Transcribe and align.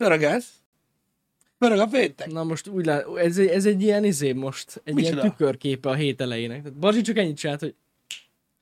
Pörög 0.00 0.22
ez? 0.22 0.46
Pörög 1.58 1.78
a 1.78 1.86
péntek? 1.86 2.30
Na 2.30 2.44
most 2.44 2.66
úgy 2.68 2.84
lát, 2.86 3.06
ez, 3.16 3.38
egy- 3.38 3.46
ez 3.48 3.66
egy 3.66 3.82
ilyen 3.82 4.04
izé 4.04 4.32
most, 4.32 4.80
egy 4.84 4.94
Micsoda? 4.94 5.16
ilyen 5.16 5.30
tükörképe 5.30 5.88
a 5.88 5.94
hét 5.94 6.20
elejének. 6.20 6.62
Tehát 6.62 6.78
Barzsi 6.78 7.00
csak 7.00 7.16
ennyit 7.16 7.36
csinált, 7.38 7.60
hogy 7.60 7.74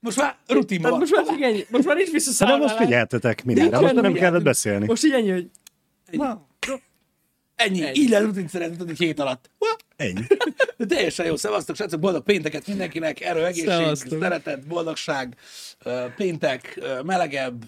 Most 0.01 0.17
már 0.17 0.37
rutinban 0.47 0.91
van. 0.91 1.01
most 1.01 1.15
már 1.15 1.25
csak 1.27 1.41
ennyi, 1.41 1.65
most 1.71 1.85
már 1.85 1.95
nincs 1.97 2.09
De 2.09 2.13
visszaszállás. 2.13 2.59
most 2.59 2.77
figyeltetek 2.77 3.45
mindenre, 3.45 3.81
most 3.81 3.95
nem 3.95 4.13
kellett 4.13 4.43
beszélni. 4.43 4.87
Most 4.87 5.05
így 5.05 5.13
ennyi, 5.13 5.31
hogy 5.31 5.51
Ennyi. 6.07 6.23
Ennyi. 7.55 7.83
Ennyi. 7.83 7.99
Így 8.01 8.09
lehet 8.09 8.25
rutin 8.27 8.49
szeretni 8.49 8.91
egy 8.91 8.99
hét 8.99 9.21
alatt. 9.21 9.51
Ennyi. 9.97 10.21
De 10.77 10.87
teljesen 10.87 11.27
jó. 11.27 11.37
Szevasztok, 11.37 11.77
srácok, 11.77 12.01
boldog 12.01 12.23
pénteket 12.23 12.67
mindenkinek, 12.67 13.21
erő, 13.21 13.45
egészség, 13.45 13.69
Szevasztok. 13.69 14.21
szeretet, 14.23 14.67
boldogság, 14.67 15.37
péntek, 16.17 16.81
melegebb, 17.05 17.65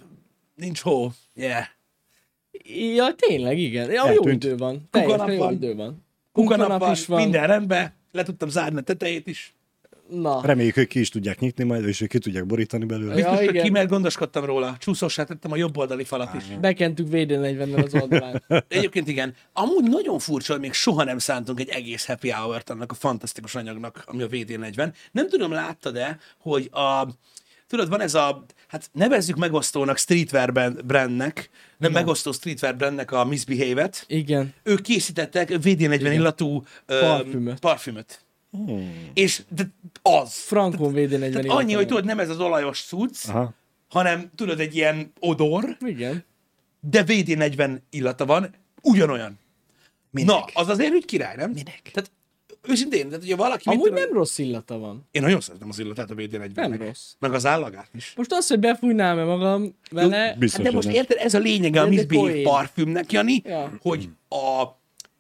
nincs 0.55 0.81
hó. 0.81 1.11
Yeah. 1.35 1.65
Ja, 2.95 3.15
tényleg, 3.15 3.59
igen. 3.59 3.91
Ja, 3.91 4.11
jó 4.11 4.29
idő 4.29 4.57
van. 4.57 4.89
Kukanap 4.91 5.37
van. 5.37 5.53
idő 5.53 5.75
van. 5.75 6.05
Kukanap 6.33 6.93
is 6.93 7.07
van. 7.07 7.23
minden 7.23 7.47
rendben, 7.47 7.93
le 8.13 8.23
tudtam 8.23 8.49
zárni 8.49 8.79
a 8.79 8.83
tetejét 8.83 9.27
is. 9.27 9.55
Na, 10.11 10.41
Reméljük, 10.43 10.75
hogy 10.75 10.87
ki 10.87 11.01
is 11.01 11.09
tudják 11.09 11.39
nyitni 11.39 11.65
majd, 11.65 11.85
és 11.85 11.99
hogy 11.99 12.09
ki 12.09 12.19
tudják 12.19 12.47
borítani 12.47 12.85
belőle. 12.85 13.11
Ja, 13.11 13.15
Biztos, 13.15 13.39
hogy 13.39 13.49
igen. 13.49 13.65
ki, 13.65 13.71
mert 13.71 13.89
gondoskodtam 13.89 14.45
róla. 14.45 14.77
Csúszósá 14.79 15.25
tettem 15.25 15.53
a 15.53 15.57
jobb 15.57 15.77
oldali 15.77 16.05
falat 16.05 16.35
is. 16.35 16.45
bekentük 16.61 17.07
VD40-nel 17.11 17.85
az 17.85 17.95
oldalán. 17.95 18.43
Egyébként 18.69 19.09
igen. 19.09 19.35
Amúgy 19.53 19.85
nagyon 19.85 20.19
furcsa, 20.19 20.53
hogy 20.53 20.61
még 20.61 20.73
soha 20.73 21.05
nem 21.05 21.19
szántunk 21.19 21.61
egy 21.61 21.69
egész 21.69 22.07
happy 22.07 22.31
hour-t 22.31 22.71
annak 22.71 22.93
a 22.93 22.95
fantasztikus 22.95 23.55
anyagnak, 23.55 24.03
ami 24.07 24.23
a 24.23 24.27
VD40. 24.27 24.93
Nem 25.13 25.29
tudom, 25.29 25.53
láttad-e, 25.53 26.19
hogy 26.39 26.69
a, 26.73 27.09
tudod, 27.67 27.89
van 27.89 28.01
ez 28.01 28.15
a, 28.15 28.45
hát 28.71 28.91
nevezzük 28.93 29.37
megosztónak 29.37 29.99
streetwear 29.99 30.53
brand- 30.53 30.85
brandnek, 30.85 31.51
nem 31.79 31.93
megosztó 31.93 32.33
streetwear 32.33 32.77
brandnek 32.77 33.13
a 33.13 33.25
Misbehave-et. 33.25 34.05
Igen. 34.09 34.55
Ők 34.63 34.81
készítettek 34.81 35.49
VD40 35.49 36.11
illatú 36.13 36.65
Parfümöt. 36.87 37.59
parfümöt. 37.59 38.25
És 39.15 39.43
de 39.49 39.63
az. 40.03 40.33
Frankon 40.35 40.93
VD40 40.97 41.19
Tehát 41.31 41.47
annyi, 41.47 41.73
hogy 41.73 41.87
tudod, 41.87 42.05
nem 42.05 42.19
ez 42.19 42.29
az 42.29 42.41
olajos 42.41 42.83
cucc, 42.83 43.29
Aha. 43.29 43.55
hanem 43.89 44.31
tudod, 44.35 44.61
egy 44.61 44.77
ilyen 44.77 45.13
odor, 45.21 45.77
Igen. 45.81 46.25
de 46.81 47.05
VD40 47.07 47.79
illata 47.91 48.27
van, 48.27 48.55
ugyanolyan. 48.83 49.39
Minek? 50.11 50.29
Na, 50.29 50.45
az 50.61 50.69
azért 50.69 50.93
úgy 50.93 51.05
király, 51.05 51.37
nem? 51.37 51.51
Minek? 51.51 51.81
Tehát 51.93 52.11
őszintén, 52.69 53.07
tehát 53.09 53.21
hogyha 53.23 53.37
valaki... 53.37 53.69
Amúgy 53.69 53.83
tudom, 53.89 53.99
nem 53.99 54.13
rossz 54.13 54.39
illata 54.39 54.79
van. 54.79 55.09
Én 55.11 55.23
nagyon 55.23 55.41
szeretem 55.41 55.69
az 55.69 55.79
illatát 55.79 56.11
a 56.11 56.15
VD40-nek. 56.15 56.55
Nem 56.55 56.73
rossz. 56.77 57.13
Meg 57.19 57.33
az 57.35 57.47
állagát 57.47 57.89
is. 57.95 58.13
Most 58.17 58.33
az, 58.33 58.47
hogy 58.49 58.59
befújnám-e 58.59 59.25
magam 59.25 59.75
vele, 59.91 60.35
Biztos, 60.39 60.61
Hát 60.63 60.71
de 60.71 60.77
most 60.77 60.89
érted, 60.89 61.17
ez 61.21 61.35
a 61.35 61.39
lényege 61.39 61.81
a 61.81 61.87
Misbehave 61.89 62.31
poén. 62.31 62.45
parfümnek, 62.45 63.13
Jani, 63.13 63.43
Ja. 63.45 63.73
hogy 63.83 64.09
a 64.29 64.65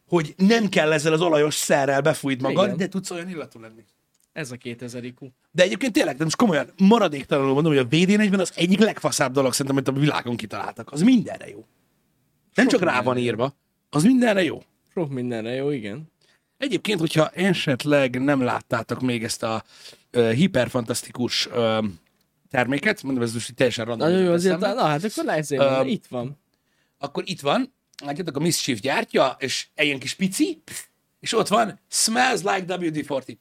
hogy 0.08 0.34
nem 0.36 0.68
kell 0.68 0.92
ezzel 0.92 1.12
az 1.12 1.20
olajos 1.20 1.54
szerrel 1.54 2.00
befújt 2.00 2.40
magad, 2.42 2.64
Igen. 2.64 2.76
de 2.76 2.88
tudsz 2.88 3.10
olyan 3.10 3.28
illatú 3.28 3.60
lenni. 3.60 3.84
ez 4.32 4.50
a 4.50 4.56
2000 4.56 5.04
IQ. 5.04 5.26
De 5.50 5.62
egyébként 5.62 5.92
tényleg, 5.92 6.16
de 6.16 6.24
most 6.24 6.36
komolyan, 6.36 6.72
maradéktalanul 6.76 7.52
mondom, 7.52 7.72
hogy 7.74 7.82
a 7.82 7.88
VD40 7.88 8.38
az 8.40 8.52
egyik 8.56 8.78
legfaszább 8.78 9.32
dolog 9.32 9.52
szerintem, 9.52 9.76
amit 9.76 9.88
a 9.88 10.00
világon 10.00 10.36
kitaláltak. 10.36 10.92
Az 10.92 11.02
mindenre 11.02 11.48
jó. 11.48 11.64
Nem 12.54 12.68
csak 12.68 12.82
rá 12.82 13.02
van 13.02 13.16
írva, 13.18 13.54
az 13.90 14.02
mindenre 14.04 14.42
jó. 14.42 14.62
Sok 14.94 15.10
mindenre 15.10 15.54
jó, 15.54 15.70
igen. 15.70 16.12
Egyébként, 16.60 17.00
hogyha 17.00 17.28
esetleg 17.28 18.22
nem 18.22 18.40
láttátok 18.42 19.00
még 19.00 19.24
ezt 19.24 19.42
a 19.42 19.64
uh, 20.12 20.30
hiperfantasztikus 20.30 21.46
uh, 21.46 21.84
terméket, 22.50 23.02
mondom, 23.02 23.22
ez 23.22 23.32
most 23.32 23.54
teljesen 23.54 23.84
random. 23.84 24.08
Nagyon 24.08 24.24
jó, 24.24 24.32
azért, 24.32 24.58
na 24.58 24.84
hát 24.84 25.04
akkor 25.04 25.24
lesz 25.24 25.50
Öm, 25.50 25.86
itt 25.86 26.06
van. 26.06 26.38
Akkor 26.98 27.22
itt 27.26 27.40
van, 27.40 27.74
látjátok, 28.04 28.36
a 28.36 28.40
Mischief 28.40 28.80
gyártja, 28.80 29.36
és 29.38 29.66
egy 29.74 29.86
ilyen 29.86 29.98
kis 29.98 30.14
pici, 30.14 30.62
és 31.20 31.32
ott 31.32 31.48
van 31.48 31.80
Smells 31.88 32.40
Like 32.40 32.64
WD-40. 32.66 33.36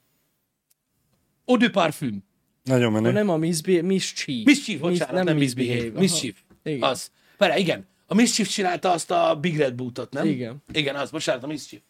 Eau 1.45 1.57
de 1.57 1.69
parfüm. 1.69 2.23
Nagyon 2.63 2.91
menő. 2.91 3.11
nem 3.11 3.29
a 3.29 3.37
misbe- 3.37 3.81
mischief. 3.81 4.45
Mischief, 4.45 4.79
bocsánat, 4.79 5.23
nem 5.23 5.37
Misbehave. 5.37 5.89
Aha. 5.89 5.99
Mischief. 5.99 6.35
Igen. 6.63 6.83
Az. 6.89 7.11
Várj, 7.37 7.59
igen. 7.59 7.87
A 8.07 8.13
Mischief 8.13 8.49
csinálta 8.49 8.91
azt 8.91 9.11
a 9.11 9.37
Big 9.41 9.57
Red 9.57 9.73
Bootot, 9.73 10.13
nem? 10.13 10.27
Igen. 10.27 10.63
Igen, 10.71 10.95
az, 10.95 11.11
bocsánat, 11.11 11.43
a 11.43 11.47
Mischief. 11.47 11.81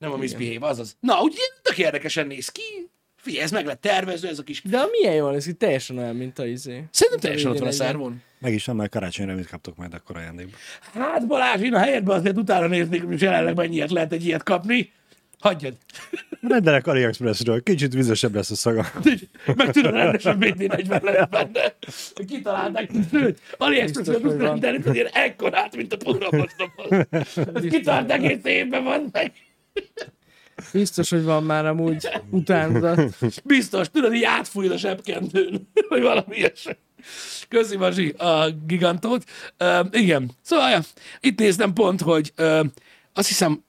Nem 0.00 0.12
a 0.12 0.16
Misbehave, 0.16 0.66
az 0.66 0.78
az. 0.78 0.96
Na, 1.00 1.20
úgy 1.20 1.34
tök 1.62 1.78
érdekesen 1.78 2.26
néz 2.26 2.48
ki. 2.48 2.88
Figyelj, 3.16 3.44
ez 3.44 3.50
meg 3.50 3.66
lett 3.66 3.80
tervezve, 3.80 4.28
ez 4.28 4.38
a 4.38 4.42
kis... 4.42 4.62
De 4.62 4.82
milyen 4.90 5.14
jól 5.14 5.34
ez 5.34 5.46
teljesen 5.58 5.98
olyan, 5.98 6.16
mint 6.16 6.38
a 6.38 6.46
izé. 6.46 6.84
Szerintem 6.90 7.20
teljesen 7.20 7.50
ott 7.50 7.58
van 7.58 7.68
a 7.68 7.70
VD40. 7.70 7.74
szervon. 7.74 8.22
Meg 8.38 8.52
is 8.52 8.64
nem, 8.64 8.76
mert 8.76 8.90
karácsonyra 8.90 9.34
mit 9.34 9.46
kaptok 9.46 9.76
majd 9.76 9.94
akkor 9.94 10.16
ajándékba. 10.16 10.56
Hát 10.92 11.26
Balázs, 11.26 11.60
én 11.62 11.74
a 11.74 11.78
helyedben 11.78 12.18
azért 12.18 12.36
utána 12.36 12.66
néznék, 12.66 13.04
hogy 13.04 13.20
jelenleg 13.20 13.56
mennyiért 13.56 13.90
lehet 13.90 14.12
egy 14.12 14.24
ilyet 14.26 14.42
kapni. 14.42 14.92
Hagyjad. 15.40 15.76
Rendelek 16.48 16.86
AliExpressről, 16.86 17.62
kicsit 17.62 17.92
vizesebb 17.94 18.34
lesz 18.34 18.50
a 18.50 18.54
szaga. 18.54 18.86
Meg 19.56 19.70
tudod, 19.70 19.92
rendesen 19.92 20.36
BD40 20.40 21.02
lesz 21.02 21.28
benne. 21.28 21.74
Kitalálták, 22.26 22.90
sőt, 23.10 23.38
AliExpress-re 23.56 24.12
Biztos, 24.12 24.30
tudsz 24.32 24.42
van. 24.42 24.60
rendelni, 24.60 24.82
ilyen 24.92 25.08
ekkorát, 25.12 25.76
mint 25.76 25.92
a 25.92 25.96
programosztopon. 25.96 27.06
Kitalálták 27.70 28.22
egész 28.22 28.44
évben 28.44 28.84
van 28.84 29.08
meg. 29.12 29.32
Biztos, 30.72 31.10
hogy 31.10 31.22
van 31.24 31.44
már 31.44 31.66
amúgy 31.66 32.08
utánzat. 32.30 33.16
Biztos, 33.44 33.90
tudod, 33.90 34.14
így 34.14 34.24
átfújod 34.24 34.72
a 34.72 34.76
zsebkendőn, 34.76 35.68
vagy 35.88 36.02
valami 36.02 36.36
ilyesmi. 36.36 36.76
Köszi, 37.48 37.76
Mazsi, 37.76 38.08
a 38.08 38.50
gigantót. 38.66 39.24
Uh, 39.58 39.86
igen, 39.90 40.30
szóval 40.42 40.70
ja, 40.70 40.80
itt 41.20 41.38
néztem 41.38 41.72
pont, 41.72 42.00
hogy 42.00 42.32
uh, 42.38 42.64
azt 43.14 43.28
hiszem, 43.28 43.64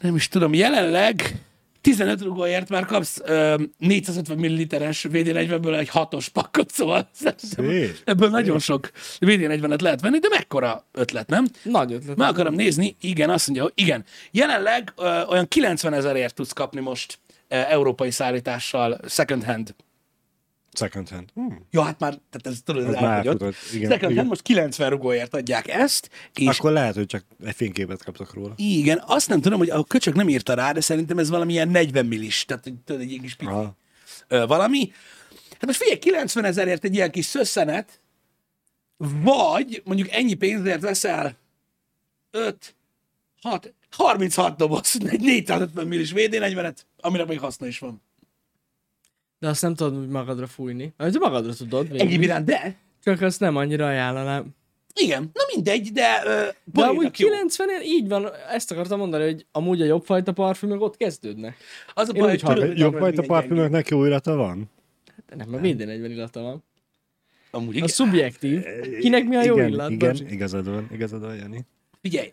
nem 0.00 0.14
is 0.14 0.28
tudom, 0.28 0.54
jelenleg 0.54 1.40
15 1.86 2.22
rugóért 2.22 2.68
már 2.68 2.84
kapsz 2.84 3.18
uh, 3.18 3.60
450 3.78 4.38
ml-es 4.38 5.06
VD40-ből 5.12 5.78
egy 5.78 5.88
hatos 5.88 6.28
pakkot, 6.28 6.70
szóval 6.70 7.08
szerintem 7.12 7.68
Szép. 7.68 8.00
ebből 8.04 8.28
nagyon 8.28 8.58
sok 8.58 8.90
VD40-et 9.20 9.80
lehet 9.80 10.00
venni, 10.00 10.18
de 10.18 10.28
mekkora 10.30 10.84
ötlet, 10.92 11.28
nem? 11.28 11.46
Nagy 11.62 11.92
ötlet. 11.92 12.16
Meg 12.16 12.28
akarom 12.28 12.54
nézni, 12.54 12.96
igen, 13.00 13.30
azt 13.30 13.46
mondja, 13.46 13.64
hogy 13.64 13.72
igen. 13.74 14.04
Jelenleg 14.30 14.92
ö, 14.96 15.22
olyan 15.28 15.48
90 15.48 15.92
ezerért 15.92 16.34
tudsz 16.34 16.52
kapni 16.52 16.80
most 16.80 17.18
ö, 17.48 17.54
európai 17.56 18.10
szállítással 18.10 19.00
second 19.08 19.44
hand. 19.44 19.74
Second 20.76 21.08
hand. 21.08 21.28
Hmm. 21.34 21.66
Ja, 21.70 21.82
hát 21.82 21.98
már, 21.98 22.10
tehát 22.30 22.46
ez 22.56 22.60
tudod, 22.64 22.84
ez 22.84 22.94
elfogyott. 22.94 23.54
igen, 23.72 23.90
Second 23.90 24.02
igen. 24.10 24.16
hand 24.16 24.28
most 24.28 24.42
90 24.42 24.90
rugóért 24.90 25.34
adják 25.34 25.68
ezt, 25.68 26.10
és 26.34 26.58
Akkor 26.58 26.72
lehet, 26.72 26.94
hogy 26.94 27.06
csak 27.06 27.24
egy 27.44 27.54
fényképet 27.54 28.04
kaptok 28.04 28.34
róla. 28.34 28.52
igen, 28.56 29.02
azt 29.06 29.28
nem 29.28 29.40
tudom, 29.40 29.58
hogy 29.58 29.70
a 29.70 29.84
köcsök 29.84 30.14
nem 30.14 30.28
írta 30.28 30.54
rá, 30.54 30.72
de 30.72 30.80
szerintem 30.80 31.18
ez 31.18 31.28
valamilyen 31.28 31.68
40 31.68 32.06
millis, 32.06 32.44
tehát 32.44 32.72
tudod, 32.84 33.00
egy 33.00 33.10
ilyen 33.10 33.22
kis 33.22 33.34
pici 33.34 33.50
Aha. 33.50 33.76
ö, 34.28 34.46
valami. 34.46 34.92
Hát 35.50 35.66
most 35.66 35.78
figyelj, 35.78 35.98
90 35.98 36.44
ezerért 36.44 36.84
egy 36.84 36.94
ilyen 36.94 37.10
kis 37.10 37.24
szösszenet, 37.24 38.00
vagy 39.22 39.82
mondjuk 39.84 40.10
ennyi 40.10 40.34
pénzért 40.34 40.80
veszel 40.80 41.36
5, 42.30 42.74
6, 43.42 43.74
36 43.90 44.56
doboz, 44.56 44.98
egy 45.08 45.20
450 45.20 45.86
millis 45.86 46.12
VD40-et, 46.14 46.76
amire 46.96 47.24
még 47.24 47.38
haszna 47.40 47.66
is 47.66 47.78
van. 47.78 48.02
De 49.38 49.48
azt 49.48 49.62
nem 49.62 49.74
tudod 49.74 49.98
úgy 49.98 50.08
magadra 50.08 50.46
fújni. 50.46 50.92
Hát 50.98 51.18
magadra 51.18 51.54
tudod. 51.54 51.90
végül. 51.90 52.06
Egyéb 52.06 52.22
iránt, 52.22 52.46
de 52.46 52.76
Csak 53.04 53.20
azt 53.20 53.40
nem 53.40 53.56
annyira 53.56 53.86
ajánlanám. 53.86 54.54
igen, 54.94 55.30
na 55.32 55.42
mindegy, 55.54 55.92
de 55.92 56.22
ö, 56.26 56.44
De 56.64 56.84
amúgy 56.84 57.18
jó. 57.18 57.28
90 57.28 57.68
így 57.82 58.08
van, 58.08 58.28
ezt 58.52 58.70
akartam 58.72 58.98
mondani, 58.98 59.24
hogy 59.24 59.46
amúgy 59.52 59.82
a 59.82 59.84
jobb 59.84 60.04
fajta 60.04 60.32
parfümök 60.32 60.82
ott 60.82 60.96
kezdődnek. 60.96 61.56
Az 61.94 62.08
a 62.08 62.12
Én 62.12 62.20
baj, 62.20 62.30
hogy 62.30 62.40
hallom, 62.40 62.66
hogy 62.66 62.78
Jobb 62.78 62.92
arra 62.94 63.00
fajta 63.02 63.20
még 63.20 63.30
egy 63.30 63.36
gyengébb. 63.36 63.48
parfümöknek 63.48 63.88
jó 63.88 64.04
illata 64.04 64.34
van? 64.36 64.70
De 65.28 65.34
nem, 65.36 65.54
a 65.54 65.58
VD40 65.58 66.06
illata 66.10 66.40
van. 66.40 66.64
Amúgy 67.50 67.74
A 67.74 67.76
igen. 67.76 67.88
szubjektív. 67.88 68.62
Kinek 69.00 69.24
mi 69.24 69.36
a 69.36 69.42
jó 69.44 69.54
igen, 69.54 69.68
illat? 69.68 69.90
Igen, 69.90 70.16
igazad 70.30 70.68
van, 70.70 70.88
igazad 70.92 71.20
van, 71.20 71.36
Jani. 71.36 71.60
Figyelj, 72.00 72.32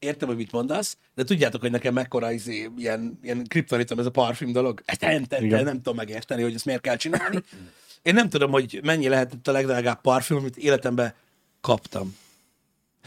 értem, 0.00 0.28
hogy 0.28 0.36
mit 0.36 0.52
mondasz, 0.52 0.96
de 1.14 1.24
tudjátok, 1.24 1.60
hogy 1.60 1.70
nekem 1.70 1.94
mekkora 1.94 2.32
izé, 2.32 2.70
ilyen, 2.76 3.18
ilyen 3.22 3.46
kriptonitom 3.46 3.98
ez 3.98 4.06
a 4.06 4.10
parfüm 4.10 4.52
dolog? 4.52 4.82
Ezt 4.84 5.00
nem, 5.00 5.24
nem, 5.28 5.64
nem 5.64 5.76
tudom 5.76 5.96
megérteni, 5.96 6.42
hogy 6.42 6.54
ezt 6.54 6.64
miért 6.64 6.80
kell 6.80 6.96
csinálni. 6.96 7.42
Én 8.02 8.14
nem 8.14 8.28
tudom, 8.28 8.50
hogy 8.50 8.80
mennyi 8.82 9.08
lehetett 9.08 9.48
a 9.48 9.52
legdrágább 9.52 10.00
parfüm, 10.00 10.36
amit 10.36 10.56
életemben 10.56 11.14
kaptam. 11.60 12.16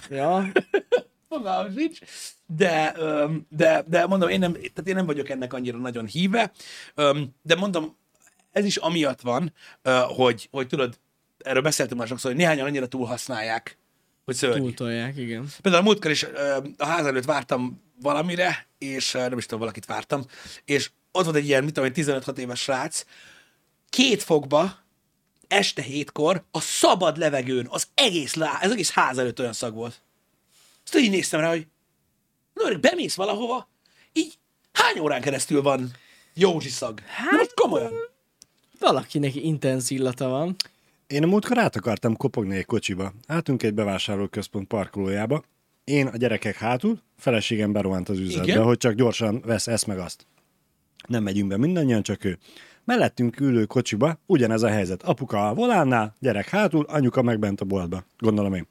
Ja, 0.10 0.52
Fogalmam 1.30 1.74
sincs, 1.78 2.00
de, 2.46 2.96
de, 3.50 3.84
de 3.88 4.06
mondom, 4.06 4.30
én 4.30 4.40
nem, 4.40 4.52
tehát 4.54 4.88
én 4.88 4.96
nem 4.96 5.06
vagyok 5.06 5.30
ennek 5.30 5.54
annyira 5.54 5.78
nagyon 5.78 6.06
híve, 6.06 6.52
de 7.42 7.56
mondom, 7.56 7.98
ez 8.52 8.66
is 8.66 8.78
amiatt 8.78 9.22
van, 9.22 9.54
hogy, 10.08 10.48
hogy 10.52 10.68
tudod, 10.68 11.00
erről 11.38 11.62
beszéltünk 11.62 12.00
már 12.00 12.08
sokszor, 12.08 12.32
hogy 12.32 12.40
néhányan 12.40 12.66
annyira 12.66 12.88
túlhasználják, 12.88 13.78
hogy 14.26 14.36
szörnyű. 14.36 14.60
túltolják, 14.60 15.18
igen. 15.18 15.48
Például 15.62 15.84
a 15.84 15.86
múltkor 15.86 16.12
is 16.12 16.24
ö, 16.24 16.58
a 16.78 16.86
ház 16.86 17.06
előtt 17.06 17.26
vártam 17.26 17.82
valamire, 18.02 18.68
és 18.78 19.14
ö, 19.14 19.30
nem 19.30 19.38
is 19.38 19.44
tudom, 19.44 19.60
valakit 19.60 19.86
vártam, 19.86 20.26
és 20.66 20.90
ott 21.12 21.24
volt 21.24 21.36
egy 21.36 21.46
ilyen, 21.46 21.64
mit 21.64 21.74
tudom, 21.74 21.90
egy 21.90 21.96
15 21.96 22.38
éves 22.38 22.60
srác, 22.60 23.06
két 23.90 24.24
fokba, 24.24 24.82
este 25.48 25.82
hétkor, 25.82 26.44
a 26.52 26.60
szabad 26.60 27.18
levegőn, 27.18 27.68
az 27.70 27.88
egész, 27.94 28.34
lá, 28.34 28.60
az 28.62 28.72
egész 28.72 28.92
ház 28.92 29.18
előtt 29.18 29.40
olyan 29.40 29.54
szag 29.54 29.74
volt. 29.74 30.02
Azt 30.84 30.96
így 30.96 31.10
néztem 31.10 31.40
rá, 31.40 31.50
hogy 31.50 31.68
öreg, 32.54 32.80
bemész 32.80 33.16
valahova, 33.16 33.70
így 34.14 34.38
hány 34.72 35.00
órán 35.00 35.22
keresztül 35.22 35.62
van 35.62 35.92
Józsi 36.34 36.70
szag? 36.70 37.00
Hát... 37.00 37.32
Most 37.32 37.54
komolyan. 37.54 37.94
Valakinek 38.80 39.36
intenz 39.36 39.92
illata 39.92 40.28
van. 40.28 40.56
Én 41.14 41.24
a 41.24 41.28
múltkor 41.28 41.58
át 41.58 41.76
akartam 41.76 42.16
kopogni 42.16 42.56
egy 42.56 42.66
kocsiba. 42.66 43.14
Álltunk 43.28 43.64
egy 43.64 43.74
bevásárlóközpont 43.74 44.68
parkolójába. 44.68 45.44
Én 45.84 46.08
a 46.08 46.18
gyerekek 46.18 46.56
hátul, 46.56 47.02
feleségem 47.18 47.72
berohant 47.72 48.10
az 48.10 48.20
üzletbe, 48.20 48.52
Igen? 48.52 48.64
hogy 48.64 48.78
csak 48.78 48.94
gyorsan 48.94 49.42
vesz 49.46 49.68
ezt 49.68 49.88
meg 49.88 50.00
azt. 50.00 50.28
Nem 51.08 51.24
megyünk 51.24 51.50
be 51.50 51.58
mindannyian, 51.58 52.02
csak 52.02 52.24
ő. 52.24 52.38
Mellettünk 52.84 53.40
ülő 53.40 53.66
kocsiba 53.66 54.20
ugyanez 54.26 54.64
a 54.64 54.68
helyzet. 54.68 55.04
Apuka 55.04 55.48
a 55.48 55.54
volánnál, 55.54 56.16
gyerek 56.20 56.50
hátul, 56.50 56.84
anyuka 56.84 57.22
meg 57.22 57.40
bent 57.40 57.62
a 57.62 57.66
boltba. 57.66 58.06
Gondolom 58.18 58.54
én. 58.54 58.68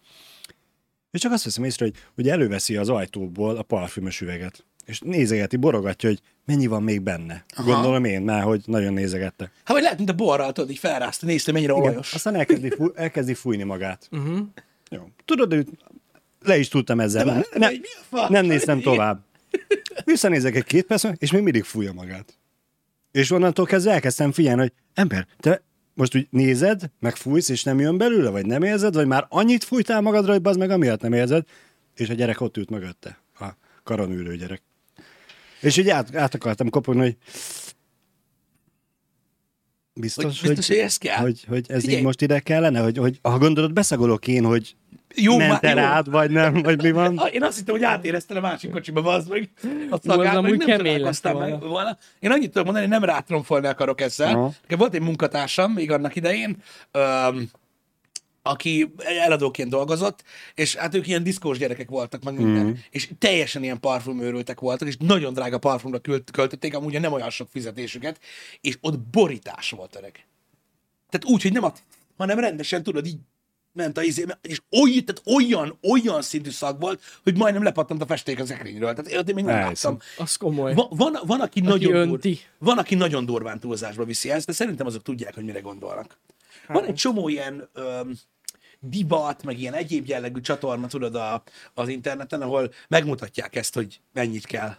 És 1.11 1.21
csak 1.21 1.33
azt 1.33 1.45
veszem 1.45 1.65
észre, 1.65 1.85
hogy, 1.85 1.95
hogy 2.15 2.29
előveszi 2.29 2.77
az 2.77 2.89
ajtóból 2.89 3.57
a 3.57 3.63
parfümös 3.63 4.21
üveget. 4.21 4.65
És 4.85 5.01
nézegeti, 5.01 5.57
borogatja, 5.57 6.09
hogy 6.09 6.21
mennyi 6.45 6.67
van 6.67 6.83
még 6.83 7.01
benne. 7.03 7.45
Aha. 7.57 7.73
Gondolom 7.73 8.05
én 8.05 8.23
már, 8.23 8.43
hogy 8.43 8.63
nagyon 8.67 8.93
nézegette. 8.93 9.45
Hát 9.65 9.73
vagy 9.75 9.83
lehet, 9.83 9.97
mint 9.99 10.11
a 10.11 10.15
borral, 10.15 10.53
tudod, 10.53 10.71
így 10.71 10.79
felrázta, 10.79 11.27
nézte, 11.27 11.53
mennyire 11.53 11.73
Igen, 11.73 11.85
olajos. 11.85 12.15
aztán 12.15 12.35
elkezdi, 12.35 12.71
fúj, 12.71 12.91
elkezdi 12.95 13.35
fújni 13.35 13.63
magát. 13.63 14.09
Uh-huh. 14.13 14.39
Jó. 14.91 15.09
Tudod, 15.25 15.53
őt 15.53 15.69
le 16.41 16.59
is 16.59 16.69
tudtam 16.69 17.01
ezzel. 17.01 17.25
De 17.25 17.33
már- 17.33 17.47
ne, 17.55 17.69
mi 17.69 17.77
a 17.77 18.17
fasz? 18.17 18.29
nem 18.29 18.47
néztem 18.47 18.81
tovább. 18.81 19.25
Visszanézek 20.05 20.55
egy 20.57 20.65
két 20.65 20.85
perc, 20.87 21.05
és 21.19 21.31
még 21.31 21.43
mindig 21.43 21.65
fújja 21.65 21.93
magát. 21.93 22.39
És 23.13 23.31
onnantól 23.31 23.65
kezdve 23.67 23.93
elkezdtem 23.93 24.33
figyelni, 24.33 24.61
hogy 24.61 24.73
ember, 24.95 25.27
te 25.41 25.63
most 25.95 26.17
úgy 26.17 26.27
nézed, 26.31 26.91
meg 27.01 27.17
fújsz, 27.17 27.49
és 27.49 27.63
nem 27.63 27.81
jön 27.81 27.99
belőle, 27.99 28.31
vagy 28.31 28.47
nem 28.47 28.63
érzed, 28.63 28.95
vagy 28.95 29.07
már 29.07 29.27
annyit 29.29 29.65
fújtál 29.65 30.01
magadra, 30.01 30.33
hogy 30.33 30.41
az 30.45 30.57
meg 30.57 30.71
amiatt 30.71 31.01
nem 31.01 31.13
érzed, 31.13 31.45
és 31.95 32.09
a 32.09 32.15
gyerek 32.15 32.41
ott 32.41 32.57
ült 32.57 32.71
mögötte, 32.71 33.19
a 33.41 33.45
karon 33.83 34.13
ülő 34.13 34.37
gyerek. 34.37 34.63
És 35.63 35.77
így 35.77 35.89
át, 35.89 36.17
át 36.17 36.35
akartam 36.35 36.71
kopogni, 36.71 37.01
hogy 37.01 37.17
biztos, 39.95 40.41
Hogy 40.41 40.49
biztos, 40.49 40.69
hogy 40.69 40.77
ez 40.77 40.97
kell? 40.97 41.17
hogy, 41.17 41.45
hogy 41.49 41.65
ez 41.69 41.81
Figyelj. 41.81 41.99
így 41.99 42.05
most 42.05 42.21
ide 42.23 42.41
kellene, 42.41 42.81
hogy, 42.81 42.97
hogy 42.97 43.19
ha 43.23 43.39
gondolod, 43.39 43.73
beszagolok 43.73 44.27
én, 44.27 44.45
hogy 44.45 44.77
Jó, 45.15 45.37
ment 45.37 45.65
el 45.65 45.77
jó. 45.77 45.83
át, 45.83 46.07
vagy 46.07 46.31
nem, 46.31 46.63
vagy 46.63 46.83
mi 46.83 46.91
van. 46.91 47.21
Én 47.33 47.43
azt 47.43 47.57
hittem, 47.59 47.75
hogy 47.75 47.85
átérezted 47.85 48.37
a 48.37 48.41
másik 48.41 48.71
kocsiba, 48.71 49.03
bazd 49.03 49.29
meg. 49.31 49.51
A 49.91 49.99
szagát, 50.03 50.41
meg 50.41 50.57
nem 50.57 50.67
kemény 50.67 50.77
találkoztam 50.95 51.39
meg 51.39 51.51
volna. 51.51 51.67
volna. 51.67 51.99
Én 52.19 52.31
annyit 52.31 52.51
tudok 52.51 52.65
mondani, 52.65 52.87
hogy 52.87 52.95
nem 53.01 53.05
rátromfolni 53.05 53.67
akarok 53.67 54.01
ezzel. 54.01 54.33
Nekem 54.63 54.79
volt 54.79 54.95
egy 54.95 55.01
munkatársam 55.01 55.73
még 55.73 55.91
annak 55.91 56.17
idején, 56.17 56.57
öm, 56.91 57.51
aki 58.43 58.93
eladóként 58.99 59.71
dolgozott, 59.71 60.25
és 60.55 60.75
hát 60.75 60.95
ők 60.95 61.07
ilyen 61.07 61.23
diszkós 61.23 61.59
gyerekek 61.59 61.89
voltak, 61.89 62.23
meg 62.23 62.35
minden, 62.35 62.67
mm. 62.67 62.73
és 62.91 63.09
teljesen 63.19 63.63
ilyen 63.63 63.81
parfümőrültek 63.81 64.61
voltak, 64.61 64.89
és 64.89 64.97
nagyon 64.97 65.33
drága 65.33 65.59
parfumra 65.59 65.99
költ- 65.99 66.31
költötték, 66.31 66.75
amúgy 66.75 67.01
nem 67.01 67.13
olyan 67.13 67.31
sok 67.31 67.49
fizetésüket, 67.51 68.21
és 68.61 68.79
ott 68.81 68.99
borítás 68.99 69.71
volt 69.71 69.97
öreg. 69.97 70.27
Tehát 71.11 71.27
úgy, 71.27 71.43
hogy 71.43 71.53
nem 71.53 71.65
a, 71.65 71.73
hanem 72.17 72.39
rendesen, 72.39 72.83
tudod, 72.83 73.07
így 73.07 73.19
ment 73.73 73.99
a 73.99 74.03
izé, 74.03 74.25
és 74.43 74.61
olyan, 74.71 75.05
tehát 75.05 75.23
olyan, 75.43 75.79
olyan 75.93 76.23
szintű 76.23 76.51
szag 76.51 76.81
volt, 76.81 77.03
hogy 77.23 77.37
majdnem 77.37 77.63
lepattant 77.63 78.03
a 78.03 78.07
festék 78.07 78.41
az 78.41 78.51
ekrényről. 78.51 78.95
Tehát 78.95 79.29
én 79.29 79.35
még 79.35 79.45
nem 79.45 79.57
láttam. 79.57 79.99
Az 80.17 80.37
komoly. 80.37 80.75
Van, 80.75 80.87
van, 80.91 81.19
van, 81.25 81.41
aki, 81.41 81.61
nagyon 81.61 81.95
önti. 81.95 82.29
dur, 82.29 82.39
van, 82.59 82.79
aki 82.79 82.95
nagyon 82.95 83.25
durván 83.25 83.61
túlzásba 83.61 84.05
viszi 84.05 84.31
ezt, 84.31 84.47
de 84.47 84.53
szerintem 84.53 84.87
azok 84.87 85.03
tudják, 85.03 85.35
hogy 85.35 85.45
mire 85.45 85.61
gondolnak. 85.61 86.19
Van 86.67 86.85
egy 86.85 86.95
csomó 86.95 87.29
ilyen 87.29 87.69
öm, 87.73 88.19
divat, 88.83 89.45
meg 89.45 89.59
ilyen 89.59 89.75
egyéb 89.75 90.07
jellegű 90.07 90.41
csatorna, 90.41 90.87
tudod, 90.87 91.15
a, 91.15 91.43
az 91.75 91.89
interneten, 91.89 92.43
ahol 92.43 92.73
megmutatják 92.89 93.57
ezt, 93.57 93.75
hogy 93.75 94.01
mennyit 94.13 94.47
kell 94.47 94.75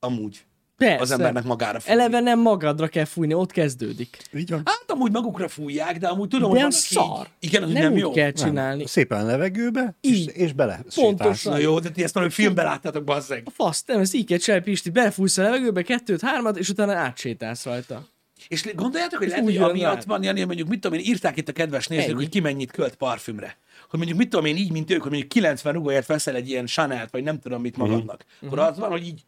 amúgy 0.00 0.46
Persze. 0.76 1.02
az 1.02 1.10
embernek 1.10 1.44
magára 1.44 1.80
fújni. 1.80 2.00
Eleve 2.00 2.20
nem 2.20 2.40
magadra 2.40 2.88
kell 2.88 3.04
fújni, 3.04 3.34
ott 3.34 3.50
kezdődik. 3.50 4.18
Így 4.34 4.50
van. 4.50 4.62
Hát 4.64 4.84
amúgy 4.86 5.12
magukra 5.12 5.48
fújják, 5.48 5.98
de 5.98 6.08
amúgy 6.08 6.28
tudom, 6.28 6.48
De 6.48 6.54
hogy 6.54 6.62
van, 6.62 6.70
szar. 6.70 7.28
Igen, 7.40 7.62
az 7.62 7.72
nem, 7.72 7.82
nem, 7.82 7.92
úgy 7.92 7.98
jó. 7.98 8.10
kell 8.10 8.30
csinálni. 8.30 8.86
Szépen 8.86 9.26
levegőbe, 9.26 9.96
és, 10.00 10.10
Így. 10.10 10.30
és 10.34 10.52
bele 10.52 10.80
Pontosan. 10.94 11.52
Na 11.52 11.58
jó, 11.58 11.78
de 11.78 11.90
ti 11.90 12.02
ezt 12.02 12.14
valami 12.14 12.32
filmben 12.32 12.64
láttátok, 12.64 13.04
bazzeg. 13.04 13.42
A 13.44 13.50
fasz, 13.50 13.84
nem, 13.84 14.00
ez 14.00 14.14
így 14.14 14.26
kell 14.26 14.38
csinálni, 14.38 14.64
Pisti, 14.64 14.90
belefújsz 14.90 15.38
a 15.38 15.42
levegőbe, 15.42 15.82
kettőt, 15.82 16.20
hármat, 16.20 16.58
és 16.58 16.68
utána 16.68 16.92
átsétálsz 16.92 17.64
rajta. 17.64 18.06
És 18.48 18.74
gondoljátok, 18.74 19.18
hogy 19.18 19.28
lehet, 19.28 19.44
hogy 19.44 19.56
amiatt 19.56 20.02
van, 20.04 20.22
Jani, 20.22 20.44
mondjuk 20.44 20.68
mit 20.68 20.80
tudom 20.80 20.98
én, 20.98 21.04
írták 21.04 21.36
itt 21.36 21.48
a 21.48 21.52
kedves 21.52 21.86
nézők, 21.86 22.04
Ennyi. 22.04 22.14
hogy 22.14 22.28
ki 22.28 22.40
mennyit 22.40 22.70
költ 22.70 22.94
parfümre. 22.96 23.56
Hogy 23.88 23.98
mondjuk 23.98 24.18
mit 24.18 24.28
tudom 24.28 24.44
én, 24.44 24.56
így, 24.56 24.72
mint 24.72 24.90
ők, 24.90 25.00
hogy 25.02 25.10
mondjuk 25.10 25.30
90 25.32 25.72
rugóért 25.72 26.06
veszel 26.06 26.34
egy 26.34 26.48
ilyen 26.48 26.66
Chanel-t, 26.66 27.10
vagy 27.10 27.22
nem 27.22 27.38
tudom 27.40 27.60
mit 27.60 27.76
magadnak. 27.76 28.24
Akkor 28.42 28.58
az 28.58 28.78
van, 28.78 28.90
hogy 28.90 29.06
így, 29.06 29.24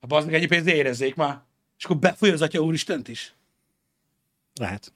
ha 0.00 0.06
bazd 0.06 0.26
meg 0.26 0.34
ennyi 0.34 0.46
pénzt 0.46 0.66
érezzék 0.68 1.14
már. 1.14 1.40
És 1.78 1.84
akkor 1.84 1.96
befolyja 1.98 2.34
az 2.34 2.42
atya 2.42 2.60
úristent 2.60 3.08
is. 3.08 3.34
Lehet. 4.54 4.92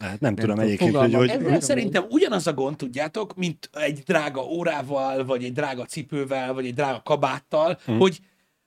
Lehet, 0.00 0.20
nem, 0.20 0.34
tudom 0.34 0.50
tudom, 0.50 0.64
egyébként, 0.66 0.96
hogy, 0.96 1.14
hogy, 1.14 1.28
Ezzel 1.28 1.60
szerintem 1.60 2.04
ugyanaz 2.08 2.46
a 2.46 2.52
gond, 2.54 2.76
tudjátok, 2.76 3.34
mint 3.36 3.70
egy 3.72 3.98
drága 3.98 4.42
órával, 4.44 5.24
vagy 5.24 5.44
egy 5.44 5.52
drága 5.52 5.84
cipővel, 5.84 6.52
vagy 6.52 6.66
egy 6.66 6.74
drága 6.74 7.02
kabáttal, 7.02 7.78
Mhm. 7.86 7.98
hogy 7.98 8.18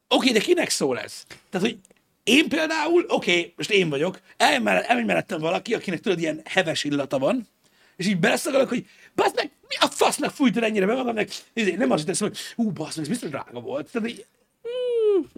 oké, 0.07 0.31
de 0.31 0.39
kinek 0.39 0.69
szól 0.69 0.99
ez? 0.99 1.23
Tehát, 1.49 1.67
hogy 1.67 1.79
én 2.27 2.49
például, 2.49 3.05
oké, 3.07 3.53
most 3.57 3.71
én 3.71 3.89
vagyok, 3.89 4.19
elmegy 4.37 4.83
elmegy 4.87 5.05
mellettem 5.05 5.39
valaki, 5.39 5.73
akinek 5.73 5.99
tudod, 5.99 6.19
ilyen 6.19 6.41
heves 6.45 6.83
illata 6.83 7.19
van, 7.19 7.47
és 7.95 8.07
így 8.07 8.19
beleszagalok, 8.19 8.69
hogy 8.69 8.85
bazd 9.15 9.35
meg, 9.35 9.51
mi 9.67 9.75
a 9.79 9.87
fasznak 9.87 10.31
fújtad 10.31 10.63
ennyire 10.63 10.85
be 10.85 10.93
magadnak? 10.93 11.27
Izé, 11.53 11.75
Nem 11.75 11.91
azt 11.91 12.05
teszem, 12.05 12.27
hogy 12.27 12.37
ú, 12.55 12.71
bazd 12.71 12.95
meg, 12.95 13.05
ez 13.05 13.11
biztos 13.11 13.29
drága 13.29 13.59
volt. 13.59 13.91
Tehát, 13.91 14.09
így, 14.09 14.25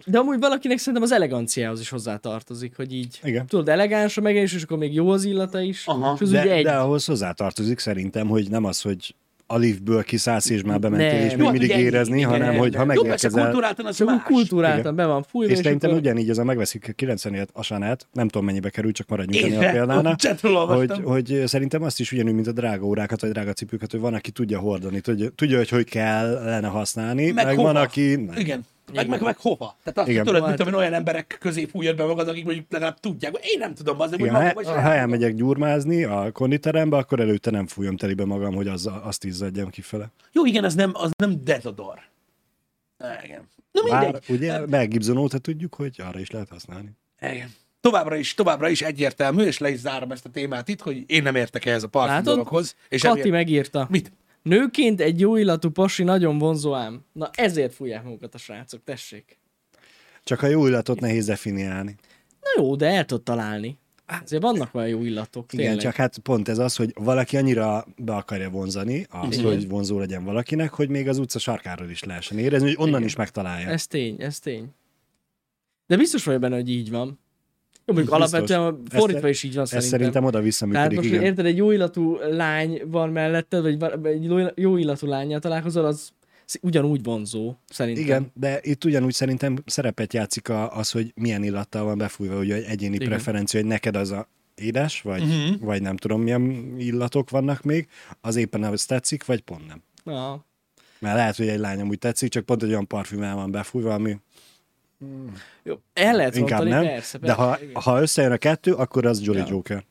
De 0.04 0.18
amúgy 0.18 0.38
valakinek 0.38 0.78
szerintem 0.78 1.02
az 1.02 1.12
eleganciához 1.12 1.80
is 1.80 1.88
hozzátartozik, 1.88 2.76
hogy 2.76 2.94
így, 2.94 3.20
Igen. 3.22 3.46
tudod, 3.46 3.68
elegáns 3.68 4.16
a 4.16 4.20
megjelenés, 4.20 4.54
és 4.54 4.62
akkor 4.62 4.78
még 4.78 4.94
jó 4.94 5.10
az 5.10 5.24
illata 5.24 5.60
is. 5.60 5.86
Aha. 5.86 6.14
és 6.14 6.20
az 6.20 6.28
ugye 6.28 6.44
de, 6.44 6.52
egy. 6.52 6.64
de 6.64 6.76
ahhoz 6.76 7.04
hozzátartozik 7.04 7.78
szerintem, 7.78 8.28
hogy 8.28 8.50
nem 8.50 8.64
az, 8.64 8.80
hogy 8.80 9.14
a 9.52 9.56
liftből 9.56 10.02
kiszállsz 10.02 10.50
és 10.50 10.62
már 10.62 10.78
bementél, 10.78 11.18
Nem. 11.18 11.26
és 11.26 11.30
Jó, 11.30 11.36
még 11.36 11.46
hát 11.46 11.52
mindig 11.52 11.70
ugye 11.70 11.80
érezni, 11.80 12.16
igen, 12.16 12.30
hanem 12.30 12.56
hogy 12.56 12.74
ha 12.74 12.80
jó, 12.80 12.86
megérkezel... 12.86 13.42
kultúráltan 13.42 13.86
az 13.86 13.96
Csak 13.96 14.06
más. 14.06 14.22
kultúráltan 14.22 14.94
be 14.94 15.06
van 15.06 15.22
fújva, 15.22 15.52
És 15.52 15.58
szerintem 15.58 15.90
akkor... 15.90 16.02
ugyanígy 16.02 16.30
ez 16.30 16.38
a 16.38 16.44
megveszik 16.44 16.88
a 16.88 16.92
90 16.92 17.48
a 17.52 17.62
sanát, 17.62 18.06
nem 18.12 18.28
tudom 18.28 18.46
mennyibe 18.46 18.70
kerül, 18.70 18.92
csak 18.92 19.08
maradjunk 19.08 19.44
ennél 19.44 19.68
a 19.68 19.70
példánál, 19.70 20.16
hogy, 20.66 20.92
hogy 21.04 21.42
szerintem 21.46 21.82
azt 21.82 22.00
is 22.00 22.12
ugyanúgy, 22.12 22.34
mint 22.34 22.46
a 22.46 22.52
drága 22.52 22.84
órákat, 22.84 23.20
vagy 23.20 23.30
drága 23.30 23.52
cipőket, 23.52 23.90
hogy 23.90 24.00
van, 24.00 24.14
aki 24.14 24.30
tudja 24.30 24.58
hordani, 24.58 25.00
tudja, 25.00 25.28
tudja 25.28 25.56
hogy 25.56 25.68
hogy 25.68 25.84
kellene 25.84 26.68
használni, 26.68 27.30
meg, 27.30 27.44
meg 27.44 27.56
hova. 27.56 27.72
van, 27.72 27.82
aki... 27.82 28.14
Nem. 28.14 28.38
Igen. 28.38 28.64
Meg, 28.94 29.08
meg, 29.08 29.20
meg 29.22 29.36
hova? 29.36 29.76
Tehát 29.82 29.98
azt 29.98 30.08
Igen. 30.08 30.24
tudod, 30.24 30.44
Hát- 30.44 30.56
tudom, 30.56 30.72
én, 30.72 30.78
olyan 30.78 30.92
emberek 30.92 31.36
közé 31.40 31.64
fújod 31.64 31.96
be 31.96 32.04
magad, 32.04 32.28
akik 32.28 32.44
mondjuk 32.44 32.66
legalább 32.70 33.00
tudják. 33.00 33.34
Én 33.42 33.58
nem 33.58 33.74
tudom, 33.74 34.00
az, 34.00 34.10
hogy 34.10 34.20
Igen, 34.20 34.32
magam 34.32 34.64
ha, 34.64 34.80
ha 34.80 34.92
elmegyek 34.94 35.34
gyurmázni 35.34 36.04
a 36.04 36.32
konditerembe, 36.32 36.96
akkor 36.96 37.20
előtte 37.20 37.50
nem 37.50 37.66
fújom 37.66 37.96
telibe 37.96 38.24
magam, 38.24 38.54
hogy 38.54 38.66
az, 38.68 38.90
azt 39.02 39.24
izzadjam 39.24 39.70
kifele. 39.70 40.10
Jó, 40.32 40.44
igen, 40.46 40.64
az 40.64 40.74
nem, 40.74 40.90
az 40.94 41.10
nem 41.16 41.44
dezodor. 41.44 41.98
Igen. 43.24 43.48
Na 43.72 43.82
Bár 43.88 44.02
mindegy. 44.02 44.24
ugye 44.28 44.66
Mel 44.66 44.86
Gibson 44.86 45.16
óta 45.16 45.38
tudjuk, 45.38 45.74
hogy 45.74 45.94
arra 46.08 46.18
is 46.20 46.30
lehet 46.30 46.48
használni. 46.48 46.90
Igen. 47.20 47.50
Továbbra 47.80 48.16
is, 48.16 48.34
továbbra 48.34 48.68
is 48.68 48.82
egyértelmű, 48.82 49.42
és 49.44 49.58
le 49.58 49.70
is 49.70 49.78
zárom 49.78 50.10
ezt 50.12 50.24
a 50.26 50.28
témát 50.30 50.68
itt, 50.68 50.80
hogy 50.80 51.04
én 51.06 51.22
nem 51.22 51.34
értek 51.34 51.64
ehhez 51.64 51.82
a 51.82 51.88
parfüm 51.88 52.22
dologhoz. 52.22 52.76
És 52.88 53.02
Kati 53.02 53.18
emiatt- 53.20 53.36
megírta. 53.36 53.86
Mit? 53.90 54.12
Nőként 54.42 55.00
egy 55.00 55.20
jó 55.20 55.36
illatú 55.36 55.70
pasi 55.70 56.02
nagyon 56.02 56.38
vonzó 56.38 56.74
ám. 56.74 57.04
Na 57.12 57.30
ezért 57.32 57.74
fújják 57.74 58.04
magukat 58.04 58.34
a 58.34 58.38
srácok, 58.38 58.84
tessék. 58.84 59.38
Csak 60.24 60.42
a 60.42 60.46
jó 60.46 60.66
illatot 60.66 61.00
nehéz 61.00 61.26
definiálni. 61.26 61.94
Na 62.40 62.62
jó, 62.62 62.76
de 62.76 62.86
el 62.86 63.04
tudod 63.04 63.22
találni. 63.24 63.78
Azért 64.22 64.42
vannak 64.42 64.74
olyan 64.74 64.88
jó 64.88 65.02
illatok, 65.04 65.52
Igen, 65.52 65.64
tényleg. 65.64 65.84
csak 65.84 65.94
hát 65.94 66.18
pont 66.18 66.48
ez 66.48 66.58
az, 66.58 66.76
hogy 66.76 66.92
valaki 66.94 67.36
annyira 67.36 67.86
be 67.96 68.14
akarja 68.14 68.50
vonzani, 68.50 69.06
az, 69.10 69.38
Igen. 69.38 69.44
hogy 69.44 69.68
vonzó 69.68 69.98
legyen 69.98 70.24
valakinek, 70.24 70.70
hogy 70.72 70.88
még 70.88 71.08
az 71.08 71.18
utca 71.18 71.38
sarkáról 71.38 71.90
is 71.90 72.04
lehessen 72.04 72.38
érezni, 72.38 72.66
hogy 72.66 72.76
onnan 72.78 72.94
Igen. 72.94 73.04
is 73.04 73.16
megtalálja. 73.16 73.68
Ez 73.68 73.86
tény, 73.86 74.22
ez 74.22 74.38
tény. 74.38 74.68
De 75.86 75.96
biztos 75.96 76.24
vagyok 76.24 76.40
benne, 76.40 76.54
hogy 76.54 76.70
így 76.70 76.90
van. 76.90 77.18
Mondjuk 77.94 78.14
alapvetően 78.14 78.80
Ez- 78.90 78.98
fordítva 79.00 79.28
is 79.28 79.42
így 79.42 79.54
van 79.54 79.62
Ez 79.62 79.68
szerintem. 79.68 79.98
szerintem 79.98 80.24
oda-vissza 80.24 80.66
Tehát 80.72 80.94
most, 80.94 81.08
igen. 81.08 81.22
érted, 81.22 81.46
egy 81.46 81.56
jó 81.56 81.70
illatú 81.70 82.16
lány 82.30 82.82
van 82.86 83.10
melletted, 83.10 83.62
vagy 83.62 83.78
va- 83.78 84.06
egy 84.06 84.24
jó- 84.54 84.76
illatú 84.76 85.06
lányjal 85.06 85.40
találkozol, 85.40 85.84
az 85.84 86.10
ugyanúgy 86.60 87.02
vonzó, 87.02 87.54
szerintem. 87.68 88.04
Igen, 88.04 88.30
de 88.34 88.58
itt 88.62 88.84
ugyanúgy 88.84 89.12
szerintem 89.12 89.56
szerepet 89.66 90.12
játszik 90.12 90.48
a, 90.48 90.76
az, 90.76 90.90
hogy 90.90 91.12
milyen 91.14 91.42
illattal 91.42 91.84
van 91.84 91.98
befújva, 91.98 92.40
egy 92.40 92.50
egyéni 92.50 92.94
Igen. 92.94 93.08
preferencia, 93.08 93.60
hogy 93.60 93.68
neked 93.68 93.96
az 93.96 94.10
a 94.10 94.28
édes, 94.54 95.02
vagy, 95.02 95.22
uh-huh. 95.22 95.60
vagy 95.60 95.82
nem 95.82 95.96
tudom 95.96 96.22
milyen 96.22 96.74
illatok 96.78 97.30
vannak 97.30 97.62
még, 97.62 97.88
az 98.20 98.36
éppen 98.36 98.62
az 98.62 98.84
tetszik, 98.84 99.24
vagy 99.24 99.40
pont 99.40 99.66
nem. 99.66 99.82
Ja. 100.04 100.44
Mert 100.98 101.16
lehet, 101.16 101.36
hogy 101.36 101.48
egy 101.48 101.58
lány 101.58 101.80
amúgy 101.80 101.98
tetszik, 101.98 102.30
csak 102.30 102.44
pont 102.44 102.62
egy 102.62 102.68
olyan 102.68 102.86
parfümel 102.86 103.34
van 103.34 103.50
befújva, 103.50 103.94
ami 103.94 104.16
Jó, 105.62 105.74
el 105.92 106.16
lehet 106.16 106.36
inkább 106.36 106.58
mondani, 106.58 106.84
nem. 106.84 106.94
persze, 106.94 107.18
de 107.18 107.26
persze, 107.26 107.42
ha, 107.42 107.58
igen. 107.62 107.82
ha 107.82 108.00
összejön 108.00 108.32
a 108.32 108.36
kettő, 108.36 108.72
akkor 108.72 109.06
az 109.06 109.22
Jolly 109.22 109.38
Ja. 109.38 109.46
Joker. 109.48 109.84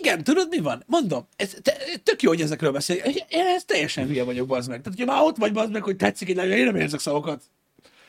Igen, 0.00 0.24
tudod 0.24 0.46
mi 0.50 0.58
van? 0.58 0.82
Mondom, 0.86 1.26
ez, 1.36 1.56
te, 1.62 1.76
tök 2.02 2.22
jó, 2.22 2.28
hogy 2.28 2.40
ezekről 2.40 2.72
beszél. 2.72 2.96
Én 3.28 3.46
ez 3.56 3.64
teljesen 3.64 4.06
hülye 4.06 4.24
vagyok, 4.24 4.46
bazd 4.46 4.68
meg. 4.68 4.80
Tehát, 4.82 4.98
hogyha 4.98 5.14
már 5.14 5.22
ott 5.24 5.36
vagy, 5.36 5.52
bazd 5.52 5.72
meg, 5.72 5.82
hogy 5.82 5.96
tetszik 5.96 6.28
egy 6.28 6.36
nagyon, 6.36 6.56
én 6.56 6.64
nem 6.64 6.76
érzek 6.76 7.00
szavakat. 7.00 7.42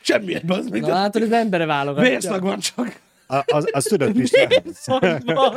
Semmiért, 0.00 0.46
bazd 0.46 0.70
meg. 0.70 0.80
Na 0.80 0.88
látod, 0.88 1.22
az 1.22 1.32
embere 1.32 1.66
válogatja. 1.66 2.10
Vérszag 2.10 2.42
van 2.42 2.58
csak. 2.58 3.00
A, 3.26 3.42
az, 3.46 3.64
az 3.72 3.84
tudod, 3.90 4.12
van. 4.14 5.54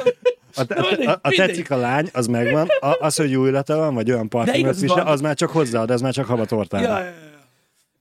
a, 0.56 0.62
a, 0.62 0.66
mindegy, 0.66 1.06
a, 1.06 1.12
a 1.12 1.20
mindegy. 1.28 1.48
tetszik 1.48 1.72
a 1.72 1.78
lány, 1.78 2.10
az 2.14 2.28
megvan, 2.28 2.68
a, 2.80 2.98
az, 3.00 3.16
hogy 3.16 3.32
jó 3.32 3.46
illata 3.46 3.78
van, 3.78 3.94
vagy 3.94 4.12
olyan 4.12 4.30
parfümöt 4.30 4.80
visel, 4.80 5.08
az 5.08 5.22
már 5.22 5.36
csak 5.36 5.50
hozzáad, 5.50 5.92
ez 5.92 6.02
már 6.02 6.14
csak 6.14 6.26
hava 6.26 6.46
tortára. 6.46 6.84
Ja, 6.84 7.00
ja, 7.00 7.06
ja. 7.06 7.29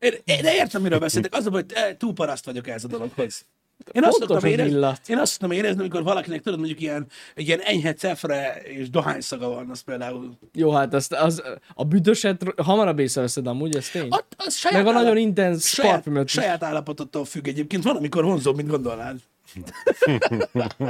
Én 0.00 0.42
de 0.42 0.54
értem, 0.54 0.82
miről 0.82 0.98
beszéltek. 0.98 1.34
Az 1.34 1.46
a 1.46 1.50
baj, 1.50 1.64
hogy 1.74 1.96
túl 1.96 2.12
paraszt 2.12 2.44
vagyok 2.44 2.68
ez 2.68 2.84
a 2.84 2.88
dologhoz. 2.88 3.46
Én 3.92 4.04
azt, 4.04 4.18
szoktam 4.18 4.50
érezni, 4.50 4.86
én 5.06 5.18
azt 5.18 5.32
szoktam 5.32 5.50
érezni, 5.50 5.80
amikor 5.80 6.02
valakinek 6.02 6.42
tudod, 6.42 6.58
mondjuk 6.58 6.80
ilyen, 6.80 7.06
egy 7.34 7.46
ilyen 7.46 7.60
enyhe 7.60 7.94
cefre 7.94 8.60
és 8.62 8.90
dohányszaga 8.90 9.48
van, 9.48 9.70
az 9.70 9.80
például. 9.80 10.38
Jó, 10.54 10.70
hát 10.70 10.94
azt, 10.94 11.12
az, 11.12 11.42
a 11.74 11.84
büdöset 11.84 12.42
hamarabb 12.56 12.98
észreveszed 12.98 13.46
amúgy, 13.46 13.76
ez 13.76 13.88
tény. 13.88 14.08
Az, 14.10 14.22
az 14.36 14.54
saját 14.54 14.76
Meg 14.76 14.86
a 14.86 14.92
nagyon 14.92 15.10
állap- 15.10 15.22
intens 15.22 15.64
saját, 15.68 16.28
saját 16.28 16.62
állapotottól 16.62 17.24
függ 17.24 17.48
egyébként. 17.48 17.84
Van, 17.84 17.96
amikor 17.96 18.24
vonzóbb, 18.24 18.56
mint 18.56 18.68
gondolnád. 18.68 19.18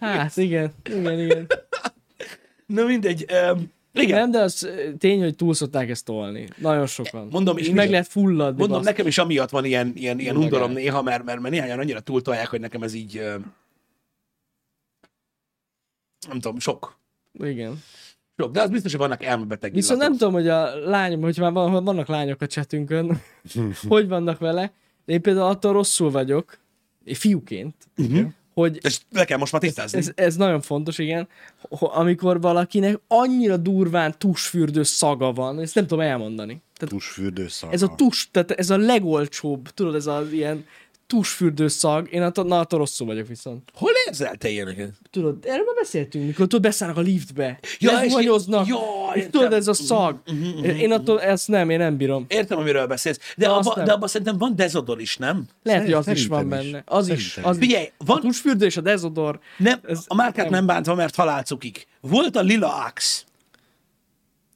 Hát 0.00 0.36
igen, 0.36 0.72
igen, 0.90 1.18
igen. 1.20 1.46
Na 2.66 2.84
mindegy. 2.84 3.26
Um, 3.50 3.72
igen, 4.02 4.18
Nem, 4.18 4.30
de 4.30 4.38
az 4.40 4.68
tény, 4.98 5.20
hogy 5.22 5.34
túl 5.36 5.54
szokták 5.54 5.88
ezt 5.90 6.04
tolni. 6.04 6.48
Nagyon 6.56 6.86
sokan. 6.86 7.28
Mondom, 7.30 7.56
és 7.56 7.70
meg 7.70 7.90
lehet 7.90 8.06
fulladni. 8.08 8.58
mondom, 8.58 8.76
basz. 8.76 8.86
nekem 8.86 9.06
is 9.06 9.18
amiatt 9.18 9.50
van 9.50 9.64
ilyen, 9.64 9.92
ilyen, 9.94 10.18
ilyen 10.18 10.36
undorom 10.36 10.72
néha, 10.72 11.02
mert, 11.02 11.24
mert, 11.24 11.40
mert 11.40 11.54
néhányan 11.54 11.78
annyira 11.78 12.00
túltolják, 12.00 12.46
hogy 12.48 12.60
nekem 12.60 12.82
ez 12.82 12.94
így, 12.94 13.22
nem 16.28 16.40
tudom, 16.40 16.58
sok. 16.58 16.96
Igen. 17.32 17.82
Sok, 18.36 18.52
de 18.52 18.62
az 18.62 18.70
biztos, 18.70 18.90
hogy 18.90 19.00
vannak 19.00 19.22
elmebeteg 19.24 19.72
Viszont 19.72 20.00
nem 20.00 20.12
illatok. 20.12 20.28
tudom, 20.28 20.42
hogy 20.42 20.48
a 20.48 20.88
lányom, 20.88 21.20
hogy 21.20 21.38
már 21.38 21.52
van, 21.52 21.84
vannak 21.84 22.06
lányok 22.08 22.40
a 22.40 22.46
csetünkön, 22.46 23.20
hogy 23.88 24.08
vannak 24.08 24.38
vele. 24.38 24.72
De 25.04 25.12
én 25.12 25.22
például 25.22 25.46
attól 25.48 25.72
rosszul 25.72 26.10
vagyok, 26.10 26.58
én 27.04 27.14
fiúként, 27.14 27.74
Mhm. 27.96 28.22
Hogy 28.58 28.78
le 29.10 29.24
kell 29.24 29.38
most 29.38 29.52
már 29.52 29.60
tisztázni. 29.60 29.98
ez, 29.98 30.10
ez 30.14 30.36
nagyon 30.36 30.60
fontos, 30.60 30.98
igen, 30.98 31.28
amikor 31.78 32.40
valakinek 32.40 33.00
annyira 33.08 33.56
durván 33.56 34.14
tusfürdő 34.18 34.82
szaga 34.82 35.32
van, 35.32 35.60
ezt 35.60 35.74
nem 35.74 35.86
tudom 35.86 36.04
elmondani. 36.04 36.62
Tehát 36.76 36.94
Tusfürdő 36.94 37.48
szag. 37.48 37.72
ez 37.72 37.82
a 37.82 37.94
tus, 37.94 38.28
tehát 38.30 38.50
ez 38.50 38.70
a 38.70 38.76
legolcsóbb, 38.76 39.68
tudod, 39.68 39.94
ez 39.94 40.06
az 40.06 40.32
ilyen 40.32 40.64
tusfürdő 41.06 41.68
szag, 41.68 42.12
én 42.12 42.22
attól, 42.22 42.44
na, 42.44 42.58
attól 42.58 42.78
rosszul 42.78 43.06
vagyok 43.06 43.26
viszont. 43.26 43.70
Hol 43.74 43.87
érzel 44.08 44.36
te 44.36 44.48
ilyeneket? 44.48 44.92
Tudod, 45.10 45.36
erről 45.44 45.64
már 45.64 45.74
beszéltünk, 45.74 46.26
mikor 46.26 46.46
tudod, 46.46 46.62
beszállnak 46.62 46.96
a 46.96 47.00
liftbe, 47.00 47.58
Ja, 47.78 47.90
és- 47.90 47.98
lezuhanyoznak, 48.00 48.66
ja, 48.66 48.76
és 49.14 49.24
tudod, 49.30 49.52
ez 49.52 49.68
a 49.68 49.72
szag. 49.74 50.22
Én 50.62 50.92
attól 50.92 51.20
ezt 51.22 51.48
nem, 51.48 51.70
én 51.70 51.78
nem 51.78 51.96
bírom. 51.96 52.24
Értem, 52.28 52.58
amiről 52.58 52.86
beszélsz. 52.86 53.18
De, 53.36 53.46
De 53.46 53.52
azt 53.52 53.68
abba, 53.68 53.92
abban 53.92 54.08
szerintem 54.08 54.38
van 54.38 54.56
dezodor 54.56 55.00
is, 55.00 55.16
nem? 55.16 55.44
Lehet, 55.62 55.82
hogy 55.82 55.92
az 55.92 56.08
is 56.08 56.26
van 56.26 56.42
is. 56.42 56.48
benne. 56.48 56.82
Az 56.86 57.08
is. 57.08 57.36
Az 57.36 57.56
Figyelj, 57.58 57.90
van- 57.98 58.16
A 58.18 58.20
tusfürdő 58.20 58.66
és 58.66 58.76
a 58.76 58.80
dezodor. 58.80 59.38
Nem, 59.58 59.80
Ez- 59.88 60.04
a 60.06 60.14
márkát 60.14 60.50
nem. 60.50 60.66
bántva, 60.66 60.94
mert 60.94 61.14
halálcukik. 61.14 61.86
Volt 62.00 62.36
a 62.36 62.40
Lila 62.40 62.74
Axe, 62.84 63.22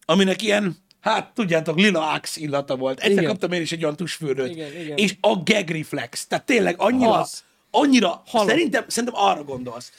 aminek 0.05 0.43
ilyen, 0.43 0.77
hát 1.01 1.35
tudjátok, 1.35 1.77
Lila 1.79 2.11
Axe 2.11 2.41
illata 2.41 2.77
volt. 2.77 2.99
Egyszer 2.99 3.11
Igen. 3.13 3.25
kaptam 3.25 3.53
én 3.53 3.61
is 3.61 3.73
egy 3.73 3.83
olyan 3.85 3.97
tusfürdőt. 3.97 4.51
Igen, 4.51 4.73
igen. 4.81 4.97
És 4.97 5.17
a 5.21 5.37
gag 5.45 5.69
reflex. 5.69 6.27
Tehát 6.27 6.47
tényleg 6.47 6.75
annyira, 6.79 7.19
Az. 7.21 7.43
Annyira, 7.73 8.23
Halom. 8.27 8.49
szerintem, 8.49 8.85
szerintem 8.87 9.21
arra 9.23 9.45
gondolsz. 9.45 9.93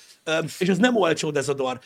És 0.58 0.70
az 0.70 0.78
nem 0.78 0.96
olcsó 0.96 1.32
dezodor. 1.32 1.80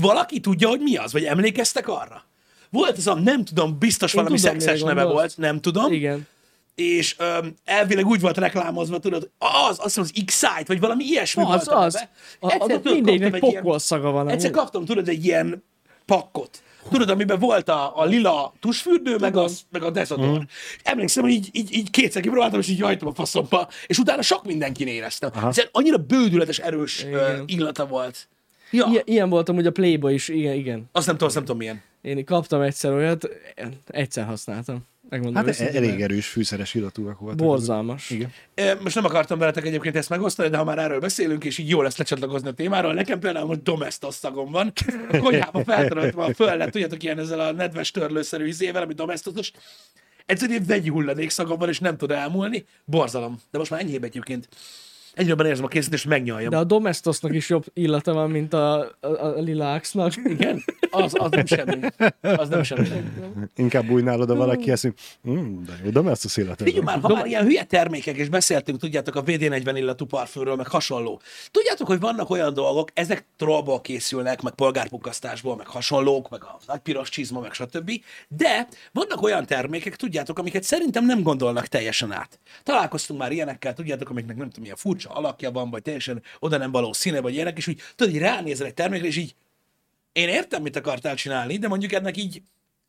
Valaki 0.00 0.40
tudja, 0.40 0.68
hogy 0.68 0.80
mi 0.80 0.96
az? 0.96 1.12
Vagy 1.12 1.24
emlékeztek 1.24 1.88
arra? 1.88 2.24
Volt 2.70 2.96
az 2.96 3.06
a, 3.06 3.14
nem 3.14 3.44
tudom, 3.44 3.78
biztos 3.78 4.14
Én 4.14 4.22
valami 4.22 4.40
tudom, 4.40 4.58
szexes 4.58 4.82
neve 4.82 5.04
volt, 5.04 5.36
nem 5.36 5.60
tudom. 5.60 5.92
Igen. 5.92 6.26
És 6.74 7.16
öm, 7.18 7.54
elvileg 7.64 8.06
úgy 8.06 8.20
volt 8.20 8.36
reklámozva, 8.36 8.98
tudod, 8.98 9.30
az, 9.38 9.68
azt 9.68 9.82
hiszem 9.82 10.02
az 10.02 10.12
Excite, 10.14 10.64
vagy 10.66 10.80
valami 10.80 11.04
ilyesmi 11.04 11.42
Az, 11.42 11.48
volt 11.48 11.66
a 11.66 11.78
az. 11.78 12.08
A, 12.40 12.54
az 12.58 12.80
mindegynek 12.82 13.38
pokol 13.38 13.78
szaga 13.78 14.10
van. 14.10 14.28
Egyszer 14.28 14.50
kaptam, 14.50 14.84
tudod, 14.84 15.08
egy 15.08 15.24
ilyen 15.24 15.64
pakkot. 16.06 16.62
Tudod, 16.90 17.10
amiben 17.10 17.38
volt 17.38 17.68
a, 17.68 17.98
a 17.98 18.04
lila 18.04 18.54
tusfürdő, 18.60 19.16
meg, 19.16 19.36
az, 19.36 19.60
meg 19.70 19.82
a 19.82 19.90
dezodor. 19.90 20.38
Mm. 20.38 20.42
Emlékszem, 20.82 21.22
hogy 21.22 21.32
így, 21.32 21.48
így, 21.52 21.74
így 21.74 21.90
kétszer 21.90 22.22
kipróbáltam, 22.22 22.60
és 22.60 22.68
így 22.68 22.80
hagytam 22.80 23.08
a 23.08 23.14
faszomba, 23.14 23.68
és 23.86 23.98
utána 23.98 24.22
sok 24.22 24.44
mindenki 24.44 24.86
éreztem. 24.86 25.30
Hiszen 25.46 25.68
annyira 25.72 25.96
bődületes, 25.96 26.58
erős 26.58 27.02
Igen. 27.02 27.42
illata 27.46 27.86
volt. 27.86 28.28
Ja, 28.70 28.86
Ilyen, 28.90 29.02
ilyen 29.06 29.28
voltam 29.28 29.56
ugye 29.56 29.68
a 29.68 29.72
Playboy 29.72 30.14
is, 30.14 30.28
igen, 30.28 30.54
igen. 30.54 30.88
azt 30.92 31.06
nem 31.06 31.14
tudom, 31.14 31.28
azt 31.28 31.36
nem 31.36 31.44
tudom 31.44 31.58
milyen. 31.58 31.82
Én 32.02 32.24
kaptam 32.24 32.60
egyszer 32.60 32.92
olyat, 32.92 33.28
egyszer 33.86 34.24
használtam. 34.24 34.78
Megmondom 35.10 35.34
Hát 35.42 35.46
őszintén, 35.50 35.76
elég 35.76 36.00
erős 36.00 36.26
fűszeres 36.26 36.74
illatúak 36.74 37.18
voltak. 37.18 37.46
Borzalmas. 37.46 38.10
Igen. 38.10 38.32
Ö, 38.54 38.72
Most 38.82 38.94
nem 38.94 39.04
akartam 39.04 39.38
veletek 39.38 39.66
egyébként 39.66 39.96
ezt 39.96 40.08
megosztani, 40.08 40.48
de 40.48 40.56
ha 40.56 40.64
már 40.64 40.78
erről 40.78 41.00
beszélünk, 41.00 41.44
és 41.44 41.58
így 41.58 41.68
jó 41.68 41.82
lesz 41.82 41.96
lecsatlakozni 41.96 42.48
a 42.48 42.52
témáról, 42.52 42.94
nekem 42.94 43.18
például 43.18 43.46
most 43.46 43.62
domestos 43.62 44.14
szagom 44.14 44.50
van. 44.50 44.72
A 45.10 45.18
konyhába 45.18 45.64
feltöröltve 45.64 46.34
föl 46.34 46.56
lett, 46.56 46.70
tudjátok, 46.70 47.02
ilyen 47.02 47.18
ezzel 47.18 47.40
a 47.40 47.52
nedves 47.52 47.90
törlőszerű 47.90 48.46
izével, 48.46 48.82
ami 48.82 48.94
domestos. 48.94 49.50
Egyszerűen 50.26 50.60
egy 50.60 50.66
vegyi 50.66 50.88
hulladék 50.88 51.30
szagom 51.30 51.58
van, 51.58 51.68
és 51.68 51.78
nem 51.78 51.96
tud 51.96 52.10
elmúlni. 52.10 52.64
Borzalom. 52.84 53.40
De 53.50 53.58
most 53.58 53.70
már 53.70 53.80
enyhébb 53.80 54.04
egyébként. 54.04 54.48
Egyre 55.14 55.28
jobban 55.28 55.46
érzem 55.46 55.64
a 55.64 55.68
készítést, 55.68 56.04
és 56.04 56.08
megnyaljam. 56.08 56.50
De 56.50 56.56
a 56.56 56.64
Domestosnak 56.64 57.34
is 57.34 57.48
jobb 57.48 57.64
illata 57.74 58.12
van, 58.12 58.30
mint 58.30 58.52
a, 58.52 58.78
a, 58.78 59.06
a 59.06 59.40
Lilaxnak. 59.40 60.12
Igen? 60.24 60.64
Az, 60.90 61.14
az 61.18 61.30
nem 61.30 61.46
semmi. 61.46 61.78
Az 62.20 62.48
nem 62.48 62.62
semmi. 62.62 62.88
Inkább 63.56 63.86
bújnál 63.86 64.20
oda 64.20 64.34
valaki, 64.34 64.70
ezt 64.70 64.92
mondja, 65.20 65.44
mm, 65.44 65.62
de 65.64 65.72
jó, 65.84 65.90
de 65.90 66.10
ezt 66.10 66.24
a 66.24 66.28
szélet. 66.28 66.62
Figyelj 66.62 66.84
már, 66.84 67.00
ha 67.00 67.08
már 67.08 67.26
ilyen 67.26 67.44
hülye 67.44 67.64
termékek, 67.64 68.16
és 68.16 68.28
beszéltünk, 68.28 68.78
tudjátok, 68.78 69.14
a 69.14 69.22
VD40 69.22 69.72
illatú 69.76 70.04
parfümről, 70.04 70.56
meg 70.56 70.66
hasonló. 70.68 71.20
Tudjátok, 71.50 71.86
hogy 71.86 72.00
vannak 72.00 72.30
olyan 72.30 72.54
dolgok, 72.54 72.88
ezek 72.94 73.24
trollból 73.36 73.80
készülnek, 73.80 74.42
meg 74.42 74.52
polgárpukkasztásból, 74.52 75.56
meg 75.56 75.66
hasonlók, 75.66 76.30
meg 76.30 76.44
a 76.44 76.58
nagy 76.66 76.78
piros 76.78 77.08
csizma, 77.08 77.40
meg 77.40 77.52
stb. 77.52 77.90
De 78.28 78.68
vannak 78.92 79.22
olyan 79.22 79.46
termékek, 79.46 79.96
tudjátok, 79.96 80.38
amiket 80.38 80.62
szerintem 80.62 81.04
nem 81.04 81.22
gondolnak 81.22 81.66
teljesen 81.66 82.12
át. 82.12 82.38
Találkoztunk 82.62 83.20
már 83.20 83.32
ilyenekkel, 83.32 83.74
tudjátok, 83.74 84.10
amiknek 84.10 84.36
nem 84.36 84.46
tudom, 84.46 84.62
milyen 84.62 84.76
furcsa 85.00 85.18
alakja 85.18 85.50
van, 85.50 85.70
vagy 85.70 85.82
teljesen 85.82 86.22
oda 86.38 86.56
nem 86.56 86.70
való 86.70 86.92
színe, 86.92 87.20
vagy 87.20 87.34
ilyenek, 87.34 87.56
és 87.56 87.66
úgy 87.66 87.82
tudod, 87.96 88.12
hogy 88.12 88.22
ránézel 88.22 88.66
egy 88.66 88.74
termékre, 88.74 89.06
és 89.06 89.16
így 89.16 89.34
én 90.12 90.28
értem, 90.28 90.62
mit 90.62 90.76
akartál 90.76 91.14
csinálni, 91.14 91.56
de 91.56 91.68
mondjuk 91.68 91.92
ennek 91.92 92.16
így 92.16 92.42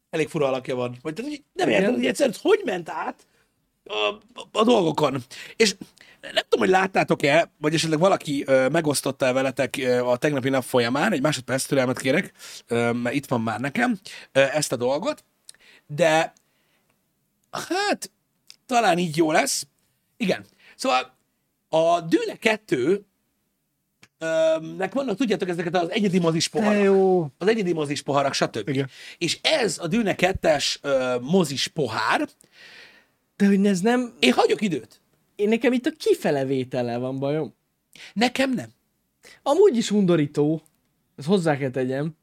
elég 0.10 0.28
fura 0.28 0.48
alakja 0.48 0.76
van. 0.76 0.98
Vagy 1.02 1.14
tehát, 1.14 1.32
így 1.32 1.44
nem 1.54 1.70
értem, 1.70 1.94
hogy 1.94 2.06
egyszerűen 2.06 2.36
hogy 2.42 2.62
ment 2.66 2.90
át 2.90 3.28
a, 3.86 3.94
a, 3.94 4.48
a 4.52 4.64
dolgokon. 4.64 5.24
És 5.56 5.76
nem 6.22 6.44
tudom, 6.50 6.60
hogy 6.60 6.70
láttátok-e, 6.70 7.52
vagy 7.58 7.74
esetleg 7.74 8.00
valaki 8.00 8.44
ö, 8.48 8.68
megosztotta 8.70 9.26
-e 9.26 9.32
veletek 9.32 9.78
ö, 9.78 10.00
a 10.06 10.18
tegnapi 10.18 10.50
nap 10.50 10.64
folyamán, 10.64 11.12
egy 11.14 11.22
másodperc 11.22 11.66
türelmet 11.66 12.00
kérek, 12.00 12.34
ö, 12.68 12.92
mert 12.92 13.16
itt 13.16 13.26
van 13.26 13.42
már 13.42 13.60
nekem 13.60 14.00
ö, 14.32 14.40
ezt 14.40 14.72
a 14.72 14.76
dolgot, 14.76 15.24
de 15.88 16.34
hát 17.52 18.12
talán 18.66 18.98
így 18.98 19.18
jó 19.18 19.32
lesz. 19.32 19.68
Igen. 20.18 20.46
Szóval 20.76 21.21
a 21.74 22.02
Dűne 22.02 22.36
2 22.36 23.06
nek 24.78 24.94
vannak, 24.94 25.18
tudjátok, 25.18 25.50
ezeket 25.50 25.76
az 25.76 25.92
egyedi 25.92 26.20
mozis 26.20 26.48
poharak. 26.48 26.84
jó. 26.84 27.28
Az 27.38 27.48
egyedi 27.48 27.74
mozis 27.74 28.02
poharak, 28.02 28.34
stb. 28.34 28.70
Igen. 28.70 28.90
És 29.18 29.40
ez 29.42 29.78
a 29.82 29.88
Dűne 29.88 30.16
2-es 30.18 30.76
ö, 30.82 31.16
mozis 31.22 31.68
pohár, 31.68 32.30
De 33.36 33.46
hogy 33.46 33.66
ez 33.66 33.80
nem... 33.80 34.14
én 34.20 34.34
hagyok 34.34 34.62
időt. 34.62 35.02
Én 35.36 35.50
nekem 35.50 35.74
itt 35.74 35.86
a 35.86 35.92
kifele 35.98 36.46
vétellel 36.46 37.00
van 37.00 37.20
bajom. 37.20 37.54
Nekem 38.14 38.54
nem. 38.54 38.70
Amúgy 39.44 39.78
is 39.78 39.92
undorító. 39.92 40.62
Ezt 41.18 41.28
hozzá 41.28 41.58
kell 41.58 41.70
tegyem. 41.70 42.16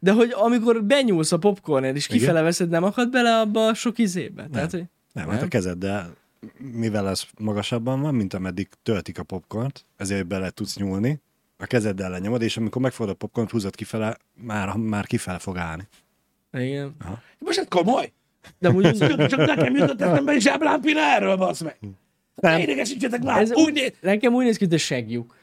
De 0.00 0.12
hogy 0.12 0.30
amikor 0.30 0.84
benyúlsz 0.84 1.32
a 1.32 1.38
popcornért, 1.38 1.96
és 1.96 2.06
kifele 2.06 2.42
veszed, 2.42 2.68
nem 2.68 2.84
akad 2.84 3.10
bele 3.10 3.38
abba 3.40 3.66
a 3.66 3.74
sok 3.74 3.98
izébe? 3.98 4.42
Nem. 4.42 4.50
Tehát, 4.50 4.70
hogy... 4.70 4.84
Nem, 5.12 5.28
hát 5.28 5.42
a 5.42 5.48
kezeddel, 5.48 6.16
mivel 6.58 7.08
ez 7.08 7.22
magasabban 7.38 8.00
van, 8.00 8.14
mint 8.14 8.34
ameddig 8.34 8.68
töltik 8.82 9.18
a 9.18 9.22
popcornt, 9.22 9.84
ezért 9.96 10.26
bele 10.26 10.50
tudsz 10.50 10.76
nyúlni, 10.76 11.20
a 11.58 11.66
kezeddel 11.66 12.10
lenyomod, 12.10 12.42
és 12.42 12.56
amikor 12.56 12.82
megfogod 12.82 13.12
a 13.12 13.16
popcornt, 13.16 13.50
húzod 13.50 13.74
kifele, 13.74 14.16
már, 14.34 14.76
már 14.76 15.06
kifele 15.06 15.38
fog 15.38 15.56
állni. 15.56 15.88
Igen. 16.52 16.96
Most 17.38 17.58
ez 17.58 17.66
komoly. 17.68 18.12
De 18.58 18.70
undorító. 18.70 19.26
Csak 19.26 19.46
nekem 19.46 19.76
jutott 19.76 20.00
eszembe 20.00 20.32
egy 20.32 20.40
zsáblámpina 20.40 21.00
erről, 21.00 21.36
basz 21.36 21.60
meg. 21.60 21.76
Nem. 21.80 22.52
Ne 22.52 22.62
idegesítsetek 22.62 23.22
már. 23.22 23.40
Ez 23.40 23.52
Úgy 23.52 23.72
né- 23.72 23.96
Nekem 24.00 24.34
úgy 24.34 24.44
néz 24.44 24.56
ki, 24.56 24.64
hogy 24.64 24.74
a 24.74 24.78
segjuk. 24.78 25.36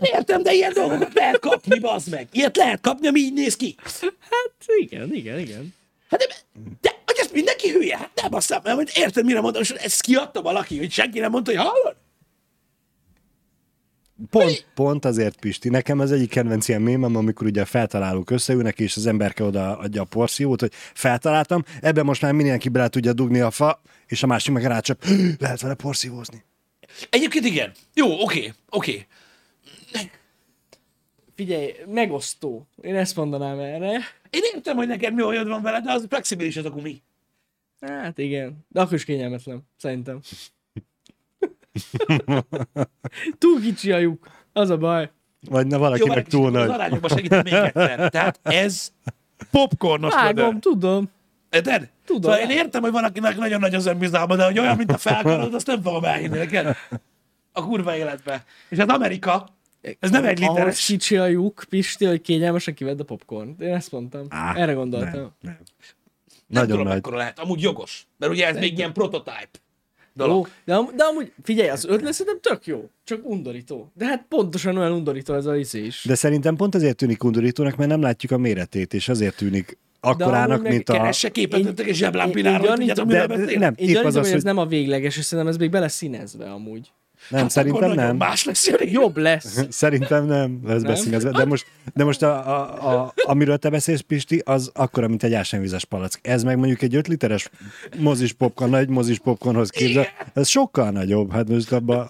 értem, 0.00 0.42
de 0.42 0.52
ilyen 0.52 0.72
dolgokat 0.72 1.14
lehet 1.14 1.38
kapni, 1.38 1.78
basz 1.78 2.06
meg. 2.06 2.28
Ilyet 2.32 2.56
lehet 2.56 2.80
kapni, 2.80 3.06
ami 3.06 3.20
így 3.20 3.32
néz 3.32 3.56
ki. 3.56 3.74
Hát 4.20 4.54
igen, 4.80 5.14
igen, 5.14 5.38
igen. 5.38 5.74
Hát 6.10 6.20
de, 6.20 6.34
de 6.80 6.91
mindenki 7.32 7.70
hülye? 7.70 7.96
Hát 7.96 8.10
nem 8.22 8.34
azt 8.34 8.60
nem, 8.62 8.76
hogy 8.76 8.90
érted, 8.94 9.24
mire 9.24 9.40
mondom, 9.40 9.62
és 9.62 9.70
ezt 9.70 10.00
kiadta 10.00 10.42
valaki, 10.42 10.78
hogy 10.78 10.92
senki 10.92 11.18
nem 11.18 11.30
mondta, 11.30 11.50
hogy 11.50 11.60
hallod? 11.60 11.96
Pont, 14.30 14.66
pont 14.74 15.04
azért, 15.04 15.40
Pisti. 15.40 15.68
Nekem 15.68 15.98
az 16.00 16.12
egyik 16.12 16.30
kedvenc 16.30 16.68
ilyen 16.68 16.82
mémem, 16.82 17.16
amikor 17.16 17.46
ugye 17.46 17.60
a 17.60 17.64
feltalálók 17.64 18.30
összeülnek, 18.30 18.78
és 18.78 18.96
az 18.96 19.06
emberke 19.06 19.44
oda 19.44 19.78
adja 19.78 20.02
a 20.02 20.04
porciót, 20.04 20.60
hogy 20.60 20.72
feltaláltam, 20.94 21.64
ebben 21.80 22.04
most 22.04 22.22
már 22.22 22.32
mindenki 22.32 22.68
bele 22.68 22.88
tudja 22.88 23.12
dugni 23.12 23.40
a 23.40 23.50
fa, 23.50 23.82
és 24.06 24.22
a 24.22 24.26
másik 24.26 24.52
meg 24.52 24.64
rácsap, 24.64 25.04
lehet 25.38 25.60
vele 25.60 25.74
porszívózni. 25.74 26.44
Egyébként 27.10 27.44
igen. 27.44 27.72
Jó, 27.94 28.22
oké, 28.22 28.52
oké. 28.68 29.06
Figyelj, 31.34 31.74
megosztó. 31.86 32.66
Én 32.80 32.96
ezt 32.96 33.16
mondanám 33.16 33.58
erre. 33.58 33.90
Én 34.30 34.42
értem, 34.54 34.76
hogy 34.76 34.86
neked 34.86 35.14
mi 35.14 35.22
olyan 35.22 35.48
van 35.48 35.62
vele, 35.62 35.80
de 35.80 35.92
az 35.92 36.06
flexibilis 36.08 36.56
az 36.56 36.64
a 36.64 36.70
gumi. 36.70 37.02
Hát 37.86 38.18
igen. 38.18 38.64
De 38.68 38.80
akkor 38.80 38.94
is 38.94 39.04
kényelmetlen, 39.04 39.68
szerintem. 39.76 40.20
Túl 43.38 43.60
kicsi 43.60 43.92
a 43.92 43.98
lyuk. 43.98 44.26
Az 44.52 44.70
a 44.70 44.76
baj. 44.78 45.10
Vagy 45.50 45.66
na 45.66 45.78
valaki 45.78 46.00
Jó, 46.00 46.06
meg 46.06 46.16
várj, 46.16 46.28
túl 46.28 46.46
akkor 46.46 46.60
Az 46.60 46.66
nagy. 46.66 46.74
arányokban 46.74 47.10
segítem 47.10 47.40
még 47.44 47.52
egyszer. 47.52 48.10
Tehát 48.10 48.40
ez 48.42 48.92
popcornos 49.50 50.14
Vágom, 50.14 50.34
ködör. 50.44 50.58
tudom. 50.60 51.10
Érted? 51.50 51.90
Tudom. 52.04 52.32
Szóval 52.32 52.50
én 52.50 52.56
értem, 52.56 52.82
hogy 52.82 52.92
van, 52.92 53.04
akinek 53.04 53.36
nagyon 53.36 53.60
nagy 53.60 53.74
az 53.74 53.86
önbizalma, 53.86 54.36
de 54.36 54.44
hogy 54.44 54.58
olyan, 54.58 54.76
mint 54.76 54.92
a 54.92 54.96
felkarod, 54.98 55.54
azt 55.54 55.66
nem 55.66 55.82
fogom 55.82 56.04
elhinni 56.04 56.38
neked. 56.38 56.76
A 57.52 57.64
kurva 57.66 57.96
életbe. 57.96 58.44
És 58.68 58.78
hát 58.78 58.90
Amerika, 58.90 59.48
ez 59.98 60.10
nem 60.10 60.24
egy 60.24 60.42
Ahhoz 60.42 60.54
literes. 60.56 60.84
kicsi 60.86 61.16
a 61.16 61.26
lyuk, 61.26 61.64
Pisti, 61.68 62.04
hogy 62.04 62.20
kényelmesen 62.20 62.74
kivedd 62.74 63.00
a 63.00 63.04
popcorn. 63.04 63.54
Én 63.58 63.74
ezt 63.74 63.92
mondtam. 63.92 64.26
Á, 64.28 64.54
Erre 64.54 64.72
gondoltam. 64.72 65.12
Nem, 65.20 65.30
nem. 65.40 65.58
Nem 66.52 66.62
Nagyon 66.62 66.68
tudom, 66.68 66.84
nagy. 66.84 66.94
mekkora 66.94 67.16
lehet. 67.16 67.38
Amúgy 67.38 67.60
jogos. 67.62 68.06
Mert 68.18 68.32
ugye 68.32 68.46
ez 68.46 68.56
még 68.56 68.78
ilyen 68.78 68.92
prototype 68.92 69.48
dolog. 70.14 70.36
Jó, 70.46 70.52
de, 70.64 70.74
am- 70.74 70.96
de 70.96 71.04
amúgy, 71.04 71.32
figyelj, 71.42 71.68
az 71.68 71.84
ötlet 71.84 72.12
szerintem 72.12 72.40
tök 72.52 72.66
jó, 72.66 72.88
csak 73.04 73.20
undorító. 73.28 73.90
De 73.94 74.06
hát 74.06 74.24
pontosan 74.28 74.76
olyan 74.76 74.92
undorító 74.92 75.34
ez 75.34 75.46
a 75.46 75.56
izé 75.56 75.84
is. 75.84 76.04
De 76.06 76.14
szerintem 76.14 76.56
pont 76.56 76.74
azért 76.74 76.96
tűnik 76.96 77.24
undorítónak, 77.24 77.76
mert 77.76 77.90
nem 77.90 78.00
látjuk 78.00 78.32
a 78.32 78.38
méretét, 78.38 78.94
és 78.94 79.08
azért 79.08 79.36
tűnik 79.36 79.78
akkorának, 80.00 80.62
mint 80.62 80.88
a... 80.88 80.92
Keresse 80.92 81.30
képet, 81.30 81.62
tettek 81.62 81.78
egy 81.80 81.86
én- 81.86 81.94
zseblámpináról, 81.94 82.74
tudjátok, 82.76 83.06
miről 83.06 83.26
de- 83.26 83.36
beszél? 83.36 83.58
nem. 83.58 83.74
Én 83.76 83.88
épp 83.88 84.04
az 84.04 84.16
az, 84.16 84.26
hogy 84.26 84.36
ez 84.36 84.42
nem 84.42 84.58
a 84.58 84.66
végleges, 84.66 85.16
és 85.16 85.24
szerintem 85.24 85.52
ez 85.54 85.58
még 85.58 85.70
bele 85.70 85.88
színezve 85.88 86.50
amúgy. 86.50 86.92
Nem, 87.28 87.40
Hát 87.40 87.50
szerintem 87.50 87.92
nem. 87.92 88.16
Más 88.16 88.44
lesz, 88.44 88.66
Jani. 88.68 88.90
Jobb 88.90 89.16
lesz. 89.16 89.64
Szerintem 89.70 90.26
nem 90.26 90.60
lesz 90.64 90.82
Nem? 90.82 90.92
beszínezve. 90.92 91.30
De 91.30 91.44
most, 91.44 91.66
de 91.94 92.04
most 92.04 92.22
a, 92.22 92.48
a, 92.58 93.00
a, 93.02 93.12
amiről 93.22 93.56
te 93.58 93.70
beszélsz, 93.70 94.00
Pisti, 94.00 94.42
az 94.44 94.70
akkora, 94.74 95.08
mint 95.08 95.22
egy 95.22 95.34
ásványvizes 95.34 95.84
palack. 95.84 96.18
Ez 96.22 96.42
meg 96.42 96.56
mondjuk 96.58 96.82
egy 96.82 96.94
5 96.94 97.08
literes 97.08 97.50
mozis 97.98 98.32
popcorn, 98.32 98.70
nagy 98.70 98.88
mozis 98.88 99.18
popcornhoz 99.18 99.70
képzel. 99.70 100.06
Ez 100.34 100.48
sokkal 100.48 100.90
nagyobb. 100.90 101.32
Hát 101.32 101.48
most 101.48 101.72
abban... 101.72 102.08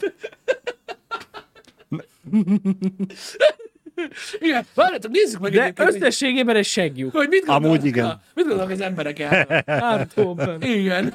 Igen, 4.40 4.66
várjátok, 4.74 5.10
nézzük 5.10 5.40
meg 5.40 5.52
De 5.52 5.72
összességében 5.76 6.56
egy 6.56 6.64
segjuk. 6.64 7.12
hogy 7.12 7.28
mit 7.28 7.44
gondolnak, 7.44 7.64
Amúgy 7.76 7.84
igen. 7.86 8.04
a- 8.04 8.20
Mit 8.34 8.46
gondolnak 8.46 8.72
az 8.72 8.80
emberek 8.80 9.18
erről? 9.18 9.62
Ártóban. 9.90 10.62
Igen. 10.62 11.14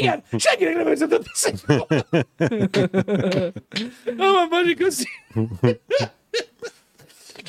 Igen, 0.00 0.22
senkinek 0.38 0.74
nem 0.74 0.86
érzett 0.86 1.12
a 1.12 1.18
beszélni. 1.18 1.84
Van, 4.16 4.48
Basi, 4.48 4.74
köszi. 4.74 5.08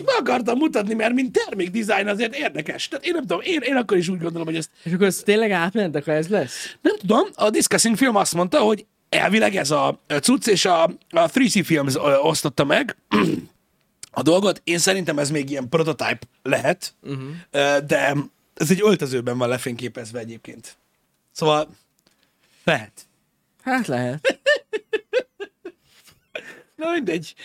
Be 0.05 0.11
akartam 0.19 0.57
mutatni, 0.57 0.93
mert 0.93 1.13
mint 1.13 1.31
termékdizájn 1.45 2.07
azért 2.07 2.35
érdekes. 2.35 2.87
Tehát 2.87 3.05
én 3.05 3.13
nem 3.13 3.21
tudom, 3.21 3.39
én, 3.43 3.61
én 3.61 3.75
akkor 3.75 3.97
is 3.97 4.07
úgy 4.07 4.19
gondolom, 4.19 4.47
hogy 4.47 4.55
ezt 4.55 4.69
És 4.83 4.93
akkor 4.93 5.07
ezt 5.07 5.25
tényleg 5.25 5.51
átmentek, 5.51 6.05
ha 6.05 6.11
ez 6.11 6.27
lesz? 6.27 6.75
nem 6.81 6.97
tudom, 6.97 7.27
a 7.33 7.49
Discussing 7.49 7.97
Film 7.97 8.15
azt 8.15 8.33
mondta, 8.33 8.59
hogy 8.59 8.85
elvileg 9.09 9.55
ez 9.55 9.71
a 9.71 9.99
cucc, 10.21 10.47
és 10.47 10.65
a, 10.65 10.83
a 11.09 11.29
3C 11.29 11.61
Films 11.65 11.95
osztotta 12.21 12.63
meg 12.63 12.95
a 14.11 14.21
dolgot. 14.21 14.61
Én 14.63 14.77
szerintem 14.77 15.19
ez 15.19 15.29
még 15.29 15.49
ilyen 15.49 15.69
prototype 15.69 16.19
lehet, 16.43 16.93
uh-huh. 17.01 17.77
de 17.87 18.15
ez 18.53 18.71
egy 18.71 18.81
öltözőben 18.83 19.37
van 19.37 19.49
lefényképezve 19.49 20.19
egyébként. 20.19 20.77
Szóval 21.31 21.69
lehet. 22.63 23.05
Hát 23.61 23.87
lehet. 23.87 24.27
Na 26.75 26.91
mindegy. 26.91 27.35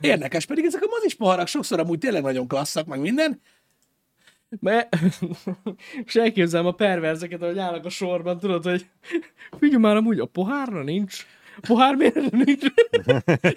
Érdekes, 0.00 0.46
pedig 0.46 0.64
ezek 0.64 0.82
a 0.82 0.88
mozis 0.90 1.14
poharak 1.14 1.46
sokszor 1.46 1.80
amúgy 1.80 1.98
tényleg 1.98 2.22
nagyon 2.22 2.48
klasszak, 2.48 2.86
meg 2.86 3.00
minden. 3.00 3.40
Mert... 4.60 4.96
És 6.04 6.14
elképzelem 6.24 6.66
a 6.66 6.72
perverzeket, 6.72 7.42
ahogy 7.42 7.58
állnak 7.58 7.84
a 7.84 7.88
sorban, 7.88 8.38
tudod, 8.38 8.64
hogy 8.64 8.86
figyelj 9.58 9.80
már, 9.82 9.96
amúgy 9.96 10.18
a 10.18 10.26
pohárra 10.26 10.82
nincs. 10.82 11.26
A 11.56 11.66
pohár 11.66 11.94
miért 11.94 12.30
nincs? 12.30 12.64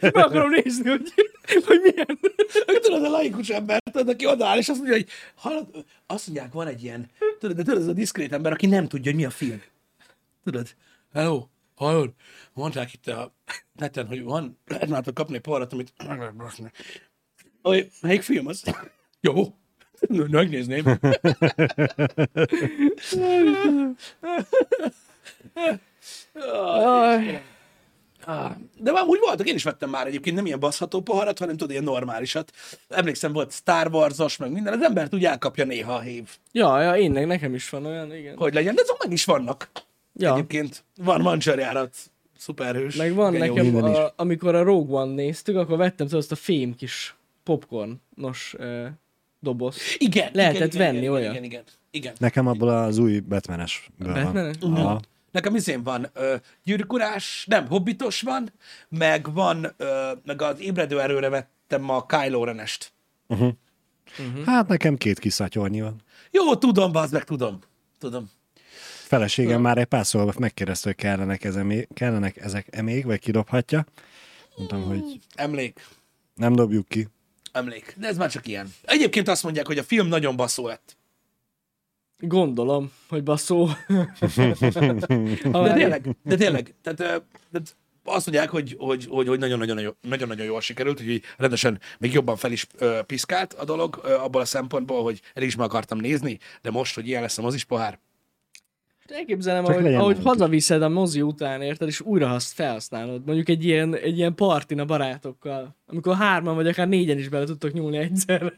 Meg 0.01 0.15
akarom 0.15 0.49
nézni, 0.49 0.89
hogy, 0.89 1.13
hogy 1.65 1.79
milyen. 1.81 2.19
Tudod, 2.81 3.03
a 3.03 3.09
laikus 3.09 3.49
ember, 3.49 3.81
tudod, 3.91 4.09
aki 4.09 4.25
odaáll, 4.25 4.57
és 4.57 4.69
azt 4.69 4.77
mondja, 4.77 4.95
hogy 4.95 5.07
hallod, 5.35 5.85
azt 6.07 6.27
mondják, 6.27 6.53
van 6.53 6.67
egy 6.67 6.83
ilyen, 6.83 7.09
tudod, 7.39 7.55
de 7.55 7.63
tudod, 7.63 7.81
ez 7.81 7.87
a 7.87 7.93
diszkrét 7.93 8.33
ember, 8.33 8.51
aki 8.51 8.65
nem 8.65 8.87
tudja, 8.87 9.11
hogy 9.11 9.19
mi 9.19 9.25
a 9.25 9.29
film. 9.29 9.61
Tudod, 10.43 10.75
hello, 11.13 11.45
hallod, 11.75 12.13
mondták 12.53 12.93
itt 12.93 13.07
a 13.07 13.33
neten, 13.73 14.07
hogy 14.07 14.23
van, 14.23 14.57
lehet 14.65 14.89
már 14.89 15.03
kapni 15.13 15.35
egy 15.35 15.41
poharat, 15.41 15.73
amit 15.73 15.93
meg 16.07 16.19
lehet 16.19 16.35
brosni. 16.35 16.71
Hogy, 17.61 17.91
melyik 18.01 18.21
film 18.21 18.47
az? 18.47 18.63
Jó, 19.21 19.55
megnézném. 20.07 20.85
Aj, 26.33 27.41
Ah, 28.29 28.51
De 28.77 28.91
már 28.91 29.03
úgy 29.03 29.19
voltak, 29.21 29.47
én 29.47 29.55
is 29.55 29.63
vettem 29.63 29.89
már 29.89 30.07
egyébként 30.07 30.35
nem 30.35 30.45
ilyen 30.45 30.59
baszható 30.59 31.01
poharat, 31.01 31.39
hanem 31.39 31.55
tudod, 31.57 31.71
ilyen 31.71 31.83
normálisat. 31.83 32.51
Emlékszem, 32.89 33.33
volt 33.33 33.51
Star 33.51 33.87
Wars-os, 33.91 34.37
meg 34.37 34.51
minden, 34.51 34.73
az 34.73 34.81
ember 34.81 35.07
úgy 35.11 35.25
elkapja 35.25 35.65
néha 35.65 35.93
a 35.93 35.99
hív, 35.99 36.29
Ja, 36.51 36.81
ja, 36.81 36.95
én 36.95 37.11
nekem 37.11 37.53
is 37.53 37.69
van 37.69 37.85
olyan, 37.85 38.15
igen. 38.15 38.35
hogy 38.37 38.53
legyen, 38.53 38.75
de 38.75 38.81
azok 38.83 39.03
meg 39.03 39.11
is 39.11 39.25
vannak. 39.25 39.69
Ja, 40.13 40.33
Egyébként 40.33 40.83
van 40.97 41.21
mancsarjárat, 41.21 41.95
szuperhős. 42.37 42.95
meg 42.95 43.13
van 43.13 43.31
genyó. 43.31 43.53
nekem, 43.55 43.83
a, 43.83 44.13
amikor 44.15 44.55
a 44.55 44.63
Rogue 44.63 44.99
One 45.01 45.13
néztük, 45.13 45.55
akkor 45.57 45.77
vettem 45.77 46.05
tudod, 46.05 46.21
azt 46.21 46.31
a 46.31 46.35
fém 46.35 46.75
kis 46.75 47.15
popcornos 47.43 48.55
uh, 48.59 48.85
doboz. 49.39 49.77
Igen, 49.97 50.29
Lehetett 50.33 50.73
igen, 50.73 50.85
venni 50.85 50.97
igen, 50.99 51.11
olyan. 51.13 51.31
Igen, 51.31 51.43
igen, 51.43 51.63
igen. 51.91 52.13
Nekem 52.17 52.47
abból 52.47 52.69
az 52.69 52.97
új 52.97 53.19
Batman-es. 53.19 53.89
Batman-es? 53.97 54.55
Aha. 54.61 54.99
Nekem 55.31 55.55
izén 55.55 55.83
van 55.83 56.09
ö, 56.13 56.35
gyűrűkurás, 56.63 57.45
nem, 57.47 57.67
hobbitos 57.67 58.21
van, 58.21 58.51
meg 58.89 59.33
van, 59.33 59.73
ö, 59.77 60.11
meg 60.25 60.41
az 60.41 60.59
ébredő 60.59 61.01
erőre 61.01 61.29
vettem 61.29 61.89
a 61.89 62.05
Kylo 62.05 62.43
Renest. 62.43 62.93
Hát 64.45 64.67
nekem 64.67 64.95
két 64.97 65.19
kis 65.19 65.33
szatyornyi 65.33 65.81
van. 65.81 66.01
Jó, 66.31 66.55
tudom, 66.55 66.91
bazd 66.91 67.13
meg, 67.13 67.23
tudom. 67.23 67.59
Tudom. 67.99 68.29
Feleségem 69.09 69.61
már 69.61 69.77
egy 69.77 69.85
pár 69.85 70.05
szóval 70.05 70.33
megkérdezte, 70.39 70.87
hogy 70.87 70.97
kellenek, 70.97 71.43
ezek, 71.43 71.87
kellenek 71.93 72.37
ezek 72.37 72.81
még, 72.81 73.05
vagy 73.05 73.19
kidobhatja. 73.19 73.85
Mondtam, 74.55 74.83
hogy 74.83 75.19
Emlék. 75.35 75.87
nem 76.35 76.55
dobjuk 76.55 76.87
ki. 76.87 77.07
Emlék. 77.51 77.95
De 77.97 78.07
ez 78.07 78.17
már 78.17 78.31
csak 78.31 78.47
ilyen. 78.47 78.73
Egyébként 78.81 79.27
azt 79.27 79.43
mondják, 79.43 79.67
hogy 79.67 79.77
a 79.77 79.83
film 79.83 80.07
nagyon 80.07 80.35
baszó 80.35 80.67
lett. 80.67 80.97
Gondolom, 82.19 82.91
hogy 83.07 83.23
baszó. 83.23 83.67
De 85.51 85.73
tényleg, 85.73 86.15
de 86.23 86.35
tényleg. 86.35 86.73
Tehát, 86.81 86.97
tehát 87.51 87.75
azt 88.03 88.25
mondják, 88.25 88.49
hogy, 88.49 88.75
hogy, 88.79 89.05
hogy, 89.09 89.27
hogy 89.27 89.39
nagyon-nagyon, 89.39 89.79
jó- 89.79 89.95
nagyon-nagyon 90.01 90.45
jól 90.45 90.61
sikerült, 90.61 90.99
hogy 90.99 91.21
rendesen 91.37 91.79
még 91.99 92.13
jobban 92.13 92.35
fel 92.35 92.51
is 92.51 92.67
ö, 92.77 92.99
piszkált 93.05 93.53
a 93.53 93.65
dolog, 93.65 93.99
ö, 94.03 94.13
abból 94.13 94.41
a 94.41 94.45
szempontból, 94.45 95.03
hogy 95.03 95.21
el 95.33 95.43
is 95.43 95.55
meg 95.55 95.65
akartam 95.65 95.97
nézni, 95.97 96.39
de 96.61 96.71
most, 96.71 96.95
hogy 96.95 97.07
ilyen 97.07 97.21
lesz 97.21 97.37
a 97.37 97.41
mozis 97.41 97.63
pohár, 97.63 97.99
Elképzelem, 99.05 99.65
Csak 99.65 99.75
ahogy, 99.77 99.93
ahogy 99.93 100.17
hazaviszed 100.23 100.81
a 100.81 100.89
mozi 100.89 101.21
után, 101.21 101.61
érted, 101.61 101.87
és 101.87 102.01
újra 102.01 102.27
hasz 102.27 102.51
felhasználod. 102.51 103.25
Mondjuk 103.25 103.49
egy 103.49 103.65
ilyen, 103.65 103.95
egy 103.95 104.17
ilyen 104.17 104.35
partin 104.35 104.79
a 104.79 104.85
barátokkal, 104.85 105.75
amikor 105.85 106.15
hárman 106.15 106.55
vagy 106.55 106.67
akár 106.67 106.87
négyen 106.87 107.17
is 107.17 107.29
bele 107.29 107.45
tudtok 107.45 107.73
nyúlni 107.73 107.97
egyszerre. 107.97 108.53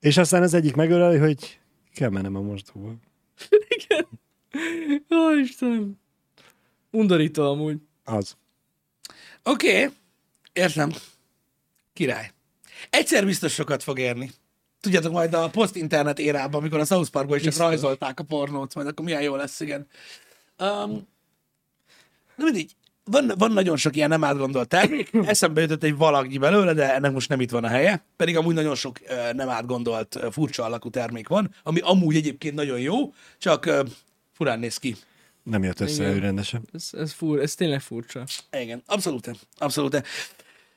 És 0.00 0.16
aztán 0.16 0.42
az 0.42 0.54
egyik 0.54 0.74
megöleli, 0.74 1.18
hogy 1.18 1.59
kell 1.94 2.08
mennem 2.08 2.36
a 2.36 2.40
mosdóba. 2.40 2.94
Igen. 3.76 4.06
Ó, 5.14 5.34
Istenem. 5.34 5.98
Undorító 6.90 7.50
amúgy. 7.50 7.78
Az. 8.04 8.36
Oké, 9.42 9.84
okay, 9.84 9.96
értem. 10.52 10.92
Király. 11.92 12.32
Egyszer 12.90 13.24
biztos 13.24 13.52
sokat 13.52 13.82
fog 13.82 13.98
érni. 13.98 14.30
Tudjátok, 14.80 15.12
majd 15.12 15.34
a 15.34 15.50
post-internet 15.50 16.18
érában, 16.18 16.60
amikor 16.60 16.78
a 16.78 16.84
South 16.84 17.10
Parkban 17.10 17.36
is 17.36 17.42
csak 17.42 17.52
Biztos. 17.52 17.68
rajzolták 17.68 18.20
a 18.20 18.24
pornót, 18.24 18.74
majd 18.74 18.86
akkor 18.86 19.04
milyen 19.04 19.22
jó 19.22 19.34
lesz, 19.36 19.60
igen. 19.60 19.86
Um, 20.58 21.08
de 22.36 22.44
mindig, 22.44 22.70
van, 23.10 23.32
van 23.38 23.52
nagyon 23.52 23.76
sok 23.76 23.96
ilyen 23.96 24.08
nem 24.08 24.24
átgondolt 24.24 24.68
termék, 24.68 25.10
eszembe 25.24 25.60
jutott 25.60 25.82
egy 25.82 25.96
valagnyi 25.96 26.38
belőle, 26.38 26.72
de 26.72 26.94
ennek 26.94 27.12
most 27.12 27.28
nem 27.28 27.40
itt 27.40 27.50
van 27.50 27.64
a 27.64 27.68
helye, 27.68 28.04
pedig 28.16 28.36
amúgy 28.36 28.54
nagyon 28.54 28.74
sok 28.74 28.98
nem 29.32 29.48
átgondolt, 29.48 30.18
furcsa 30.30 30.64
alakú 30.64 30.90
termék 30.90 31.28
van, 31.28 31.54
ami 31.62 31.80
amúgy 31.80 32.16
egyébként 32.16 32.54
nagyon 32.54 32.80
jó, 32.80 33.12
csak 33.38 33.70
furán 34.32 34.58
néz 34.58 34.76
ki. 34.76 34.96
Nem 35.42 35.62
jött 35.62 35.80
össze 35.80 36.02
Igen. 36.02 36.14
ő 36.14 36.18
rendesen. 36.18 36.62
Ez, 36.72 36.88
ez, 36.92 37.12
fur, 37.12 37.40
ez 37.40 37.54
tényleg 37.54 37.80
furcsa. 37.80 38.24
Igen, 38.60 38.82
abszolút, 38.86 39.30
abszolút. 39.58 40.02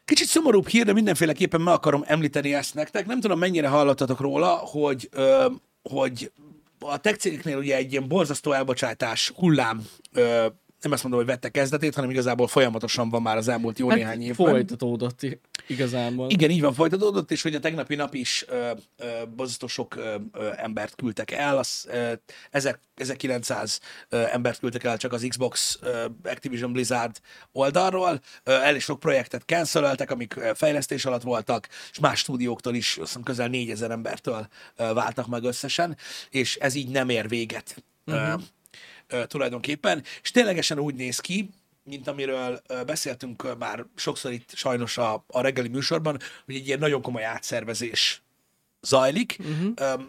Kicsit 0.06 0.28
szomorúbb 0.28 0.68
hír, 0.68 0.86
de 0.86 0.94
mindenféleképpen 0.94 1.62
meg 1.62 1.74
akarom 1.74 2.04
említeni 2.06 2.54
ezt 2.54 2.74
nektek. 2.74 3.06
Nem 3.06 3.20
tudom, 3.20 3.40
mennyire 3.40 3.68
hallottatok 3.68 4.20
róla, 4.20 4.48
hogy, 4.48 5.10
ö, 5.12 5.46
hogy 5.82 6.32
a 6.80 6.98
tech 6.98 7.18
cégeknél 7.18 7.58
ugye 7.58 7.76
egy 7.76 7.92
ilyen 7.92 8.08
borzasztó 8.08 8.52
elbocsátás 8.52 9.32
hullám 9.36 9.88
ö, 10.14 10.46
nem 10.84 10.92
azt 10.92 11.04
mondom, 11.04 11.22
hogy 11.22 11.30
vette 11.30 11.50
kezdetét, 11.50 11.96
hanem 11.96 12.10
igazából 12.10 12.48
folyamatosan 12.48 13.10
van 13.10 13.22
már 13.22 13.38
az 13.38 13.48
elmúlt 13.48 13.80
jó 13.80 13.92
néhány 13.92 14.22
évben. 14.22 14.48
folytatódott 14.48 15.22
igazából. 15.68 16.30
Igen, 16.30 16.50
így 16.50 16.62
van, 16.62 16.74
folytatódott, 16.74 17.32
és 17.32 17.42
hogy 17.42 17.56
a 17.56 17.60
tegnapi 17.60 17.96
nap 17.96 18.14
is 18.14 18.46
ö, 18.48 18.72
sok 19.68 19.96
ö, 19.96 20.16
ö, 20.32 20.50
embert 20.56 20.96
küldtek 20.96 21.32
el, 21.32 21.58
az, 21.58 21.86
ö, 21.90 22.14
ezer- 22.52 22.80
1900 22.96 23.80
ö, 24.10 24.24
embert 24.32 24.60
küldtek 24.60 24.84
el 24.84 24.98
csak 24.98 25.14
az 25.14 25.26
Xbox 25.28 25.80
ö, 25.82 26.06
Activision 26.24 26.72
Blizzard 26.74 27.20
oldalról, 27.52 28.22
ö, 28.44 28.52
elég 28.52 28.82
sok 28.82 29.00
projektet 29.00 29.44
cancelöltek, 29.46 30.12
amik 30.12 30.34
fejlesztés 30.54 31.06
alatt 31.06 31.22
voltak, 31.22 31.68
és 31.92 32.00
más 32.00 32.20
stúdióktól 32.20 32.76
is, 32.76 32.98
azt 32.98 33.08
hiszem 33.08 33.24
közel 33.24 33.48
4000 33.48 33.92
embertől 33.92 34.48
ö, 34.76 34.94
váltak 34.94 35.28
meg 35.28 35.44
összesen, 35.44 35.98
és 36.30 36.56
ez 36.56 36.76
így 36.76 36.90
nem 36.90 37.10
ér 37.10 37.28
véget. 37.28 37.84
Uh-huh. 38.06 38.42
Tulajdonképpen, 39.28 40.04
és 40.22 40.32
ténylegesen 40.32 40.80
úgy 40.80 40.96
néz 40.96 41.20
ki, 41.20 41.50
mint 41.84 42.08
amiről 42.08 42.62
beszéltünk 42.86 43.58
már 43.58 43.86
sokszor 43.96 44.32
itt 44.32 44.52
sajnos 44.56 44.98
a, 44.98 45.24
a 45.28 45.42
reggeli 45.42 45.68
műsorban, 45.68 46.20
hogy 46.46 46.56
egy 46.56 46.68
ilyen 46.68 46.80
nagyon 46.80 47.02
komoly 47.02 47.24
átszervezés 47.24 48.22
zajlik. 48.82 49.38
Uh-huh. 49.40 50.04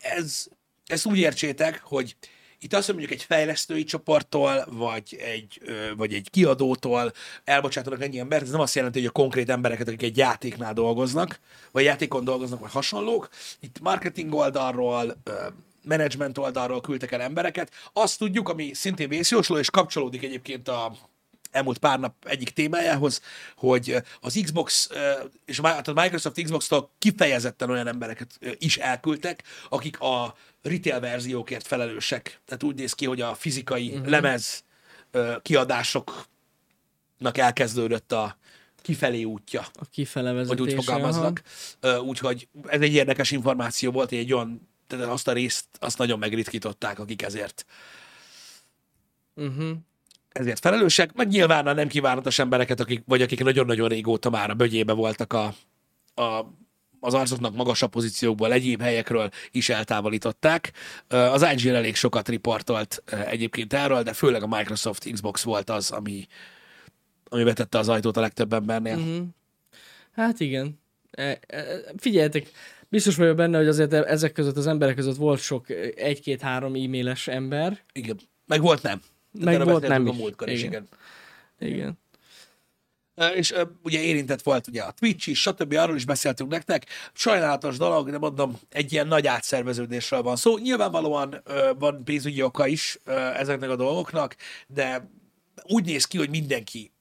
Ez, 0.00 0.46
ezt 0.86 1.06
úgy 1.06 1.18
értsétek, 1.18 1.80
hogy 1.82 2.16
itt 2.58 2.74
azt 2.74 2.88
mondjuk 2.88 3.10
egy 3.10 3.22
fejlesztői 3.22 3.84
csoporttól, 3.84 4.64
vagy 4.70 5.16
egy, 5.20 5.60
vagy 5.96 6.14
egy 6.14 6.30
kiadótól 6.30 7.12
elbocsátanak 7.44 8.02
ennyi 8.02 8.18
embert, 8.18 8.42
ez 8.42 8.50
nem 8.50 8.60
azt 8.60 8.74
jelenti, 8.74 8.98
hogy 8.98 9.08
a 9.08 9.12
konkrét 9.12 9.48
embereket, 9.50 9.86
akik 9.88 10.02
egy 10.02 10.16
játéknál 10.16 10.72
dolgoznak, 10.72 11.40
vagy 11.70 11.84
játékon 11.84 12.24
dolgoznak, 12.24 12.60
vagy 12.60 12.70
hasonlók. 12.70 13.28
Itt 13.60 13.80
marketing 13.80 14.34
oldalról, 14.34 15.16
management 15.84 16.38
oldalról 16.38 16.80
küldtek 16.80 17.12
el 17.12 17.20
embereket. 17.20 17.72
Azt 17.92 18.18
tudjuk, 18.18 18.48
ami 18.48 18.74
szintén 18.74 19.08
vészjósló, 19.08 19.58
és 19.58 19.70
kapcsolódik 19.70 20.22
egyébként 20.22 20.68
a 20.68 20.92
elmúlt 21.52 21.78
pár 21.78 21.98
nap 21.98 22.14
egyik 22.24 22.50
témájához, 22.50 23.22
hogy 23.56 23.96
az 24.20 24.40
Xbox 24.42 24.88
és 25.44 25.58
a 25.58 25.92
Microsoft 25.94 26.42
Xbox-tól 26.42 26.90
kifejezetten 26.98 27.70
olyan 27.70 27.86
embereket 27.86 28.30
ö, 28.40 28.50
is 28.58 28.76
elküldtek, 28.76 29.42
akik 29.68 30.00
a 30.00 30.34
retail 30.62 31.00
verziókért 31.00 31.66
felelősek. 31.66 32.40
Tehát 32.44 32.62
úgy 32.62 32.74
néz 32.74 32.92
ki, 32.92 33.06
hogy 33.06 33.20
a 33.20 33.34
fizikai 33.34 33.88
uh-huh. 33.88 34.08
lemez 34.08 34.64
ö, 35.10 35.34
kiadásoknak 35.42 36.26
elkezdődött 37.34 38.12
a 38.12 38.36
kifelé 38.82 39.22
útja 39.22 39.66
A 39.72 39.84
kifele 39.90 40.28
hogy 40.28 40.38
vezetése. 40.38 40.62
úgy 40.62 40.84
fogalmaznak. 40.84 41.42
Úgyhogy 42.04 42.48
ez 42.66 42.80
egy 42.80 42.94
érdekes 42.94 43.30
információ 43.30 43.90
volt, 43.90 44.08
hogy 44.08 44.18
egy 44.18 44.32
olyan, 44.32 44.68
tehát 44.96 45.12
azt 45.12 45.28
a 45.28 45.32
részt, 45.32 45.64
azt 45.78 45.98
nagyon 45.98 46.18
megritkították, 46.18 46.98
akik 46.98 47.22
ezért 47.22 47.64
Uh-huh. 49.34 49.70
ezért 50.32 50.58
felelősek, 50.58 51.12
meg 51.14 51.28
nyilván 51.28 51.66
a 51.66 51.72
nem 51.72 51.88
kívánatos 51.88 52.38
embereket, 52.38 52.80
akik, 52.80 53.02
vagy 53.06 53.22
akik 53.22 53.42
nagyon-nagyon 53.42 53.88
régóta 53.88 54.30
már 54.30 54.50
a 54.50 54.54
bögyébe 54.54 54.92
voltak 54.92 55.32
a, 55.32 55.54
a, 56.22 56.46
az 57.00 57.14
arcoknak 57.14 57.54
magasabb 57.54 57.90
pozíciókból, 57.90 58.52
egyéb 58.52 58.80
helyekről 58.80 59.30
is 59.50 59.68
eltávolították. 59.68 60.72
Az 61.08 61.46
IGN 61.52 61.74
elég 61.74 61.94
sokat 61.94 62.28
riportolt 62.28 63.02
egyébként 63.06 63.72
erről, 63.72 64.02
de 64.02 64.12
főleg 64.12 64.42
a 64.42 64.56
Microsoft 64.56 65.12
Xbox 65.12 65.42
volt 65.42 65.70
az, 65.70 65.90
ami, 65.90 66.26
ami 67.24 67.44
betette 67.44 67.78
az 67.78 67.88
ajtót 67.88 68.16
a 68.16 68.20
legtöbb 68.20 68.52
embernél. 68.52 68.96
Uh-huh. 68.96 69.26
Hát 70.12 70.40
igen. 70.40 70.80
E, 71.10 71.38
e, 71.46 71.64
figyeljetek, 71.96 72.50
biztos 72.92 73.16
vagyok 73.16 73.36
benne, 73.36 73.56
hogy 73.58 73.68
azért 73.68 73.92
ezek 73.92 74.32
között 74.32 74.56
az 74.56 74.66
emberek 74.66 74.94
között 74.94 75.16
volt 75.16 75.40
sok 75.40 75.70
e, 75.70 75.74
egy-két-három 75.94 76.74
e-mailes 76.74 77.28
ember. 77.28 77.80
Igen. 77.92 78.20
Meg 78.46 78.60
volt 78.60 78.82
nem. 78.82 79.02
Tehát 79.40 79.58
Meg 79.58 79.68
volt 79.68 79.88
nem 79.88 80.08
a 80.08 80.12
múltkor 80.12 80.48
is, 80.48 80.62
Igen. 80.62 80.88
igen. 81.58 81.72
Igen. 81.72 81.98
Ö, 83.14 83.26
És 83.26 83.52
ö, 83.52 83.62
ugye 83.82 84.00
érintett 84.00 84.42
volt 84.42 84.66
ugye 84.66 84.82
a 84.82 84.90
Twitch 84.90 85.28
is, 85.28 85.40
stb. 85.40 85.72
arról 85.72 85.96
is 85.96 86.04
beszéltünk 86.04 86.50
nektek. 86.50 86.86
Sajnálatos 87.12 87.76
dolog, 87.76 88.10
de 88.10 88.18
mondom, 88.18 88.58
egy 88.68 88.92
ilyen 88.92 89.06
nagy 89.06 89.26
átszerveződésről 89.26 90.22
van 90.22 90.36
szó. 90.36 90.58
Nyilvánvalóan 90.58 91.40
ö, 91.44 91.70
van 91.78 92.04
pénzügyi 92.04 92.42
oka 92.42 92.66
is 92.66 92.98
ezeknek 93.36 93.70
a 93.70 93.76
dolgoknak, 93.76 94.36
de 94.66 95.10
úgy 95.62 95.84
néz 95.84 96.04
ki, 96.04 96.18
hogy 96.18 96.30
mindenki 96.30 96.92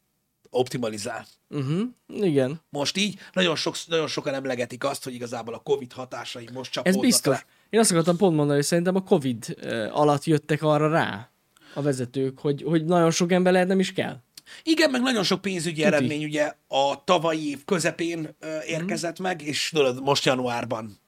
optimalizál. 0.52 1.26
Uh-huh. 1.50 1.82
Igen. 2.08 2.62
Most 2.70 2.98
így 2.98 3.20
nagyon, 3.34 3.56
sok, 3.56 3.76
nagyon 3.88 4.08
sokan 4.08 4.34
emlegetik 4.34 4.84
azt, 4.84 5.04
hogy 5.04 5.14
igazából 5.14 5.54
a 5.54 5.60
Covid 5.60 5.94
hatásai 5.94 6.48
most 6.54 6.68
Ez 6.70 6.74
csapódnak 6.74 7.02
biztos. 7.02 7.34
le. 7.36 7.46
Én 7.70 7.80
azt 7.80 7.92
akartam 7.92 8.18
pont 8.18 8.36
mondani, 8.36 8.58
hogy 8.58 8.66
szerintem 8.68 8.96
a 8.96 9.04
Covid 9.04 9.56
alatt 9.92 10.24
jöttek 10.24 10.64
arra 10.64 10.90
rá 10.90 11.30
a 11.74 11.82
vezetők, 11.82 12.40
hogy, 12.40 12.62
hogy 12.62 12.86
nagyon 12.86 13.12
sok 13.12 13.32
ember 13.32 13.54
lehet 13.54 13.68
nem 13.68 13.80
is 13.80 13.94
kell. 13.94 14.18
Igen, 14.64 14.90
meg 14.92 15.02
nagyon 15.02 15.24
sok 15.24 15.42
pénzügyi 15.42 15.82
Tuti. 15.82 15.96
eredmény 15.96 16.24
ugye 16.24 16.54
a 16.68 17.04
tavalyi 17.04 17.50
év 17.50 17.66
közepén 17.66 18.36
ö, 18.40 18.62
érkezett 18.64 19.20
meg, 19.20 19.42
és 19.42 19.70
tudod, 19.74 20.02
most 20.04 20.26
januárban 20.26 21.00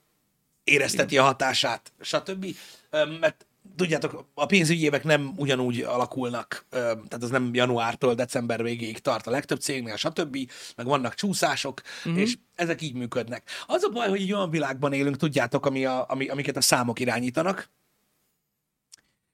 érezteti 0.64 1.18
a 1.18 1.24
hatását, 1.24 1.92
stb. 2.00 2.46
Ö, 2.90 3.06
Mert 3.20 3.46
tudjátok, 3.76 4.26
a 4.34 4.46
pénzügyi 4.46 4.84
évek 4.84 5.04
nem 5.04 5.34
ugyanúgy 5.36 5.82
alakulnak, 5.82 6.66
tehát 6.70 7.18
az 7.22 7.30
nem 7.30 7.54
januártól 7.54 8.14
december 8.14 8.64
végéig 8.64 9.00
tart 9.00 9.28
a 9.28 9.32
legtöbb 9.32 9.60
cégnél, 9.60 9.96
stb. 9.96 10.38
Meg 10.76 10.86
vannak 10.86 11.16
csúszások, 11.16 11.82
uh-huh. 12.06 12.22
és 12.22 12.38
ezek 12.56 12.82
így 12.82 12.94
működnek. 12.94 13.50
Az 13.68 13.84
a 13.84 13.90
baj, 13.90 14.10
hogy 14.10 14.22
egy 14.22 14.34
olyan 14.34 14.50
világban 14.50 14.94
élünk, 14.94 15.18
tudjátok, 15.18 15.66
ami 15.66 15.86
a, 15.86 16.06
ami, 16.08 16.28
amiket 16.28 16.58
a 16.58 16.62
számok 16.62 17.00
irányítanak, 17.00 17.70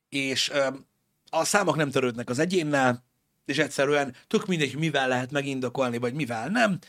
és 0.10 0.52
a 1.30 1.44
számok 1.44 1.76
nem 1.76 1.92
törődnek 1.92 2.30
az 2.30 2.40
egyénnel, 2.40 3.08
és 3.46 3.58
egyszerűen 3.58 4.16
tök 4.28 4.46
mindegy, 4.46 4.72
hogy 4.72 4.80
mivel 4.80 5.08
lehet 5.08 5.32
megindokolni, 5.32 5.98
vagy 5.98 6.14
mivel 6.14 6.48
nem. 6.48 6.80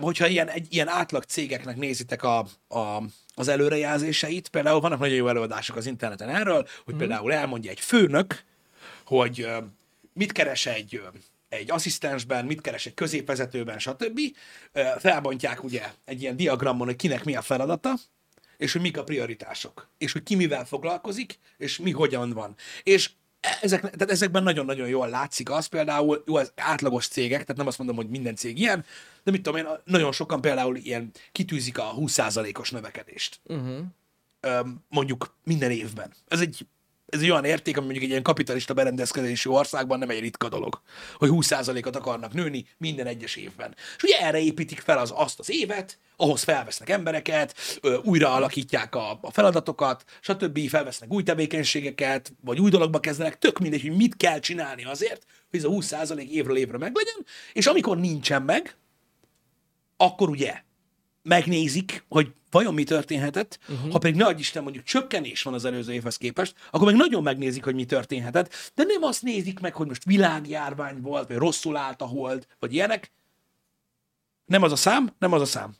Hogyha 0.00 0.26
ilyen, 0.26 0.48
egy, 0.48 0.66
ilyen 0.70 0.88
átlag 0.88 1.22
cégeknek 1.22 1.76
nézitek 1.76 2.22
a, 2.22 2.38
a, 2.68 3.02
az 3.34 3.48
előrejelzéseit, 3.48 4.48
például 4.48 4.80
vannak 4.80 4.98
nagyon 4.98 5.14
jó 5.16 5.28
előadások 5.28 5.76
az 5.76 5.86
interneten 5.86 6.28
erről, 6.28 6.68
hogy 6.84 6.94
mm. 6.94 6.98
például 6.98 7.32
elmondja 7.32 7.70
egy 7.70 7.80
főnök, 7.80 8.44
hogy 9.04 9.48
mit 10.12 10.32
keres 10.32 10.66
egy, 10.66 11.02
egy 11.48 11.70
asszisztensben, 11.70 12.44
mit 12.44 12.60
keres 12.60 12.86
egy 12.86 12.94
középvezetőben, 12.94 13.78
stb. 13.78 14.20
Felbontják 14.98 15.64
ugye 15.64 15.82
egy 16.04 16.22
ilyen 16.22 16.36
diagramon, 16.36 16.86
hogy 16.86 16.96
kinek 16.96 17.24
mi 17.24 17.36
a 17.36 17.42
feladata, 17.42 17.94
és 18.56 18.72
hogy 18.72 18.80
mik 18.80 18.96
a 18.96 19.04
prioritások, 19.04 19.88
és 19.98 20.12
hogy 20.12 20.22
ki 20.22 20.34
mivel 20.34 20.64
foglalkozik, 20.64 21.38
és 21.56 21.78
mi 21.78 21.90
hogyan 21.90 22.30
van. 22.32 22.54
És 22.82 23.10
ezek, 23.60 23.80
tehát 23.80 24.10
ezekben 24.10 24.42
nagyon-nagyon 24.42 24.88
jól 24.88 25.08
látszik 25.08 25.50
az 25.50 25.66
például, 25.66 26.22
jó, 26.26 26.36
az 26.36 26.52
átlagos 26.56 27.08
cégek, 27.08 27.40
tehát 27.40 27.56
nem 27.56 27.66
azt 27.66 27.78
mondom, 27.78 27.96
hogy 27.96 28.08
minden 28.08 28.36
cég 28.36 28.58
ilyen, 28.58 28.84
de 29.24 29.30
mit 29.30 29.42
tudom 29.42 29.58
én, 29.58 29.66
nagyon 29.84 30.12
sokan 30.12 30.40
például 30.40 30.76
ilyen 30.76 31.10
kitűzik 31.32 31.78
a 31.78 31.94
20%-os 31.98 32.70
növekedést. 32.70 33.40
Uh-huh. 33.44 33.86
Mondjuk 34.88 35.34
minden 35.44 35.70
évben. 35.70 36.12
Ez 36.28 36.40
egy, 36.40 36.66
ez 37.08 37.20
egy 37.20 37.30
olyan 37.30 37.44
érték, 37.44 37.76
ami 37.76 37.84
mondjuk 37.84 38.04
egy 38.04 38.10
ilyen 38.10 38.22
kapitalista 38.22 38.74
berendezkedésű 38.74 39.50
országban 39.50 39.98
nem 39.98 40.10
egy 40.10 40.20
ritka 40.20 40.48
dolog, 40.48 40.80
hogy 41.16 41.28
20%-ot 41.32 41.96
akarnak 41.96 42.32
nőni 42.32 42.66
minden 42.76 43.06
egyes 43.06 43.36
évben. 43.36 43.74
És 43.96 44.02
ugye 44.02 44.18
erre 44.18 44.38
építik 44.38 44.80
fel 44.80 44.98
az, 44.98 45.12
azt 45.14 45.38
az 45.38 45.50
évet, 45.50 45.98
ahhoz 46.16 46.42
felvesznek 46.42 46.90
embereket, 46.90 47.54
újra 48.02 48.32
alakítják 48.32 48.94
a, 48.94 49.18
a 49.22 49.30
feladatokat, 49.30 50.04
stb. 50.20 50.68
felvesznek 50.68 51.12
új 51.12 51.22
tevékenységeket, 51.22 52.32
vagy 52.44 52.60
új 52.60 52.70
dologba 52.70 53.00
kezdenek, 53.00 53.38
tök 53.38 53.58
mindegy, 53.58 53.82
hogy 53.82 53.96
mit 53.96 54.16
kell 54.16 54.38
csinálni 54.38 54.84
azért, 54.84 55.26
hogy 55.50 55.58
ez 55.58 55.64
a 55.64 55.68
20% 55.68 56.28
évről 56.28 56.56
évre 56.56 56.78
meglegyen, 56.78 57.26
és 57.52 57.66
amikor 57.66 57.98
nincsen 57.98 58.42
meg, 58.42 58.76
akkor 59.96 60.28
ugye 60.28 60.62
megnézik, 61.28 62.04
hogy 62.08 62.32
vajon 62.50 62.74
mi 62.74 62.84
történhetett, 62.84 63.58
uh-huh. 63.68 63.92
ha 63.92 63.98
pedig 63.98 64.16
nagy 64.16 64.40
Isten 64.40 64.62
mondjuk 64.62 64.84
csökkenés 64.84 65.42
van 65.42 65.54
az 65.54 65.64
előző 65.64 65.92
évhez 65.92 66.16
képest, 66.16 66.54
akkor 66.70 66.86
meg 66.86 66.96
nagyon 66.96 67.22
megnézik, 67.22 67.64
hogy 67.64 67.74
mi 67.74 67.84
történhetett, 67.84 68.72
de 68.74 68.84
nem 68.84 69.02
azt 69.02 69.22
nézik 69.22 69.60
meg, 69.60 69.74
hogy 69.74 69.86
most 69.86 70.04
világjárvány 70.04 71.00
volt, 71.00 71.28
vagy 71.28 71.36
rosszul 71.36 71.76
állt 71.76 72.02
a 72.02 72.06
hold, 72.06 72.46
vagy 72.58 72.74
ilyenek. 72.74 73.12
Nem 74.44 74.62
az 74.62 74.72
a 74.72 74.76
szám, 74.76 75.14
nem 75.18 75.32
az 75.32 75.40
a 75.40 75.44
szám. 75.44 75.74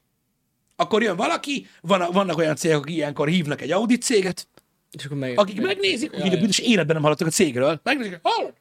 Akkor 0.76 1.02
jön 1.02 1.16
valaki, 1.16 1.66
van, 1.80 2.12
vannak 2.12 2.36
olyan 2.36 2.56
cégek, 2.56 2.76
akik 2.76 2.94
ilyenkor 2.94 3.28
hívnak 3.28 3.60
egy 3.60 3.70
audit 3.70 4.02
céget, 4.02 4.48
És 4.90 5.04
akkor 5.04 5.16
meg, 5.16 5.38
akik 5.38 5.60
megnézik, 5.60 6.12
ja, 6.12 6.20
hogy 6.20 6.34
a 6.34 6.38
büdös 6.38 6.58
életben 6.58 6.94
nem 6.94 7.02
hallottak 7.02 7.26
a 7.26 7.30
cégről, 7.30 7.80
megnézik, 7.82 8.18
hallod, 8.22 8.54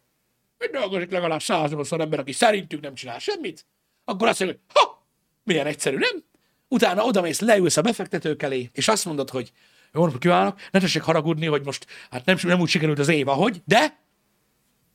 hogy 0.58 0.69
dolgozik 0.69 1.12
legalább 1.12 1.41
180 1.41 2.02
ember, 2.02 2.19
aki 2.19 2.32
szerintük 2.32 2.82
nem 2.82 2.93
csinál 2.93 3.19
semmit, 3.19 3.65
akkor 4.06 4.28
azt 4.28 4.39
mondja, 4.39 4.60
hogy 4.67 4.82
ha, 4.82 5.06
milyen 5.43 5.65
egyszerű, 5.65 5.97
nem? 5.97 6.23
Utána 6.67 7.03
odamész, 7.03 7.39
leülsz 7.39 7.77
a 7.77 7.82
befektetők 7.82 8.43
elé, 8.43 8.69
és 8.73 8.88
azt 8.88 9.06
mondod, 9.06 9.30
hogy 9.30 9.51
jó 9.93 10.06
napot 10.06 10.19
kívánok, 10.19 10.60
ne 10.71 10.80
tessék 10.80 11.01
haragudni, 11.01 11.45
hogy 11.45 11.65
most 11.65 11.86
hát 12.10 12.25
nem, 12.25 12.38
nem 12.43 12.60
úgy 12.60 12.69
sikerült 12.69 12.99
az 12.99 13.08
év, 13.08 13.27
ahogy, 13.27 13.62
de 13.65 14.06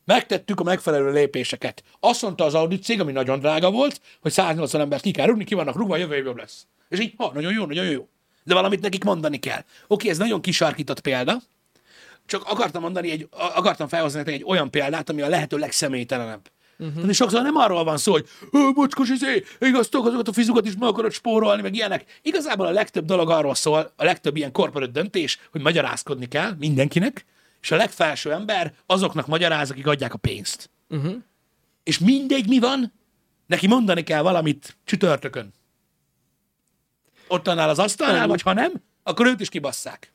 Megtettük 0.04 0.60
a 0.60 0.62
megfelelő 0.62 1.12
lépéseket. 1.12 1.82
Azt 2.00 2.22
mondta 2.22 2.44
az 2.44 2.54
audit 2.54 2.82
cég, 2.82 3.00
ami 3.00 3.12
nagyon 3.12 3.38
drága 3.38 3.70
volt, 3.70 4.00
hogy 4.20 4.32
180 4.32 4.80
embert 4.80 5.02
ki 5.02 5.10
kell 5.10 5.26
rúgni, 5.26 5.44
ki 5.44 5.54
vannak 5.54 5.76
rúgva, 5.76 5.96
jövő 5.96 6.14
évben 6.14 6.34
lesz. 6.36 6.66
És 6.88 7.00
így, 7.00 7.14
ha, 7.16 7.30
nagyon 7.34 7.52
jó, 7.52 7.66
nagyon 7.66 7.84
jó. 7.84 8.08
De 8.44 8.54
valamit 8.54 8.80
nekik 8.80 9.04
mondani 9.04 9.38
kell. 9.38 9.64
Oké, 9.86 10.08
ez 10.08 10.18
nagyon 10.18 10.40
kisarkított 10.40 11.00
példa, 11.00 11.40
csak 12.26 12.44
akartam 12.44 12.82
mondani, 12.82 13.10
egy, 13.10 13.28
akartam 13.30 13.88
felhozni 13.88 14.32
egy 14.32 14.44
olyan 14.46 14.70
példát, 14.70 15.08
ami 15.08 15.22
a 15.22 15.28
lehető 15.28 15.56
legszemélytelenebb. 15.56 16.50
Uh-huh. 16.82 17.00
Tehát 17.00 17.14
sokszor 17.14 17.42
nem 17.42 17.56
arról 17.56 17.84
van 17.84 17.98
szó, 17.98 18.12
hogy 18.12 18.28
"Ö, 18.50 18.70
bocskos, 18.74 19.08
izé, 19.08 19.44
igaztok, 19.58 20.06
azokat 20.06 20.28
a 20.28 20.32
fizukat 20.32 20.66
is 20.66 20.76
meg 20.78 20.88
akarod 20.88 21.12
spórolni, 21.12 21.62
meg 21.62 21.74
ilyenek. 21.74 22.20
Igazából 22.22 22.66
a 22.66 22.70
legtöbb 22.70 23.04
dolog 23.04 23.30
arról 23.30 23.54
szól, 23.54 23.92
a 23.96 24.04
legtöbb 24.04 24.36
ilyen 24.36 24.52
corporate 24.52 24.92
döntés, 24.92 25.38
hogy 25.50 25.60
magyarázkodni 25.60 26.28
kell 26.28 26.54
mindenkinek, 26.58 27.24
és 27.60 27.70
a 27.70 27.76
legfelső 27.76 28.32
ember 28.32 28.74
azoknak 28.86 29.26
magyaráz, 29.26 29.70
akik 29.70 29.86
adják 29.86 30.14
a 30.14 30.18
pénzt. 30.18 30.70
Uh-huh. 30.88 31.14
És 31.82 31.98
mindegy, 31.98 32.48
mi 32.48 32.58
van, 32.58 32.92
neki 33.46 33.66
mondani 33.66 34.02
kell 34.02 34.22
valamit 34.22 34.76
csütörtökön. 34.84 35.52
Ott 37.28 37.48
annál 37.48 37.68
az 37.68 37.78
asztalnál, 37.78 38.26
vagy 38.28 38.42
ha 38.42 38.52
nem, 38.52 38.72
akkor 39.02 39.26
őt 39.26 39.40
is 39.40 39.48
kibasszák. 39.48 40.12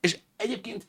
És 0.00 0.18
egyébként 0.36 0.86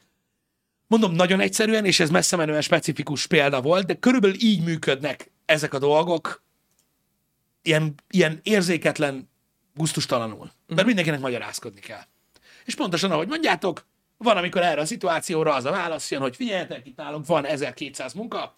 mondom 0.90 1.12
nagyon 1.12 1.40
egyszerűen, 1.40 1.86
és 1.86 2.00
ez 2.00 2.10
messze 2.10 2.36
menően 2.36 2.62
specifikus 2.62 3.28
példa 3.28 3.62
volt, 3.62 3.86
de 3.86 3.94
körülbelül 3.94 4.36
így 4.40 4.64
működnek 4.64 5.32
ezek 5.46 5.74
a 5.74 5.80
dolgok, 5.80 6.44
ilyen, 7.62 7.96
ilyen 8.10 8.40
érzéketlen, 8.44 9.30
guztustalanul. 9.76 10.52
Mert 10.68 10.86
mindenkinek 10.86 11.20
magyarázkodni 11.20 11.80
kell. 11.80 12.02
És 12.66 12.76
pontosan, 12.76 13.12
ahogy 13.12 13.28
mondjátok, 13.28 13.86
van, 14.18 14.38
amikor 14.38 14.62
erre 14.62 14.82
a 14.82 14.86
szituációra 14.86 15.54
az 15.54 15.66
a 15.66 15.72
válasz 15.72 16.12
jön, 16.12 16.22
hogy 16.22 16.36
figyeljetek, 16.36 16.88
itt 16.88 16.98
nálunk 16.98 17.26
van 17.26 17.46
1200 17.46 18.14
munka, 18.14 18.58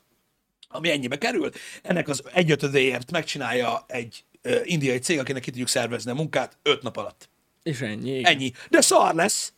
ami 0.68 0.92
ennyibe 0.92 1.18
kerül, 1.18 1.50
ennek 1.82 2.08
az 2.08 2.24
egyötödéért 2.34 3.12
megcsinálja 3.12 3.84
egy 3.88 4.26
ö, 4.42 4.60
indiai 4.64 5.00
cég, 5.00 5.20
akinek 5.20 5.42
ki 5.42 5.50
tudjuk 5.50 5.68
szervezni 5.68 6.12
a 6.12 6.16
munkát 6.16 6.58
5 6.62 6.82
nap 6.82 6.98
alatt. 6.98 7.30
És 7.64 7.82
ennyi. 7.82 8.26
Ennyi. 8.26 8.52
De 8.70 8.82
szar 8.82 9.16
lesz 9.16 9.54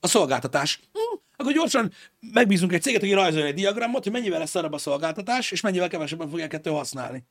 a 0.00 0.06
szolgáltatás. 0.06 0.80
Hm, 0.92 1.18
akkor 1.36 1.52
gyorsan 1.52 1.92
megbízunk 2.32 2.72
egy 2.72 2.82
céget, 2.82 3.02
aki 3.02 3.12
rajzolja 3.12 3.46
egy 3.46 3.54
diagramot, 3.54 4.02
hogy 4.02 4.12
mennyivel 4.12 4.38
lesz 4.38 4.50
szarabb 4.50 4.72
a 4.72 4.78
szolgáltatás, 4.78 5.50
és 5.50 5.60
mennyivel 5.60 5.88
kevesebben 5.88 6.28
fogják 6.28 6.52
ettől 6.52 6.74
használni. 6.74 7.24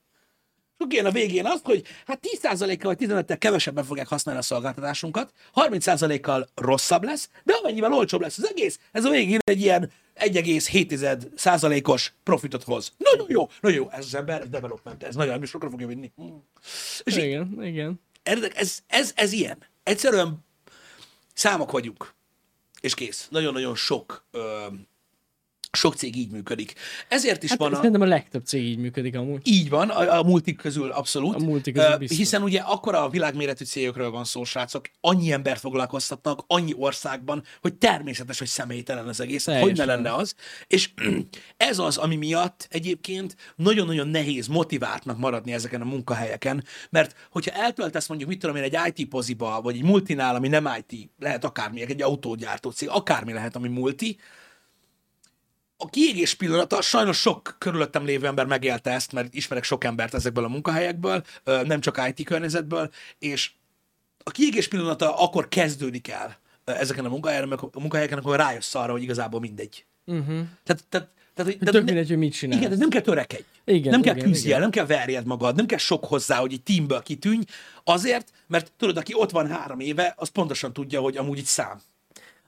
És 0.78 0.86
akkor 0.86 1.06
a 1.06 1.12
végén 1.12 1.46
azt, 1.46 1.66
hogy 1.66 1.84
hát 2.06 2.28
10%-kal 2.42 2.96
vagy 2.96 3.10
15-tel 3.10 3.36
kevesebben 3.40 3.84
fogják 3.84 4.08
használni 4.08 4.40
a 4.40 4.44
szolgáltatásunkat, 4.44 5.32
30%-kal 5.56 6.48
rosszabb 6.56 7.04
lesz, 7.04 7.30
de 7.44 7.54
amennyivel 7.54 7.94
olcsóbb 7.94 8.22
lesz 8.22 8.38
az 8.38 8.50
egész, 8.50 8.80
ez 8.92 9.06
a 9.06 9.10
végén 9.10 9.40
egy 9.44 9.62
ilyen 9.62 9.92
1,7%-os 10.16 12.14
profitot 12.24 12.64
hoz. 12.64 12.94
Nagyon 12.98 13.28
jó, 13.30 13.50
nagyon 13.62 13.78
jó, 13.78 13.90
ez 13.90 14.06
az 14.06 14.16
ember, 14.16 14.42
ez 14.42 14.50
development, 14.50 15.04
ez 15.04 15.16
nagyon 15.16 15.46
sokra 15.46 15.70
fogja 15.70 15.88
vinni. 15.88 16.12
Hm. 16.16 16.24
És 17.04 17.16
Igen, 17.16 17.58
igen. 17.62 18.02
ez, 18.24 18.40
ez, 18.54 18.78
ez, 18.88 19.12
ez 19.16 19.32
ilyen. 19.32 19.58
Egyszerűen 19.84 20.46
számok 21.34 21.72
vagyunk. 21.72 22.14
És 22.84 22.94
kész. 22.94 23.28
Nagyon-nagyon 23.30 23.76
sok, 23.76 24.26
ö, 24.32 24.66
sok 25.78 25.96
cég 25.96 26.16
így 26.16 26.32
működik. 26.32 26.74
Ezért 27.08 27.44
is 27.44 27.50
Hát 27.50 27.60
van 27.60 27.72
a... 27.72 27.76
szerintem 27.76 28.02
a 28.02 28.06
legtöbb 28.06 28.46
cég 28.46 28.64
így 28.64 28.78
működik 28.78 29.16
amúgy. 29.16 29.42
Így 29.44 29.70
van, 29.70 29.90
a, 29.90 30.20
a 30.20 30.24
multik 30.24 30.58
közül 30.58 30.92
abszolút. 30.92 31.36
A 31.36 31.40
multik 31.40 31.74
közül 31.74 31.98
biztos. 31.98 32.18
Hiszen 32.18 32.44
ugye 32.44 32.60
akkora 32.60 33.04
a 33.04 33.10
világméretű 33.10 33.66
cégekről 33.66 34.12
van 34.12 34.24
szó, 34.24 34.44
srácok, 34.44 34.90
annyi 35.02 35.32
embert 35.32 35.60
foglalkoztatnak, 35.60 36.44
annyi 36.48 36.74
országban, 36.78 37.44
hogy 37.62 37.74
természetes, 37.74 38.40
hogy 38.40 38.48
személytelen 38.48 39.08
az 39.08 39.20
egész. 39.20 39.46
Hát, 39.46 39.62
Hogy 39.62 39.72
ne 39.72 39.76
Teljesen. 39.76 40.04
lenne 40.04 40.16
az? 40.22 40.36
És 40.68 40.90
ez 41.58 41.80
az, 41.80 41.98
ami 41.98 42.16
miatt 42.16 42.68
egyébként 42.70 43.36
nagyon-nagyon 43.56 44.08
nehéz 44.08 44.48
motiváltnak 44.48 45.18
maradni 45.18 45.54
ezeken 45.54 45.82
a 45.82 45.86
munkahelyeken, 45.86 46.64
mert 46.90 47.16
hogyha 47.32 47.56
eltöltesz 47.56 48.08
mondjuk, 48.08 48.30
mit 48.30 48.40
tudom 48.40 48.56
én, 48.56 48.64
egy 48.64 48.78
IT 48.96 49.08
poziba, 49.08 49.62
vagy 49.62 49.76
egy 49.76 49.84
multinál, 49.84 50.36
ami 50.36 50.48
nem 50.48 50.70
IT, 50.78 51.10
lehet 51.20 51.44
akármi, 51.44 51.82
egy 51.82 52.02
autógyártó 52.02 52.70
cég, 52.70 52.90
akármi 52.90 53.34
lehet, 53.34 53.56
ami 53.56 53.68
multi, 53.68 54.18
a 55.84 55.90
kiégés 55.90 56.34
pillanata, 56.34 56.82
sajnos 56.82 57.18
sok 57.20 57.56
körülöttem 57.58 58.06
lévő 58.06 58.28
ember 58.28 58.46
megélte 58.46 58.92
ezt, 58.92 59.12
mert 59.12 59.34
ismerek 59.34 59.64
sok 59.64 59.84
embert 59.84 60.14
ezekből 60.14 60.44
a 60.44 60.48
munkahelyekből, 60.48 61.24
nem 61.44 61.80
csak 61.82 62.14
IT 62.16 62.26
környezetből, 62.26 62.90
és 63.20 63.52
a 64.24 64.32
kiégés 64.32 64.68
pillanata 64.68 65.16
akkor 65.18 65.48
kezdődik 65.48 66.08
el 66.10 66.38
ezeken 66.66 67.06
a 67.06 67.10
munkahelyeken, 67.10 67.52
a 67.52 67.80
munkahelyeken, 67.80 68.18
akkor 68.18 68.38
rájössz 68.38 68.76
arra, 68.76 68.92
hogy 68.92 69.02
igazából 69.02 69.40
mindegy. 69.40 69.86
Uh-huh. 70.06 70.26
Tehát, 70.64 70.84
tehát, 70.90 71.08
tehát, 71.36 71.52
hogy- 71.52 71.58
Tök 71.60 71.70
tehát 71.70 71.86
mindegy, 71.86 72.08
hogy 72.08 72.18
mit 72.18 72.34
csinál. 72.34 72.58
igen, 72.58 72.78
nem 72.78 72.90
kell 72.90 73.02
törekedj. 73.02 73.44
Igen, 73.66 73.92
nem 73.92 74.02
kell 74.02 74.16
küzdjél, 74.16 74.60
nem 74.60 74.70
kell 74.70 74.86
verjed 74.86 75.26
magad, 75.26 75.56
nem 75.56 75.66
kell 75.66 75.78
sok 75.78 76.06
hozzá, 76.06 76.38
hogy 76.38 76.54
egy 76.54 76.62
teamből 76.62 77.02
kitűnj, 77.02 77.44
azért, 77.84 78.32
mert 78.48 78.72
tudod, 78.78 78.98
aki 78.98 79.14
ott 79.16 79.32
van 79.32 79.48
három 79.48 79.80
éve, 79.80 80.14
az 80.18 80.30
pontosan 80.30 80.74
tudja, 80.74 81.02
hogy 81.02 81.18
amúgy 81.18 81.38
itt 81.38 81.46
szám. 81.46 81.82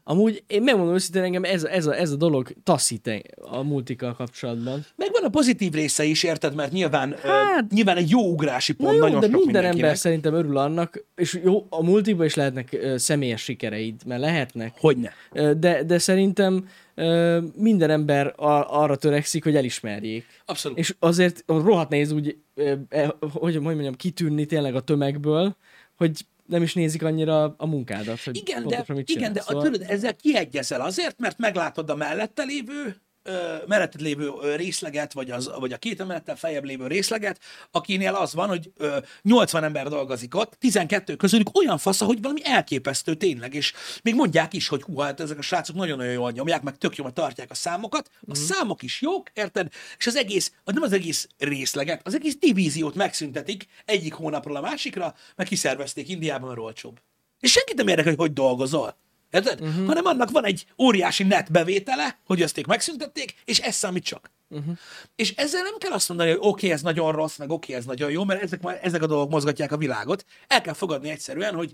Amúgy 0.08 0.44
én 0.48 0.62
megmondom 0.64 0.94
őszintén, 0.94 1.24
engem 1.24 1.44
ez, 1.44 1.64
a- 1.64 1.72
ez, 1.72 1.86
a, 1.86 1.96
ez 1.96 2.12
a 2.12 2.16
dolog 2.16 2.50
taszít 2.64 3.08
en- 3.08 3.22
a 3.42 3.62
multikkal 3.64 4.14
kapcsolatban. 4.16 4.86
Megvan 4.96 5.24
a 5.24 5.30
pozitív 5.30 5.74
része 5.74 6.04
is, 6.04 6.24
érted? 6.24 6.56
Mert 6.56 6.72
nyilván, 6.72 7.12
hát, 7.12 7.22
Hát- 7.22 7.72
nyilván 7.72 7.98
egy 7.98 8.10
jó 8.10 8.32
ugrási 8.32 8.74
Na 8.78 8.86
pont 8.86 8.98
jó, 8.98 9.04
nagyon 9.04 9.20
de 9.20 9.28
sok 9.30 9.46
minden 9.46 9.64
ember 9.66 9.98
szerintem 9.98 10.34
örül 10.34 10.58
annak, 10.58 11.06
és 11.16 11.40
jó, 11.44 11.66
a 11.70 11.84
multiba 11.84 12.26
is 12.26 12.34
lehetnek 12.36 12.70
ö, 12.74 12.98
személyes 12.98 13.42
sikereid, 13.42 14.02
mert 14.06 14.22
lehetnek, 14.22 14.74
Hogyne. 14.80 15.12
Ö, 15.32 15.54
de, 15.54 15.84
de 15.84 15.98
szerintem 15.98 16.68
ö, 16.96 17.40
minden 17.56 17.90
ember 17.90 18.34
ar- 18.36 18.68
arra 18.70 18.96
törekszik, 18.96 19.44
hogy 19.44 19.56
elismerjék. 19.56 20.26
Abszolút. 20.46 20.78
És 20.78 20.96
azért 21.00 21.44
rohadt 21.48 21.90
nehéz 21.90 22.12
úgy, 22.12 22.38
ö, 22.54 22.74
e, 22.90 23.16
hogy, 23.20 23.56
hogy 23.56 23.62
mondjam, 23.62 23.96
kitűnni 23.96 24.46
tényleg 24.46 24.76
a 24.76 24.82
tömegből, 24.82 25.56
hogy 25.98 26.12
nem 26.46 26.62
is 26.62 26.74
nézik 26.74 27.04
annyira 27.04 27.56
a 27.58 27.66
munkádat, 27.66 28.24
hogy 28.24 28.38
Igen, 28.38 28.68
de, 28.68 28.84
mit 28.88 29.10
igen, 29.10 29.34
de 29.34 29.42
szóval... 29.42 29.64
tudod, 29.64 29.86
ezzel 29.88 30.16
kiegyezel 30.16 30.82
azért, 30.82 31.20
mert 31.20 31.38
meglátod 31.38 31.90
a 31.90 31.96
mellette 31.96 32.44
lévő 32.44 32.96
ö, 33.26 33.56
melletted 33.68 34.02
lévő 34.02 34.32
ö, 34.42 34.56
részleget, 34.56 35.14
vagy, 35.14 35.32
az, 35.32 35.52
vagy 35.60 35.74
a 35.74 35.78
két 35.78 36.00
emelettel 36.00 36.36
feljebb 36.36 36.64
lévő 36.64 36.88
részleget, 36.88 37.40
akinél 37.72 38.14
az 38.14 38.34
van, 38.34 38.48
hogy 38.48 38.72
ö, 38.78 38.98
80 39.22 39.64
ember 39.64 39.88
dolgozik 39.88 40.36
ott, 40.36 40.54
12 40.60 41.16
közülük 41.16 41.58
olyan 41.58 41.78
fasza, 41.78 42.06
hogy 42.06 42.22
valami 42.22 42.40
elképesztő 42.44 43.16
tényleg, 43.16 43.54
és 43.54 43.74
még 44.04 44.16
mondják 44.16 44.54
is, 44.54 44.68
hogy 44.68 44.82
hú, 44.82 44.98
hát 45.00 45.20
ezek 45.20 45.38
a 45.38 45.42
srácok 45.42 45.76
nagyon-nagyon 45.76 46.14
jól 46.14 46.32
nyomják, 46.32 46.62
meg 46.62 46.78
tök 46.78 46.96
jól 46.96 47.14
tartják 47.14 47.52
a 47.52 47.56
számokat, 47.56 48.10
a 48.14 48.20
Mhm. 48.26 48.34
számok 48.40 48.82
is 48.84 49.02
jók, 49.02 49.30
érted? 49.34 49.68
És 49.98 50.08
az 50.08 50.16
egész, 50.16 50.52
nem 50.66 50.84
az 50.84 50.92
egész 50.94 51.28
részleget, 51.38 52.02
az 52.08 52.16
egész 52.16 52.38
divíziót 52.38 52.96
megszüntetik 52.96 53.66
egyik 53.86 54.14
hónapról 54.14 54.56
a 54.56 54.62
másikra, 54.62 55.16
meg 55.36 55.48
kiszervezték 55.48 56.10
Indiában, 56.10 56.48
mert 56.48 56.60
olcsóbb. 56.60 57.00
És 57.40 57.52
senkit 57.52 57.76
nem 57.76 57.88
érdekel, 57.88 58.10
hogy 58.12 58.20
hogy 58.20 58.34
dolgozol. 58.34 58.98
Érted? 59.36 59.62
Uh-huh. 59.62 59.86
Hanem 59.88 60.06
annak 60.06 60.30
van 60.30 60.46
egy 60.46 60.66
óriási 60.78 61.24
net 61.24 61.52
bevétele, 61.52 62.20
hogy 62.26 62.42
ők 62.58 62.66
megszüntették, 62.66 63.36
és 63.46 63.60
ez 63.60 63.76
számít 63.76 64.04
csak. 64.04 64.32
Uh-huh. 64.50 64.78
És 65.16 65.36
ezzel 65.36 65.62
nem 65.62 65.78
kell 65.78 65.92
azt 65.92 66.08
mondani, 66.08 66.30
hogy 66.30 66.40
oké, 66.40 66.48
okay, 66.48 66.72
ez 66.72 66.82
nagyon 66.82 67.12
rossz, 67.12 67.38
meg 67.38 67.50
oké, 67.50 67.72
okay, 67.72 67.76
ez 67.76 67.86
nagyon 67.86 68.12
jó, 68.12 68.24
mert 68.24 68.42
ezek, 68.42 68.62
már- 68.62 68.84
ezek 68.84 69.04
a 69.04 69.08
dolgok 69.08 69.30
mozgatják 69.30 69.72
a 69.72 69.78
világot. 69.78 70.26
El 70.48 70.62
kell 70.62 70.74
fogadni 70.74 71.10
egyszerűen, 71.10 71.56
hogy 71.56 71.72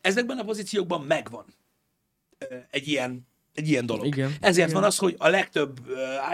ezekben 0.00 0.38
a 0.38 0.44
pozíciókban 0.44 1.00
megvan 1.00 1.44
egy 2.70 2.88
ilyen, 2.88 3.26
egy 3.54 3.68
ilyen 3.68 3.86
dolog. 3.86 4.06
Igen, 4.06 4.34
Ezért 4.40 4.68
igen. 4.68 4.80
van 4.80 4.88
az, 4.88 4.98
hogy 4.98 5.14
a 5.18 5.28
legtöbb 5.28 5.80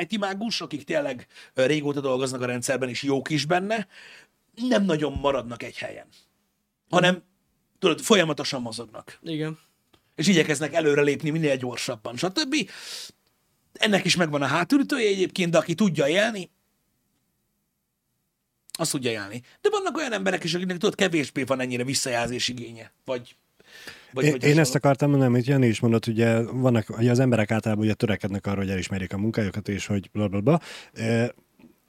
IT 0.00 0.18
mágus, 0.18 0.61
akik 0.61 0.85
tényleg 0.85 1.26
régóta 1.54 2.00
dolgoznak 2.00 2.40
a 2.40 2.46
rendszerben, 2.46 2.88
és 2.88 3.02
jók 3.02 3.30
is 3.30 3.44
benne, 3.44 3.87
nem 4.54 4.85
nagyon 4.85 5.12
maradnak 5.12 5.62
egy 5.62 5.78
helyen. 5.78 6.06
Hanem, 6.88 7.22
tudod, 7.78 8.00
folyamatosan 8.00 8.62
mozognak 8.62 9.18
Igen. 9.22 9.59
És 10.20 10.28
igyekeznek 10.28 10.74
előrelépni 10.74 11.30
minél 11.30 11.56
gyorsabban, 11.56 12.16
stb. 12.16 12.70
Ennek 13.72 14.04
is 14.04 14.16
megvan 14.16 14.42
a 14.42 14.46
hátulütője 14.46 15.09
egyébként, 15.09 15.50
de 15.50 15.59
aki 15.59 15.74
tudja 15.74 16.09
élni, 16.09 16.50
azt 18.72 18.90
tudja 18.90 19.11
élni. 19.11 19.42
De 19.61 19.68
vannak 19.70 19.96
olyan 19.96 20.12
emberek 20.12 20.44
is, 20.44 20.54
akiknek 20.54 20.76
tudod, 20.76 20.94
kevésbé 20.94 21.42
van 21.42 21.61
ennyire 21.61 21.85
visszajelzés 21.85 22.48
igénye, 22.48 22.92
vagy... 23.04 23.37
vagy, 24.12 24.24
Én, 24.24 24.30
vagy 24.30 24.44
én 24.44 24.59
ezt 24.59 24.74
akartam 24.74 25.11
mondani, 25.11 25.30
amit 25.30 25.46
Jani 25.46 25.66
is 25.66 25.80
mondott, 25.80 26.06
ugye, 26.06 26.42
vannak, 26.42 26.98
ugye 26.98 27.11
az 27.11 27.18
emberek 27.18 27.50
általában 27.50 27.85
ugye 27.85 27.94
törekednek 27.94 28.46
arra, 28.46 28.61
hogy 28.61 28.70
elismerjék 28.70 29.12
a 29.12 29.18
munkájukat, 29.18 29.68
és 29.68 29.87
hogy 29.87 30.11
blablabla. 30.12 30.61
E, 30.92 31.35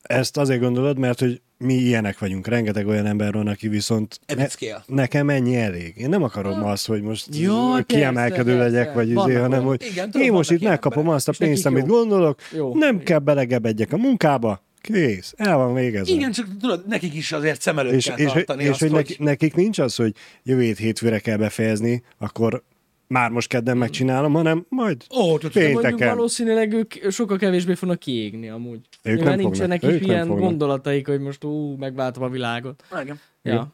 Ezt 0.02 0.38
azért 0.38 0.60
gondolod, 0.60 0.98
mert 0.98 1.20
hogy 1.20 1.42
mi 1.62 1.74
ilyenek 1.74 2.20
vagyunk. 2.20 2.48
Rengeteg 2.48 2.88
olyan 2.88 3.06
ember 3.06 3.34
van, 3.34 3.48
aki 3.48 3.68
viszont 3.68 4.20
scale. 4.50 4.84
nekem 4.88 5.30
ennyi 5.30 5.56
elég. 5.56 5.94
Én 5.98 6.10
nem 6.10 6.24
akarom 6.24 6.64
azt, 6.64 6.88
hogy 6.88 7.02
most 7.02 7.28
Jaj, 7.36 7.84
kiemelkedő 7.86 8.58
persze, 8.58 8.64
legyek, 8.64 8.94
vagy 8.94 9.10
izé, 9.10 9.34
hanem 9.34 9.64
hogy 9.64 9.84
Igen, 9.92 10.12
tudom, 10.12 10.28
én 10.28 10.32
most 10.32 10.52
itt 10.52 10.62
megkapom 10.62 10.98
emberek, 10.98 11.16
azt 11.16 11.28
a 11.28 11.32
nekik 11.32 11.48
pénzt, 11.48 11.66
amit 11.66 11.86
jó. 11.86 11.96
gondolok, 11.96 12.40
Jó. 12.56 12.76
nem 12.76 13.04
kell 13.04 13.20
belegebedjek 13.20 13.94
a 13.94 13.98
munkába, 13.98 14.62
kész, 14.82 15.34
el 15.38 15.58
van 15.58 15.74
végezve. 15.74 16.14
Igen, 16.14 16.32
csak 16.32 16.48
tudod, 16.60 16.88
nekik 16.88 17.14
is 17.14 17.32
azért 17.32 17.62
szem 17.62 17.80
előtt 17.80 17.94
és, 17.94 18.06
kell 18.06 18.18
és, 18.18 18.32
tartani 18.32 18.64
és 18.64 18.70
azt, 18.70 18.80
hogy 18.80 18.90
hogy... 18.90 19.00
neki, 19.00 19.24
nekik 19.24 19.56
nincs 19.56 19.80
az, 19.80 19.96
hogy 19.96 20.14
jövő 20.44 20.62
hét 20.62 20.78
hétfőre 20.78 21.20
kell 21.20 21.38
befejezni, 21.38 22.04
akkor 22.18 22.64
már 23.12 23.30
most 23.30 23.48
kedden 23.48 23.78
megcsinálom, 23.78 24.34
hanem 24.34 24.66
majd 24.70 25.04
Ó, 25.16 25.24
De 25.24 25.28
mondjuk 25.30 25.52
pénteken. 25.52 26.16
valószínűleg 26.16 26.74
ők 26.74 26.94
sokkal 27.12 27.38
kevésbé 27.38 27.74
fognak 27.74 28.00
kiégni 28.00 28.50
amúgy. 28.50 28.80
Ők 29.04 29.18
Mivel 29.18 29.30
nem 29.36 29.40
nincsenek 29.40 29.82
is 29.84 29.90
Ők 29.90 30.00
nem 30.00 30.10
ilyen 30.10 30.26
fognak. 30.26 30.44
gondolataik, 30.44 31.08
hogy 31.08 31.20
most 31.20 31.44
ú, 31.44 31.76
megváltom 31.76 32.24
a 32.24 32.30
világot. 32.30 32.84
Igen. 33.02 33.20
Ja, 33.42 33.74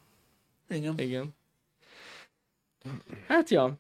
Igen. 0.69 0.93
igen. 0.97 1.36
Hát 3.28 3.50
ja. 3.50 3.80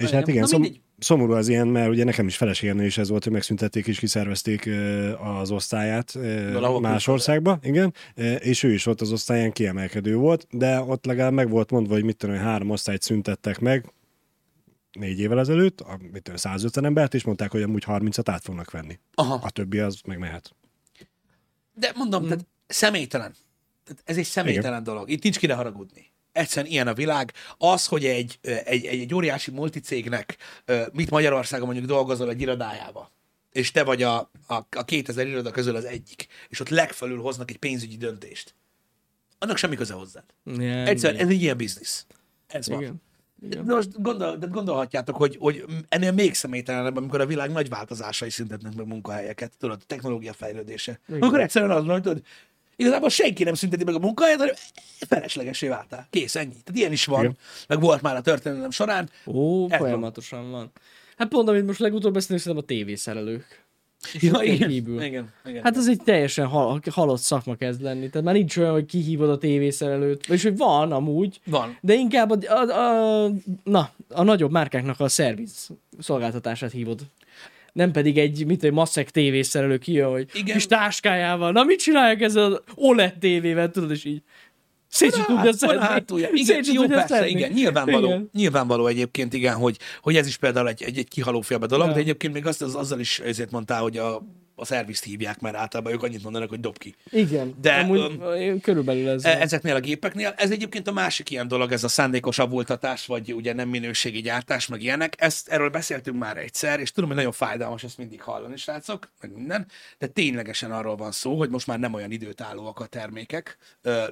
És 0.00 0.10
hát 0.10 0.28
igen, 0.28 0.40
Na 0.40 0.46
szom, 0.46 0.60
mindegy. 0.60 0.80
szomorú 0.98 1.32
az 1.32 1.48
ilyen, 1.48 1.68
mert 1.68 1.88
ugye 1.90 2.04
nekem 2.04 2.26
is 2.26 2.36
feleségemnél 2.36 2.86
is 2.86 2.98
ez 2.98 3.08
volt, 3.08 3.24
hogy 3.24 3.32
megszüntették 3.32 3.86
és 3.86 3.98
kiszervezték 3.98 4.70
az 5.40 5.50
osztályát 5.50 6.12
Valahol 6.52 6.80
más 6.80 7.04
külföldre. 7.04 7.12
országba, 7.12 7.58
igen, 7.62 7.94
és 8.38 8.62
ő 8.62 8.72
is 8.72 8.86
ott 8.86 9.00
az 9.00 9.12
osztályán 9.12 9.52
kiemelkedő 9.52 10.16
volt, 10.16 10.46
de 10.50 10.80
ott 10.80 11.04
legalább 11.04 11.32
meg 11.32 11.50
volt 11.50 11.70
mondva, 11.70 11.94
hogy 11.94 12.04
mit 12.04 12.16
tudom, 12.16 12.34
hogy 12.36 12.44
három 12.44 12.70
osztályt 12.70 13.02
szüntettek 13.02 13.58
meg, 13.58 13.84
négy 14.98 15.20
évvel 15.20 15.38
ezelőtt, 15.38 15.80
a, 15.80 15.98
mit 16.12 16.22
tudom, 16.22 16.36
150 16.36 16.84
embert, 16.84 17.14
és 17.14 17.24
mondták, 17.24 17.50
hogy 17.50 17.62
amúgy 17.62 17.84
30-at 17.86 18.24
át 18.24 18.42
fognak 18.42 18.70
venni. 18.70 18.98
Aha. 19.14 19.34
A 19.42 19.50
többi 19.50 19.78
az 19.78 20.00
meg 20.04 20.18
mehet. 20.18 20.54
De 21.74 21.92
mondom, 21.94 22.24
mm. 22.24 22.28
tehát 22.28 22.46
személytelen. 22.66 23.34
Tehát 23.84 24.02
ez 24.04 24.16
egy 24.16 24.24
személytelen 24.24 24.80
Igen. 24.80 24.82
dolog. 24.82 25.10
Itt 25.10 25.22
nincs 25.22 25.38
kire 25.38 25.54
haragudni. 25.54 26.10
Egyszerűen 26.32 26.72
ilyen 26.72 26.88
a 26.88 26.94
világ. 26.94 27.32
Az, 27.58 27.86
hogy 27.86 28.04
egy, 28.04 28.38
egy, 28.42 28.84
egy, 28.84 29.00
egy 29.00 29.14
óriási 29.14 29.50
multicégnek, 29.50 30.36
mit 30.92 31.10
Magyarországon 31.10 31.66
mondjuk 31.66 31.86
dolgozol 31.86 32.30
egy 32.30 32.40
irodájába, 32.40 33.10
és 33.52 33.70
te 33.70 33.84
vagy 33.84 34.02
a, 34.02 34.18
a, 34.46 34.54
a 34.70 34.84
2000 34.84 35.26
iroda 35.26 35.50
közül 35.50 35.76
az 35.76 35.84
egyik, 35.84 36.26
és 36.48 36.60
ott 36.60 36.68
legfelül 36.68 37.20
hoznak 37.20 37.50
egy 37.50 37.58
pénzügyi 37.58 37.96
döntést. 37.96 38.54
Annak 39.38 39.56
semmi 39.56 39.76
köze 39.76 39.94
hozzád. 39.94 40.24
Igen, 40.44 40.86
Egyszerűen 40.86 41.20
ez 41.20 41.28
egy 41.28 41.42
ilyen 41.42 41.56
biznisz. 41.56 42.06
Ez 42.46 42.68
van. 42.68 43.02
Igen. 43.42 43.64
Most 43.64 44.02
gondol, 44.02 44.36
de 44.36 44.46
gondolhatjátok, 44.46 45.16
hogy, 45.16 45.36
hogy 45.38 45.64
ennél 45.88 46.12
még 46.12 46.34
személytelenebb, 46.34 46.96
amikor 46.96 47.20
a 47.20 47.26
világ 47.26 47.50
nagy 47.50 47.68
változásai 47.68 48.30
szüntetnek 48.30 48.74
meg 48.74 48.86
munkahelyeket, 48.86 49.52
tudod, 49.58 49.78
a 49.80 49.84
technológia 49.86 50.32
fejlődése. 50.32 51.00
Igen. 51.08 51.22
Akkor 51.22 51.40
egyszerűen 51.40 51.70
az 51.70 51.84
van, 51.84 51.92
hogy 51.92 52.02
tudod, 52.02 52.22
igazából 52.76 53.08
senki 53.08 53.44
nem 53.44 53.54
szünteti 53.54 53.84
meg 53.84 53.94
a 53.94 53.98
munkahelyet, 53.98 54.38
hanem 54.38 54.54
feleslegesé 54.98 55.68
váltál. 55.68 56.06
Kész, 56.10 56.34
ennyi. 56.34 56.48
Tehát 56.64 56.74
ilyen 56.74 56.92
is 56.92 57.04
van, 57.04 57.20
Igen. 57.20 57.36
meg 57.68 57.80
volt 57.80 58.02
már 58.02 58.16
a 58.16 58.20
történelem 58.20 58.70
során. 58.70 59.10
Ó, 59.26 59.70
Ez 59.70 59.78
folyamatosan 59.78 60.50
van. 60.50 60.72
Hát 61.16 61.28
pont, 61.28 61.48
amit 61.48 61.66
most 61.66 61.78
legutóbb 61.78 62.12
beszélünk, 62.12 62.40
szerintem 62.42 62.64
a 62.66 62.66
tévészerelők. 62.66 63.65
Ja, 64.20 64.42
igen, 64.42 64.68
kívül. 64.68 65.02
igen, 65.02 65.32
igen. 65.44 65.62
Hát 65.62 65.76
az 65.76 65.88
egy 65.88 66.02
teljesen 66.04 66.46
hal- 66.46 66.88
halott 66.88 67.20
szakma 67.20 67.54
kezd 67.54 67.82
lenni. 67.82 68.10
Tehát 68.10 68.26
már 68.26 68.34
nincs 68.34 68.56
olyan, 68.56 68.72
hogy 68.72 68.86
kihívod 68.86 69.28
a 69.30 69.38
tévészerelőt. 69.38 70.26
Vagyis, 70.26 70.42
hogy 70.42 70.56
van 70.56 70.92
amúgy, 70.92 71.40
van. 71.46 71.78
de 71.80 71.94
inkább 71.94 72.30
a, 72.30 72.36
a, 72.48 73.24
a, 73.24 73.30
na, 73.64 73.90
a 74.08 74.22
nagyobb 74.22 74.50
márkáknak 74.50 75.00
a 75.00 75.08
szerviz 75.08 75.68
szolgáltatását 75.98 76.72
hívod. 76.72 77.00
Nem 77.72 77.90
pedig 77.92 78.18
egy, 78.18 78.46
mint 78.46 78.62
egy 78.62 78.72
masszek 78.72 79.10
tévészerelő 79.10 79.78
kijön, 79.78 80.10
hogy. 80.10 80.28
Igen. 80.34 80.54
kis 80.54 80.66
táskájával. 80.66 81.52
Na, 81.52 81.64
mit 81.64 81.78
csinálják 81.78 82.20
ezzel 82.20 82.52
az 82.52 82.60
OLED 82.74 83.18
tévével, 83.18 83.70
tudod, 83.70 83.90
és 83.90 84.04
így 84.04 84.22
szét 84.88 85.14
sem 85.14 85.24
tudja 85.24 85.40
Hát, 85.42 85.54
szedni. 85.58 85.76
hátulja. 85.76 86.28
Igen, 86.32 86.62
Szét 86.62 86.74
jó, 86.74 86.86
persze, 86.86 87.06
szedni. 87.14 87.30
igen, 87.30 87.52
nyilvánvaló, 87.52 88.06
Igen. 88.06 88.30
nyilvánvaló 88.32 88.86
egyébként, 88.86 89.32
igen, 89.32 89.54
hogy, 89.54 89.78
hogy 90.02 90.16
ez 90.16 90.26
is 90.26 90.36
például 90.36 90.68
egy, 90.68 90.82
egy, 90.82 90.98
egy 90.98 91.08
kihalófélbe 91.08 91.66
dolog, 91.66 91.86
Ja. 91.86 91.92
de 91.92 91.98
egyébként 91.98 92.32
még 92.32 92.46
azt, 92.46 92.62
az, 92.62 92.74
azzal 92.74 93.00
is 93.00 93.18
ezért 93.18 93.50
mondtál, 93.50 93.80
hogy 93.82 93.96
a, 93.96 94.22
a 94.58 94.64
szervizt 94.64 95.04
hívják, 95.04 95.40
mert 95.40 95.56
általában 95.56 95.92
ők 95.92 96.02
annyit 96.02 96.22
mondanak, 96.22 96.48
hogy 96.48 96.60
dob 96.60 96.78
ki. 96.78 96.94
Igen, 97.10 97.54
De, 97.60 97.74
amúgy 97.74 98.18
öm, 98.20 98.60
körülbelül 98.60 99.08
ez 99.08 99.24
E- 99.24 99.40
ezeknél 99.40 99.74
a 99.74 99.80
gépeknél. 99.80 100.34
Ez 100.36 100.50
egyébként 100.50 100.88
a 100.88 100.92
másik 100.92 101.30
ilyen 101.30 101.48
dolog, 101.48 101.72
ez 101.72 101.84
a 101.84 101.88
szándékos 101.88 102.38
avultatás, 102.38 103.06
vagy 103.06 103.32
ugye 103.32 103.52
nem 103.52 103.68
minőségi 103.68 104.20
gyártás, 104.20 104.66
meg 104.66 104.82
ilyenek. 104.82 105.14
Ezt, 105.18 105.48
erről 105.48 105.70
beszéltünk 105.70 106.18
már 106.18 106.36
egyszer, 106.36 106.80
és 106.80 106.92
tudom, 106.92 107.08
hogy 107.08 107.18
nagyon 107.18 107.32
fájdalmas 107.32 107.84
ezt 107.84 107.98
mindig 107.98 108.22
hallani, 108.22 108.56
srácok, 108.56 109.12
meg 109.20 109.32
minden, 109.34 109.66
de 109.98 110.06
ténylegesen 110.06 110.72
arról 110.72 110.96
van 110.96 111.12
szó, 111.12 111.38
hogy 111.38 111.50
most 111.50 111.66
már 111.66 111.78
nem 111.78 111.94
olyan 111.94 112.10
időtállóak 112.10 112.80
a 112.80 112.86
termékek, 112.86 113.58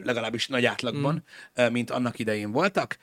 legalábbis 0.02 0.48
nagy 0.48 0.64
átlagban, 0.64 1.24
mm. 1.60 1.66
mint 1.72 1.90
annak 1.90 2.18
idején 2.18 2.52
voltak, 2.52 2.98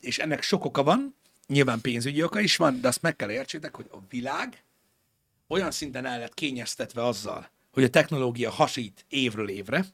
és 0.00 0.18
ennek 0.18 0.42
sok 0.42 0.64
oka 0.64 0.82
van, 0.82 1.16
nyilván 1.46 1.80
pénzügyi 1.80 2.22
oka 2.22 2.40
is 2.40 2.56
van, 2.56 2.80
de 2.80 2.88
azt 2.88 3.02
meg 3.02 3.16
kell 3.16 3.30
értsétek, 3.30 3.76
hogy 3.76 3.86
a 3.92 3.96
világ 4.08 4.62
olyan 5.50 5.70
szinten 5.70 6.06
el 6.06 6.18
lett 6.18 6.34
kényeztetve 6.34 7.04
azzal, 7.04 7.50
hogy 7.72 7.84
a 7.84 7.90
technológia 7.90 8.50
hasít 8.50 9.04
évről 9.08 9.48
évre, 9.48 9.84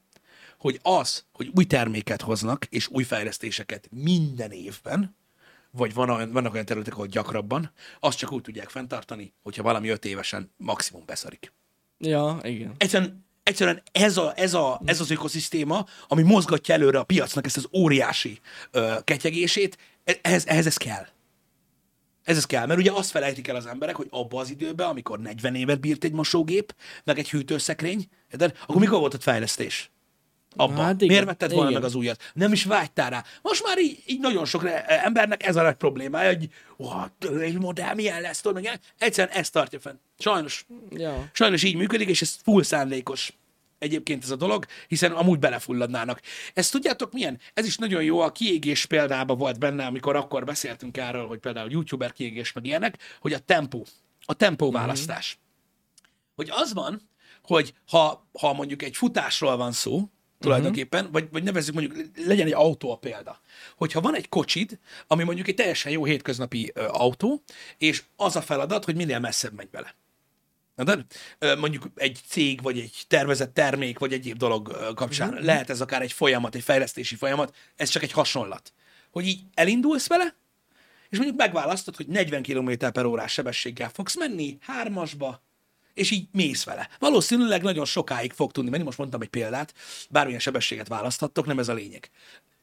hogy 0.58 0.80
az, 0.82 1.24
hogy 1.32 1.50
új 1.54 1.64
terméket 1.64 2.22
hoznak, 2.22 2.64
és 2.64 2.88
új 2.88 3.02
fejlesztéseket 3.02 3.88
minden 3.90 4.50
évben, 4.50 5.16
vagy 5.70 5.94
van 5.94 6.10
olyan, 6.10 6.32
vannak 6.32 6.52
olyan 6.52 6.64
területek, 6.64 6.92
ahol 6.92 7.06
gyakrabban, 7.06 7.72
azt 8.00 8.18
csak 8.18 8.32
úgy 8.32 8.42
tudják 8.42 8.68
fenntartani, 8.68 9.32
hogyha 9.42 9.62
valami 9.62 9.88
öt 9.88 10.04
évesen 10.04 10.50
maximum 10.56 11.02
beszarik. 11.06 11.52
Ja, 11.98 12.38
igen. 12.42 12.74
Egyszerűen, 12.78 13.24
egyszerűen 13.42 13.82
ez, 13.92 14.16
a, 14.16 14.32
ez, 14.36 14.54
a, 14.54 14.80
ez 14.84 15.00
az 15.00 15.10
ökoszisztéma, 15.10 15.86
ami 16.08 16.22
mozgatja 16.22 16.74
előre 16.74 16.98
a 16.98 17.04
piacnak 17.04 17.46
ezt 17.46 17.56
az 17.56 17.68
óriási 17.72 18.40
ö, 18.70 18.94
ketyegését, 19.04 19.78
e- 20.04 20.18
ehhez, 20.22 20.46
ehhez 20.46 20.66
ez 20.66 20.76
kell. 20.76 21.06
Ez, 22.26 22.36
ez 22.36 22.46
kell, 22.46 22.66
mert 22.66 22.78
ugye 22.78 22.92
azt 22.92 23.10
felejtik 23.10 23.48
el 23.48 23.56
az 23.56 23.66
emberek, 23.66 23.96
hogy 23.96 24.06
abban 24.10 24.40
az 24.40 24.50
időben, 24.50 24.88
amikor 24.88 25.18
40 25.18 25.54
évet 25.54 25.80
bírt 25.80 26.04
egy 26.04 26.12
mosógép, 26.12 26.74
meg 27.04 27.18
egy 27.18 27.30
hűtőszekrény, 27.30 28.08
de 28.36 28.52
akkor 28.66 28.80
mikor 28.80 28.98
volt 28.98 29.14
ott 29.14 29.22
fejlesztés? 29.22 29.90
Abba. 30.56 30.82
Hát 30.82 30.94
igen, 30.94 31.06
Miért 31.06 31.24
vetted 31.24 31.50
volna 31.50 31.68
igen. 31.68 31.80
meg 31.80 31.90
az 31.90 31.96
újat? 31.96 32.30
Nem 32.34 32.52
is 32.52 32.64
vágytál 32.64 33.10
rá. 33.10 33.24
Most 33.42 33.64
már 33.64 33.78
így, 33.78 34.02
így 34.06 34.20
nagyon 34.20 34.44
sok 34.44 34.68
embernek 34.86 35.46
ez 35.46 35.56
a 35.56 35.62
nagy 35.62 35.74
problémája, 35.74 36.28
hogy 36.28 36.48
ó, 36.78 36.88
egy 37.40 37.58
modell 37.58 37.94
milyen 37.94 38.20
lesz, 38.20 38.40
tudod, 38.40 38.62
meg 38.62 38.80
egyszerűen 38.98 39.36
ezt 39.36 39.52
tartja 39.52 39.80
fenn. 39.80 39.96
Sajnos. 40.18 40.66
Ja. 40.90 41.28
Sajnos 41.32 41.62
így 41.62 41.76
működik, 41.76 42.08
és 42.08 42.22
ez 42.22 42.36
full 42.42 42.62
szándékos 42.62 43.32
egyébként 43.78 44.22
ez 44.22 44.30
a 44.30 44.36
dolog, 44.36 44.66
hiszen 44.88 45.12
amúgy 45.12 45.38
belefulladnának. 45.38 46.20
Ezt 46.54 46.72
tudjátok 46.72 47.12
milyen? 47.12 47.40
Ez 47.54 47.66
is 47.66 47.76
nagyon 47.76 48.02
jó, 48.02 48.20
a 48.20 48.32
kiégés 48.32 48.86
példába 48.86 49.34
volt 49.34 49.58
benne, 49.58 49.86
amikor 49.86 50.16
akkor 50.16 50.44
beszéltünk 50.44 50.96
erről, 50.96 51.26
hogy 51.26 51.38
például 51.38 51.70
youtuber 51.70 52.12
kiégés 52.12 52.52
meg 52.52 52.66
ilyenek, 52.66 52.98
hogy 53.20 53.32
a 53.32 53.38
tempó, 53.38 53.86
a 54.24 54.34
tempó 54.34 54.70
választás. 54.70 55.38
Hogy 56.34 56.48
az 56.50 56.72
van, 56.72 57.00
hogy 57.42 57.74
ha, 57.88 58.28
ha 58.38 58.52
mondjuk 58.52 58.82
egy 58.82 58.96
futásról 58.96 59.56
van 59.56 59.72
szó, 59.72 60.10
tulajdonképpen, 60.38 61.00
uh-huh. 61.00 61.12
vagy, 61.12 61.28
vagy 61.32 61.42
nevezzük 61.42 61.74
mondjuk, 61.74 62.06
legyen 62.26 62.46
egy 62.46 62.52
autó 62.52 62.90
a 62.90 62.96
példa. 62.96 63.40
Hogyha 63.76 64.00
van 64.00 64.14
egy 64.14 64.28
kocsid, 64.28 64.78
ami 65.06 65.24
mondjuk 65.24 65.48
egy 65.48 65.54
teljesen 65.54 65.92
jó 65.92 66.04
hétköznapi 66.04 66.70
ö, 66.74 66.86
autó, 66.88 67.42
és 67.78 68.02
az 68.16 68.36
a 68.36 68.42
feladat, 68.42 68.84
hogy 68.84 68.96
minél 68.96 69.18
messzebb 69.18 69.52
megy 69.52 69.70
vele. 69.70 69.94
De 70.76 71.06
mondjuk 71.54 71.90
egy 71.94 72.20
cég, 72.26 72.62
vagy 72.62 72.78
egy 72.78 73.04
tervezett 73.08 73.54
termék, 73.54 73.98
vagy 73.98 74.12
egyéb 74.12 74.36
dolog 74.36 74.94
kapcsán 74.94 75.28
uh-huh. 75.28 75.44
lehet 75.44 75.70
ez 75.70 75.80
akár 75.80 76.02
egy 76.02 76.12
folyamat, 76.12 76.54
egy 76.54 76.62
fejlesztési 76.62 77.16
folyamat, 77.16 77.54
ez 77.76 77.88
csak 77.88 78.02
egy 78.02 78.12
hasonlat. 78.12 78.72
Hogy 79.10 79.26
így 79.26 79.40
elindulsz 79.54 80.06
vele, 80.06 80.34
és 81.08 81.16
mondjuk 81.16 81.38
megválasztod, 81.38 81.96
hogy 81.96 82.06
40 82.06 82.42
km 82.42 82.72
per 82.92 83.04
órás 83.04 83.32
sebességgel 83.32 83.88
fogsz 83.88 84.16
menni, 84.16 84.58
hármasba, 84.60 85.42
és 85.94 86.10
így 86.10 86.28
mész 86.32 86.64
vele. 86.64 86.88
Valószínűleg 86.98 87.62
nagyon 87.62 87.84
sokáig 87.84 88.32
fog 88.32 88.52
tudni 88.52 88.70
menni, 88.70 88.82
most 88.82 88.98
mondtam 88.98 89.20
egy 89.20 89.28
példát, 89.28 89.74
bármilyen 90.10 90.40
sebességet 90.40 90.88
választhattok, 90.88 91.46
nem 91.46 91.58
ez 91.58 91.68
a 91.68 91.74
lényeg. 91.74 92.10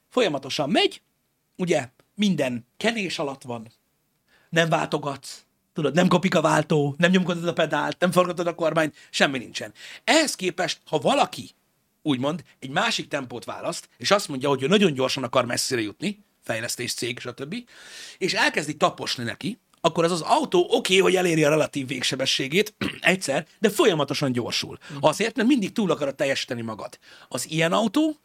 Folyamatosan 0.10 0.69
megy, 0.69 1.02
ugye 1.56 1.89
minden 2.15 2.67
kenés 2.78 3.19
alatt 3.19 3.41
van, 3.43 3.71
nem 4.49 4.69
váltogatsz, 4.69 5.45
tudod, 5.73 5.93
nem 5.93 6.07
kopik 6.07 6.36
a 6.36 6.41
váltó, 6.41 6.95
nem 6.97 7.12
nyomkodod 7.12 7.47
a 7.47 7.53
pedált, 7.53 7.99
nem 7.99 8.12
forgatod 8.12 8.47
a 8.47 8.55
kormányt, 8.55 8.95
semmi 9.09 9.38
nincsen. 9.38 9.73
Ehhez 10.03 10.36
képest, 10.36 10.81
ha 10.86 10.97
valaki, 10.97 11.49
úgymond, 12.01 12.43
egy 12.59 12.69
másik 12.69 13.07
tempót 13.07 13.45
választ, 13.45 13.89
és 13.97 14.12
azt 14.12 14.27
mondja, 14.27 14.49
hogy 14.49 14.63
ő 14.63 14.67
nagyon 14.67 14.93
gyorsan 14.93 15.23
akar 15.23 15.45
messzire 15.45 15.81
jutni, 15.81 16.23
fejlesztés 16.43 16.93
cég, 16.93 17.19
stb., 17.19 17.55
és 18.17 18.33
elkezdi 18.33 18.77
taposni 18.77 19.23
neki, 19.23 19.57
akkor 19.81 20.03
az 20.03 20.12
az 20.12 20.21
autó 20.21 20.59
oké, 20.59 20.75
okay, 20.75 20.99
hogy 20.99 21.15
eléri 21.15 21.43
a 21.43 21.49
relatív 21.49 21.88
végsebességét 21.88 22.73
egyszer, 22.99 23.47
de 23.59 23.69
folyamatosan 23.69 24.31
gyorsul. 24.31 24.77
Azért, 24.99 25.36
mert 25.36 25.47
mindig 25.47 25.71
túl 25.71 25.91
akarod 25.91 26.15
teljesíteni 26.15 26.62
magad. 26.62 26.99
Az 27.28 27.49
ilyen 27.49 27.71
autó 27.71 28.17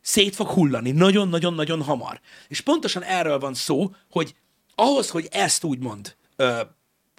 szét 0.00 0.34
fog 0.34 0.48
hullani 0.48 0.90
nagyon-nagyon-nagyon 0.90 1.82
hamar. 1.82 2.20
És 2.48 2.60
pontosan 2.60 3.02
erről 3.02 3.38
van 3.38 3.54
szó, 3.54 3.94
hogy 4.10 4.34
ahhoz, 4.74 5.10
hogy 5.10 5.28
ezt 5.30 5.64
úgymond 5.64 6.16
ö, 6.42 6.60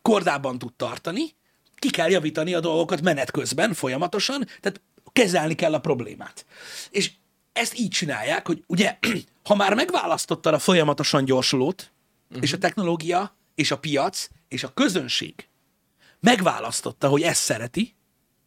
kordában 0.02 0.58
tud 0.58 0.74
tartani, 0.74 1.36
ki 1.76 1.90
kell 1.90 2.10
javítani 2.10 2.54
a 2.54 2.60
dolgokat 2.60 3.02
menet 3.02 3.32
közben, 3.32 3.74
folyamatosan, 3.74 4.46
tehát 4.62 4.82
kezelni 5.12 5.56
kell 5.56 5.74
a 5.74 5.80
problémát. 5.80 6.46
És 6.90 7.12
ezt 7.54 7.78
így 7.80 7.90
csinálják, 7.90 8.48
hogy 8.48 8.64
ugye, 8.68 8.98
ha 9.48 9.56
már 9.56 9.74
megválasztottad 9.74 10.54
a 10.54 10.60
folyamatosan 10.60 11.26
gyorsulót, 11.26 11.92
uh-huh. 12.28 12.44
és 12.44 12.54
a 12.54 12.58
technológia, 12.58 13.36
és 13.56 13.72
a 13.72 13.78
piac, 13.78 14.28
és 14.48 14.64
a 14.64 14.74
közönség 14.74 15.48
megválasztotta, 16.20 17.08
hogy 17.08 17.22
ezt 17.22 17.42
szereti, 17.42 17.96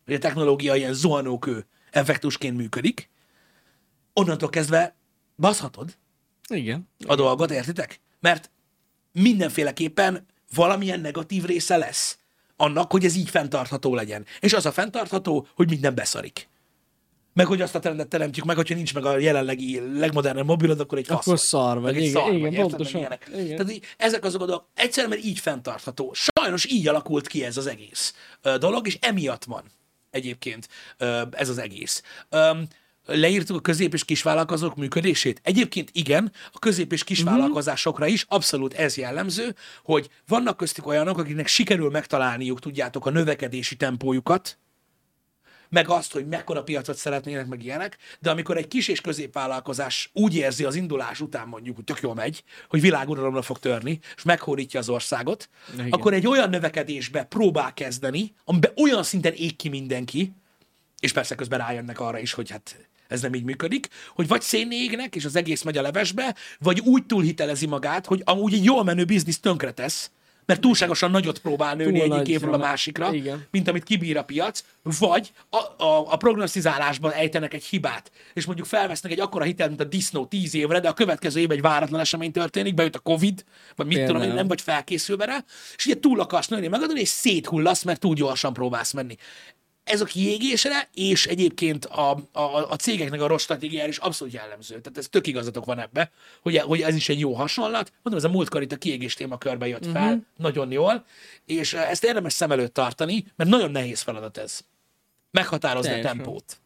hogy 0.05 0.15
a 0.15 0.19
technológia 0.19 0.75
ilyen 0.75 0.95
zuhanókő 0.95 1.67
effektusként 1.91 2.57
működik, 2.57 3.11
onnantól 4.13 4.49
kezdve 4.49 4.97
baszhatod 5.37 5.97
Igen. 6.49 6.89
a 7.07 7.15
dolgot, 7.15 7.51
értitek? 7.51 8.01
Mert 8.21 8.51
mindenféleképpen 9.13 10.27
valamilyen 10.55 11.01
negatív 11.01 11.45
része 11.45 11.77
lesz 11.77 12.19
annak, 12.57 12.91
hogy 12.91 13.05
ez 13.05 13.17
így 13.17 13.31
fenntartható 13.31 13.95
legyen. 13.95 14.27
És 14.41 14.53
az 14.53 14.67
a 14.67 14.73
fenntartható, 14.73 15.47
hogy 15.55 15.69
minden 15.69 15.95
beszarik. 15.95 16.49
Meg 17.33 17.47
hogy 17.47 17.61
azt 17.61 17.75
a 17.75 17.79
trendet 17.79 18.09
teremtjük 18.09 18.45
meg, 18.45 18.57
hogyha 18.57 18.75
nincs 18.75 18.95
meg 18.95 19.05
a 19.05 19.19
jelenlegi 19.19 19.99
legmodernebb 19.99 20.47
mobilod, 20.47 20.81
akkor 20.81 20.99
egy 20.99 21.07
fasz 21.07 21.27
Akkor 21.27 21.39
szar 21.39 21.81
vagy, 21.81 21.97
igen, 21.97 22.11
szar 22.11 22.33
igen, 22.33 22.41
vagy, 22.41 22.61
pontosan. 22.61 23.01
Igen. 23.01 23.57
Tehát 23.57 23.73
így, 23.73 23.85
ezek 23.97 24.25
azok 24.25 24.43
a 24.43 24.47
dolgok, 24.47 24.67
egyszerűen, 24.75 25.13
mert 25.13 25.25
így 25.25 25.39
fenntartható. 25.39 26.13
Sajnos 26.15 26.67
így 26.71 26.89
alakult 26.89 27.27
ki 27.27 27.45
ez 27.45 27.57
az 27.57 27.67
egész 27.67 28.15
dolog, 28.59 28.87
és 28.87 28.99
emiatt 29.01 29.45
van 29.45 29.65
egyébként 30.11 30.69
ez 31.31 31.49
az 31.49 31.59
egész. 31.59 32.03
Leírtuk 33.07 33.57
a 33.57 33.61
közép- 33.61 33.95
és 33.95 34.05
kisvállalkozók 34.05 34.77
működését? 34.77 35.41
Egyébként 35.43 35.91
igen, 35.93 36.33
a 36.53 36.59
közép- 36.59 36.93
és 36.93 37.05
kisvállalkozásokra 37.05 38.07
is 38.07 38.25
abszolút 38.29 38.75
ez 38.75 38.97
jellemző, 38.97 39.55
hogy 39.83 40.09
vannak 40.27 40.57
köztük 40.57 40.87
olyanok, 40.87 41.19
akiknek 41.19 41.47
sikerül 41.47 41.91
megtalálniuk, 41.91 42.61
tudjátok, 42.61 43.07
a 43.07 43.11
növekedési 43.11 43.77
tempójukat, 43.77 44.59
meg 45.69 45.89
azt, 45.89 46.13
hogy 46.13 46.27
mekkora 46.27 46.63
piacot 46.63 46.97
szeretnének, 46.97 47.47
meg 47.47 47.65
ilyenek, 47.65 47.97
de 48.21 48.31
amikor 48.31 48.57
egy 48.57 48.69
kis 48.69 48.89
és 48.89 49.01
középvállalkozás 49.01 50.11
úgy 50.13 50.35
érzi 50.35 50.65
az 50.65 50.75
indulás 50.75 51.21
után 51.21 51.49
mondjuk, 51.49 51.77
hogy 51.77 51.85
tök 51.85 52.01
jól 52.01 52.15
megy, 52.15 52.45
hogy 52.69 52.81
világuralomra 52.81 53.43
fog 53.43 53.59
törni, 53.59 53.99
és 54.17 54.23
meghódítja 54.23 54.81
az 54.81 54.89
országot, 54.89 55.49
Igen. 55.75 55.91
akkor 55.91 56.13
egy 56.13 56.27
olyan 56.27 56.51
növekedésbe 56.51 57.25
próbál 57.25 57.75
kezdeni, 57.75 58.35
amiben 58.45 58.73
olyan 58.77 59.03
szinten 59.03 59.33
ég 59.33 59.57
ki 59.57 59.69
mindenki, 59.69 60.33
és 61.01 61.13
persze 61.13 61.35
közben 61.35 61.59
rájönnek 61.59 62.01
arra 62.01 62.19
is, 62.19 62.33
hogy 62.33 62.51
hát 62.51 62.89
ez 63.09 63.21
nem 63.21 63.35
így 63.35 63.45
működik, 63.45 63.89
hogy 64.15 64.29
vagy 64.29 64.43
szénégnek, 64.43 65.17
és 65.17 65.25
az 65.25 65.37
egész 65.37 65.63
megy 65.63 65.77
a 65.77 65.83
levesbe, 65.83 66.35
vagy 66.59 66.81
úgy 66.81 67.07
túlhitelezi 67.07 67.67
magát, 67.67 68.07
hogy 68.07 68.23
amúgy 68.25 68.55
egy 68.55 68.65
jól 68.65 68.85
menő 68.85 69.05
biznisz 69.05 69.41
tönkretesz, 69.41 70.11
mert 70.47 70.61
túlságosan 70.61 71.11
nagyot 71.11 71.39
próbál 71.39 71.75
nőni 71.75 72.01
Túl 72.01 72.15
egyik 72.15 72.35
évről 72.35 72.55
a 72.55 72.57
másikra, 72.57 73.13
Igen. 73.13 73.47
mint 73.51 73.69
amit 73.69 73.83
kibír 73.83 74.17
a 74.17 74.25
piac, 74.25 74.65
vagy 74.83 75.33
a, 75.51 75.85
a, 75.85 76.13
a 76.13 76.17
prognosztizálásban 76.17 77.13
ejtenek 77.13 77.55
egy 77.55 77.65
hibát, 77.65 78.11
és 78.35 78.47
mondjuk 78.47 78.67
felvesznek 78.67 79.13
egy 79.13 79.21
akkora 79.21 79.45
hitelt, 79.45 79.69
mint 79.69 79.81
a 79.81 79.85
disznó 79.85 80.27
10 80.27 80.55
évre, 80.55 80.81
de 80.81 80.89
a 80.89 80.93
következő 80.93 81.41
évben 81.41 81.57
egy 81.57 81.63
váratlan 81.63 82.01
esemény 82.01 82.33
történik, 82.33 82.75
bejött 82.75 82.95
a 82.95 82.99
Covid, 82.99 83.45
vagy 83.77 83.87
mit 83.87 84.05
tudom 84.05 84.23
én, 84.23 84.35
nem 84.35 84.49
vagy 84.49 84.61
felkészülve 84.61 85.25
rá, 85.25 85.45
és 85.77 85.87
ugye 85.87 85.99
túl 85.99 86.21
akarsz 86.21 86.49
nőni 86.49 86.69
megadni, 86.69 87.01
és 87.01 87.09
széthullasz, 87.09 87.83
mert 87.83 88.01
túl 88.01 88.15
gyorsan 88.15 88.53
próbálsz 88.53 88.93
menni. 88.93 89.17
Ez 89.87 90.01
a 90.01 90.05
kiégésre, 90.05 90.89
és 90.95 91.27
egyébként 91.27 91.85
a, 91.85 92.11
a, 92.33 92.71
a 92.71 92.77
cégeknek 92.77 93.21
a 93.21 93.27
rossz 93.27 93.43
stratégiára 93.43 93.89
is 93.89 93.97
abszolút 93.97 94.35
jellemző. 94.35 94.81
Tehát 94.81 94.99
ez 94.99 95.09
tök 95.09 95.27
igazatok 95.27 95.65
van 95.65 95.79
ebbe, 95.79 96.11
hogy, 96.43 96.59
hogy 96.59 96.81
ez 96.81 96.95
is 96.95 97.09
egy 97.09 97.21
jó 97.21 97.35
hasonlat. 97.35 97.93
Mondom, 98.03 98.25
ez 98.25 98.31
a 98.31 98.33
múltkor 98.33 98.63
itt 98.63 98.73
a 98.73 98.77
kiégés 98.77 99.15
témakörbe 99.15 99.67
jött 99.67 99.87
fel, 99.87 100.07
uh-huh. 100.07 100.23
nagyon 100.37 100.73
jól, 100.73 101.05
és 101.45 101.73
eh, 101.73 101.91
ezt 101.91 102.05
érdemes 102.05 102.33
szem 102.33 102.51
előtt 102.51 102.75
tartani, 102.75 103.27
mert 103.37 103.51
nagyon 103.51 103.71
nehéz 103.71 104.01
feladat 104.01 104.37
ez. 104.39 104.61
Meghatározni 105.31 105.91
Teljesen. 105.91 106.19
a 106.19 106.23
tempót. 106.23 106.61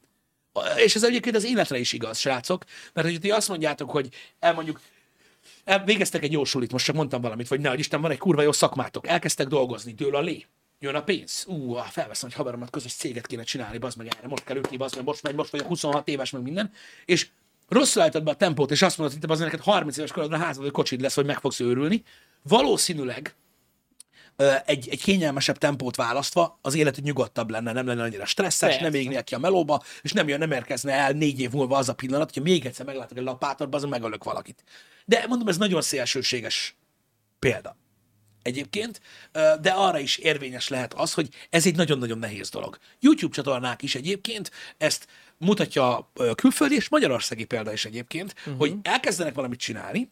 És 0.76 0.94
ez 0.94 1.04
egyébként 1.04 1.36
az 1.36 1.44
életre 1.44 1.78
is 1.78 1.92
igaz, 1.92 2.18
srácok, 2.18 2.64
mert 2.92 3.08
hogy 3.08 3.20
ti 3.20 3.30
azt 3.30 3.48
mondjátok, 3.48 3.90
hogy 3.90 4.08
elmondjuk, 4.38 4.80
el- 5.64 5.84
végeztek 5.84 6.22
egy 6.22 6.32
jó 6.32 6.44
sulit, 6.44 6.72
most 6.72 6.84
csak 6.84 6.94
mondtam 6.94 7.20
valamit, 7.20 7.48
vagy 7.48 7.60
nehogy 7.60 7.78
Isten, 7.78 8.00
van 8.00 8.10
egy 8.10 8.18
kurva 8.18 8.42
jó 8.42 8.52
szakmátok, 8.52 9.06
elkezdtek 9.06 9.46
dolgozni, 9.46 9.92
dől 9.92 10.16
a 10.16 10.20
lé, 10.20 10.46
jön 10.80 10.94
a 10.94 11.02
pénz. 11.02 11.44
Ú, 11.48 11.74
felveszem, 11.74 12.28
hogy 12.28 12.38
haveromat 12.38 12.70
közös 12.70 12.92
céget 12.92 13.26
kéne 13.26 13.42
csinálni, 13.42 13.78
bazd 13.78 13.96
meg 13.96 14.06
erre, 14.06 14.28
most 14.28 14.44
kell 14.44 14.56
ütni, 14.56 14.76
bazd 14.76 14.96
meg, 14.96 15.04
most 15.04 15.22
megy, 15.22 15.34
most 15.34 15.50
vagyok 15.50 15.66
26 15.66 16.08
éves, 16.08 16.30
meg 16.30 16.42
minden, 16.42 16.72
és 17.04 17.28
rosszul 17.68 18.02
állítod 18.02 18.22
be 18.22 18.30
a 18.30 18.34
tempót, 18.34 18.70
és 18.70 18.82
azt 18.82 18.98
mondod, 18.98 19.14
hogy 19.14 19.26
te 19.26 19.28
bazd 19.32 19.42
neked 19.42 19.60
30 19.60 19.96
éves 19.96 20.12
korodra 20.12 20.36
házad, 20.36 20.62
hogy 20.62 20.72
kocsid 20.72 21.00
lesz, 21.00 21.14
vagy 21.14 21.26
meg 21.26 21.40
fogsz 21.40 21.60
őrülni. 21.60 22.02
Valószínűleg 22.42 23.34
egy, 24.64 24.88
egy 24.88 25.02
kényelmesebb 25.02 25.58
tempót 25.58 25.96
választva 25.96 26.58
az 26.62 26.74
életed 26.74 27.04
nyugodtabb 27.04 27.50
lenne, 27.50 27.72
nem 27.72 27.86
lenne 27.86 28.02
annyira 28.02 28.24
stresszes, 28.24 28.68
Persze. 28.68 28.82
nem 28.82 28.94
égnél 28.94 29.24
ki 29.24 29.34
a 29.34 29.38
melóba, 29.38 29.82
és 30.02 30.12
nem 30.12 30.28
jön, 30.28 30.38
nem 30.38 30.52
érkezne 30.52 30.92
el 30.92 31.12
négy 31.12 31.40
év 31.40 31.50
múlva 31.50 31.76
az 31.76 31.88
a 31.88 31.94
pillanat, 31.94 32.26
hogyha 32.26 32.50
még 32.50 32.66
egyszer 32.66 32.86
meglátok 32.86 33.18
egy 33.18 33.24
lapátort, 33.24 33.74
azon 33.74 33.90
megölök 33.90 34.24
valakit. 34.24 34.64
De 35.04 35.24
mondom, 35.28 35.48
ez 35.48 35.56
nagyon 35.56 35.82
szélsőséges 35.82 36.76
példa. 37.38 37.76
Egyébként, 38.42 39.00
de 39.60 39.70
arra 39.70 39.98
is 39.98 40.16
érvényes 40.16 40.68
lehet 40.68 40.94
az, 40.94 41.12
hogy 41.12 41.28
ez 41.50 41.66
egy 41.66 41.76
nagyon-nagyon 41.76 42.18
nehéz 42.18 42.48
dolog. 42.48 42.78
YouTube 43.00 43.34
csatornák 43.34 43.82
is 43.82 43.94
egyébként 43.94 44.50
ezt 44.78 45.06
mutatja 45.38 46.10
ö, 46.14 46.34
külföldi 46.34 46.74
és 46.74 46.88
magyarországi 46.88 47.44
példa 47.44 47.72
is 47.72 47.84
egyébként, 47.84 48.34
uh-huh. 48.38 48.56
hogy 48.58 48.74
elkezdenek 48.82 49.34
valamit 49.34 49.58
csinálni, 49.58 50.10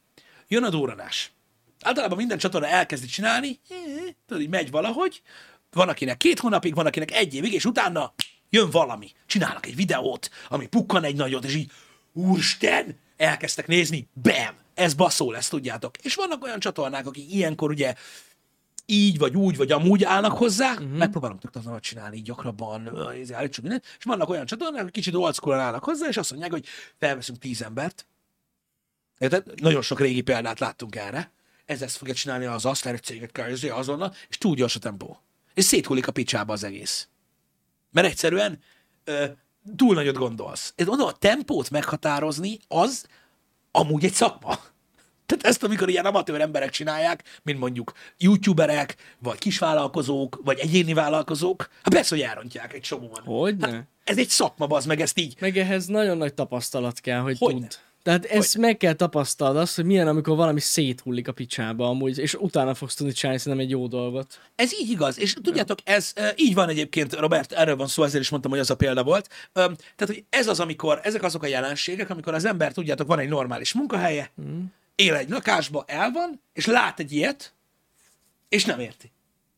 jön 0.49 0.65
a 0.65 0.69
durranás. 0.69 1.33
Általában 1.81 2.17
minden 2.17 2.39
csatorna 2.39 2.67
elkezdi 2.67 3.07
csinálni, 3.07 3.59
eh, 3.71 3.77
tudod, 4.27 4.43
így 4.43 4.49
megy 4.49 4.71
valahogy, 4.71 5.23
van 5.71 5.89
akinek 5.89 6.17
két 6.17 6.39
hónapig, 6.39 6.75
van 6.75 6.87
akinek 6.87 7.13
egy 7.13 7.35
évig, 7.35 7.53
és 7.53 7.65
utána 7.65 8.15
jön 8.51 8.71
valami. 8.71 9.11
Csinálnak 9.27 9.67
egy 9.67 9.77
videót, 9.77 10.31
ami 10.49 10.67
pukkan 10.67 11.05
egy 11.05 11.17
nagyot, 11.17 11.45
és 11.45 11.55
így, 11.55 11.71
úristen, 12.13 12.99
elkezdtek 13.17 13.67
nézni, 13.67 14.09
bam, 14.23 14.57
ez 14.79 14.95
baszó 14.95 15.31
lesz, 15.31 15.49
tudjátok. 15.49 15.97
És 15.97 16.15
vannak 16.15 16.45
olyan 16.45 16.61
csatornák, 16.61 17.07
akik 17.07 17.33
ilyenkor 17.33 17.71
ugye 17.71 17.95
így, 18.87 19.19
vagy 19.19 19.37
úgy, 19.37 19.57
vagy 19.57 19.73
amúgy 19.73 20.05
állnak 20.05 20.39
hozzá, 20.39 20.73
uh-huh. 20.73 20.89
megpróbálunk 20.89 21.41
tök 21.41 21.51
tartalmat 21.51 21.83
csinálni 21.83 22.17
így 22.17 22.23
gyakrabban, 22.23 22.91
izé, 23.21 23.35
állítsuk 23.35 23.63
mindent, 23.63 23.85
és 23.99 24.05
vannak 24.05 24.29
olyan 24.29 24.47
csatornák, 24.47 24.81
akik 24.81 24.93
kicsit 24.93 25.15
old 25.15 25.37
állnak 25.47 25.85
hozzá, 25.85 26.09
és 26.09 26.17
azt 26.17 26.31
mondják, 26.31 26.51
hogy 26.51 26.67
felveszünk 26.99 27.39
tíz 27.39 27.63
embert, 27.63 28.07
Érted? 29.19 29.61
Nagyon 29.61 29.83
sok 29.83 30.01
régi 30.01 30.21
példát 30.21 30.61
láttunk 30.61 30.97
erre. 30.97 31.33
Ez 31.67 31.83
ezt 31.83 31.97
fogja 31.97 32.15
csinálni 32.15 32.45
az 32.45 32.65
azt, 32.65 32.87
egy 32.87 33.03
céget 33.03 33.33
kell 33.33 33.53
azonnal, 33.71 34.15
és 34.29 34.39
túl 34.39 34.55
gyors 34.55 34.77
a 34.77 34.79
tempó. 34.79 35.21
És 35.55 35.65
széthullik 35.65 36.07
a 36.07 36.13
picsába 36.13 36.53
az 36.53 36.65
egész. 36.65 37.09
Mert 37.91 38.07
egyszerűen 38.07 38.59
ö, 39.05 39.25
túl 39.77 39.95
nagyot 39.95 40.17
gondolsz. 40.17 40.73
Én 40.77 40.87
mondom, 40.87 41.07
a 41.07 41.13
tempót 41.13 41.71
meghatározni, 41.71 42.59
az 42.69 43.07
amúgy 43.71 44.05
egy 44.05 44.13
szakma. 44.13 44.59
Tehát 45.27 45.45
ezt, 45.45 45.63
amikor 45.63 45.89
ilyen 45.89 46.05
amatőr 46.05 46.41
emberek 46.41 46.71
csinálják, 46.71 47.41
mint 47.43 47.59
mondjuk 47.59 47.93
youtuberek, 48.19 48.97
vagy 49.19 49.39
kisvállalkozók, 49.39 50.41
vagy 50.45 50.59
egyéni 50.59 50.93
vállalkozók, 50.93 51.69
hát 51.83 51.93
persze, 51.93 52.15
hogy 52.15 52.25
elrontják 52.25 52.73
egy 52.73 52.81
csomóan. 52.81 53.23
Hogyne? 53.25 53.71
Hát 53.71 53.87
ez 54.05 54.19
egy 54.19 54.29
szakma, 54.29 54.67
az 54.67 54.87
meg 54.87 55.01
ezt 55.01 55.19
így. 55.19 55.37
Meg 55.41 55.57
ehhez 55.57 55.87
nagyon 55.87 56.17
nagy 56.17 56.35
tapasztalat 56.35 57.01
kell, 57.01 57.21
hogy 57.21 57.39
Hogyne. 57.39 57.61
tud. 57.61 57.79
Tehát 58.03 58.25
ezt 58.25 58.59
meg 58.59 58.77
kell 58.77 58.93
tapasztalod 58.93 59.57
azt, 59.57 59.77
hogy 59.77 59.85
milyen, 59.85 60.09
amikor 60.09 60.37
valami 60.37 60.61
széthullik 60.61 61.29
a 61.29 61.33
picsába 61.33 61.89
amúgy, 61.89 62.19
és 62.19 62.35
utána 62.35 62.75
fogsz 62.75 62.95
tudni 62.95 63.13
csinálni 63.13 63.41
szerintem 63.41 63.67
egy 63.67 63.71
jó 63.73 63.87
dolgot. 63.87 64.41
Ez 64.55 64.73
így 64.81 64.91
igaz, 64.91 65.19
és 65.19 65.35
tudjátok, 65.43 65.79
ez 65.85 66.13
így 66.37 66.55
van 66.55 66.69
egyébként, 66.69 67.15
Robert, 67.15 67.53
erről 67.53 67.77
van 67.77 67.87
szó, 67.87 68.03
ezért 68.03 68.23
is 68.23 68.31
mondtam, 68.31 68.51
hogy 68.51 68.61
az 68.61 68.71
a 68.71 68.77
példa 68.77 69.05
volt. 69.05 69.29
Tehát, 69.53 70.07
hogy 70.07 70.25
ez 70.31 70.47
az, 70.47 70.61
amikor, 70.61 71.01
ezek 71.03 71.23
azok 71.23 71.43
a 71.43 71.47
jelenségek, 71.47 72.11
amikor 72.11 72.35
az 72.35 72.45
ember, 72.45 72.73
tudjátok, 72.73 73.07
van 73.07 73.19
egy 73.19 73.29
normális 73.29 73.73
munkahelye, 73.73 74.31
mm. 74.41 74.65
él 74.95 75.15
egy 75.15 75.29
lakásba, 75.29 75.85
el 75.87 76.11
van, 76.11 76.41
és 76.53 76.67
lát 76.67 77.01
egy 77.01 77.13
ilyet, 77.13 77.55
és 78.49 78.65
nem 78.65 78.81
érti. 78.81 79.11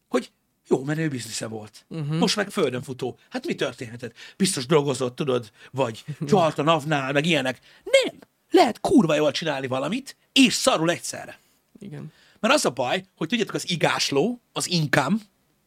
Hogy 0.09 0.31
jó 0.69 0.85
menő 0.85 1.09
biznisze 1.09 1.47
volt. 1.47 1.85
Uh-huh. 1.89 2.19
Most 2.19 2.37
meg 2.37 2.51
földön 2.51 2.83
futó. 2.83 3.19
Hát 3.29 3.47
mi 3.47 3.55
történhetett? 3.55 4.15
Biztos 4.37 4.67
dolgozott, 4.67 5.17
tudod, 5.17 5.51
vagy 5.71 6.05
csalt 6.29 6.59
a 6.59 6.63
navnál, 6.63 7.13
meg 7.13 7.27
ilyenek. 7.27 7.59
Nem! 7.85 8.19
Lehet 8.51 8.81
kurva 8.81 9.15
jól 9.15 9.31
csinálni 9.31 9.67
valamit, 9.67 10.17
és 10.33 10.55
szarul 10.55 10.91
egyszerre. 10.91 11.39
Igen. 11.79 12.13
Mert 12.41 12.55
az 12.55 12.65
a 12.65 12.71
baj, 12.71 13.05
hogy 13.17 13.29
tudjátok, 13.29 13.55
az 13.55 13.71
igásló, 13.71 14.41
az 14.53 14.69
income, 14.69 15.17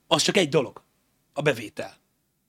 az 0.07 0.21
csak 0.21 0.37
egy 0.37 0.49
dolog. 0.49 0.83
A 1.33 1.41
bevétel. 1.41 1.97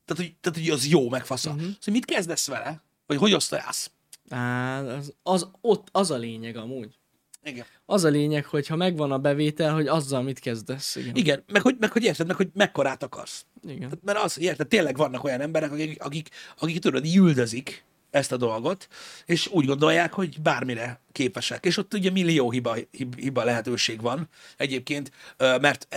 Tehát, 0.04 0.22
hogy, 0.22 0.34
tehát, 0.40 0.58
hogy 0.58 0.70
az 0.70 0.86
jó, 0.86 1.08
megfasza. 1.08 1.50
Uh-huh. 1.50 1.64
Szóval 1.64 1.78
mit 1.94 2.04
kezdesz 2.04 2.46
vele? 2.46 2.82
Vagy 3.06 3.16
hogy 3.16 3.32
osztajász? 3.32 3.90
Á, 4.28 4.80
az, 4.80 5.14
az, 5.22 5.48
ott 5.60 5.88
az 5.92 6.10
a 6.10 6.16
lényeg 6.16 6.56
amúgy. 6.56 6.98
Igen. 7.42 7.64
Az 7.86 8.04
a 8.04 8.08
lényeg, 8.08 8.44
hogy 8.44 8.66
ha 8.66 8.76
megvan 8.76 9.12
a 9.12 9.18
bevétel, 9.18 9.74
hogy 9.74 9.86
azzal 9.86 10.22
mit 10.22 10.38
kezdesz. 10.38 10.96
Igen. 10.96 11.14
Igen, 11.14 11.44
meg 11.46 11.62
hogy, 11.62 11.76
meg 11.78 11.92
hogy 11.92 12.02
érted, 12.02 12.26
meg 12.26 12.36
hogy 12.36 12.48
mekkorát 12.54 13.02
akarsz. 13.02 13.44
Igen. 13.62 13.78
Tehát, 13.78 14.04
mert 14.04 14.18
az, 14.18 14.38
érted, 14.38 14.68
tényleg 14.68 14.96
vannak 14.96 15.24
olyan 15.24 15.40
emberek, 15.40 15.72
akik, 15.72 16.02
akik, 16.02 16.28
akik 16.58 16.78
tudod, 16.78 17.04
üldözik 17.14 17.84
ezt 18.14 18.32
a 18.32 18.36
dolgot, 18.36 18.88
és 19.24 19.46
úgy 19.46 19.66
gondolják, 19.66 20.12
hogy 20.12 20.40
bármire 20.40 21.00
képesek. 21.12 21.64
És 21.64 21.76
ott 21.76 21.94
ugye 21.94 22.10
millió 22.10 22.50
hiba, 22.50 22.74
hib- 22.90 23.18
hiba 23.18 23.44
lehetőség 23.44 24.00
van 24.00 24.28
egyébként, 24.56 25.10
mert 25.38 25.96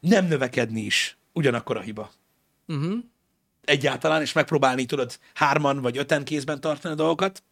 nem 0.00 0.26
növekedni 0.26 0.80
is 0.80 1.16
ugyanakkor 1.32 1.76
a 1.76 1.80
hiba. 1.80 2.10
Uh-huh. 2.66 2.98
egyáltalán, 3.64 4.20
és 4.20 4.32
megpróbálni, 4.32 4.86
tudod, 4.86 5.18
hárman 5.34 5.80
vagy 5.80 5.98
öten 5.98 6.24
kézben 6.24 6.60
tartani 6.60 6.94
a 6.94 6.96
dolgokat, 6.96 7.42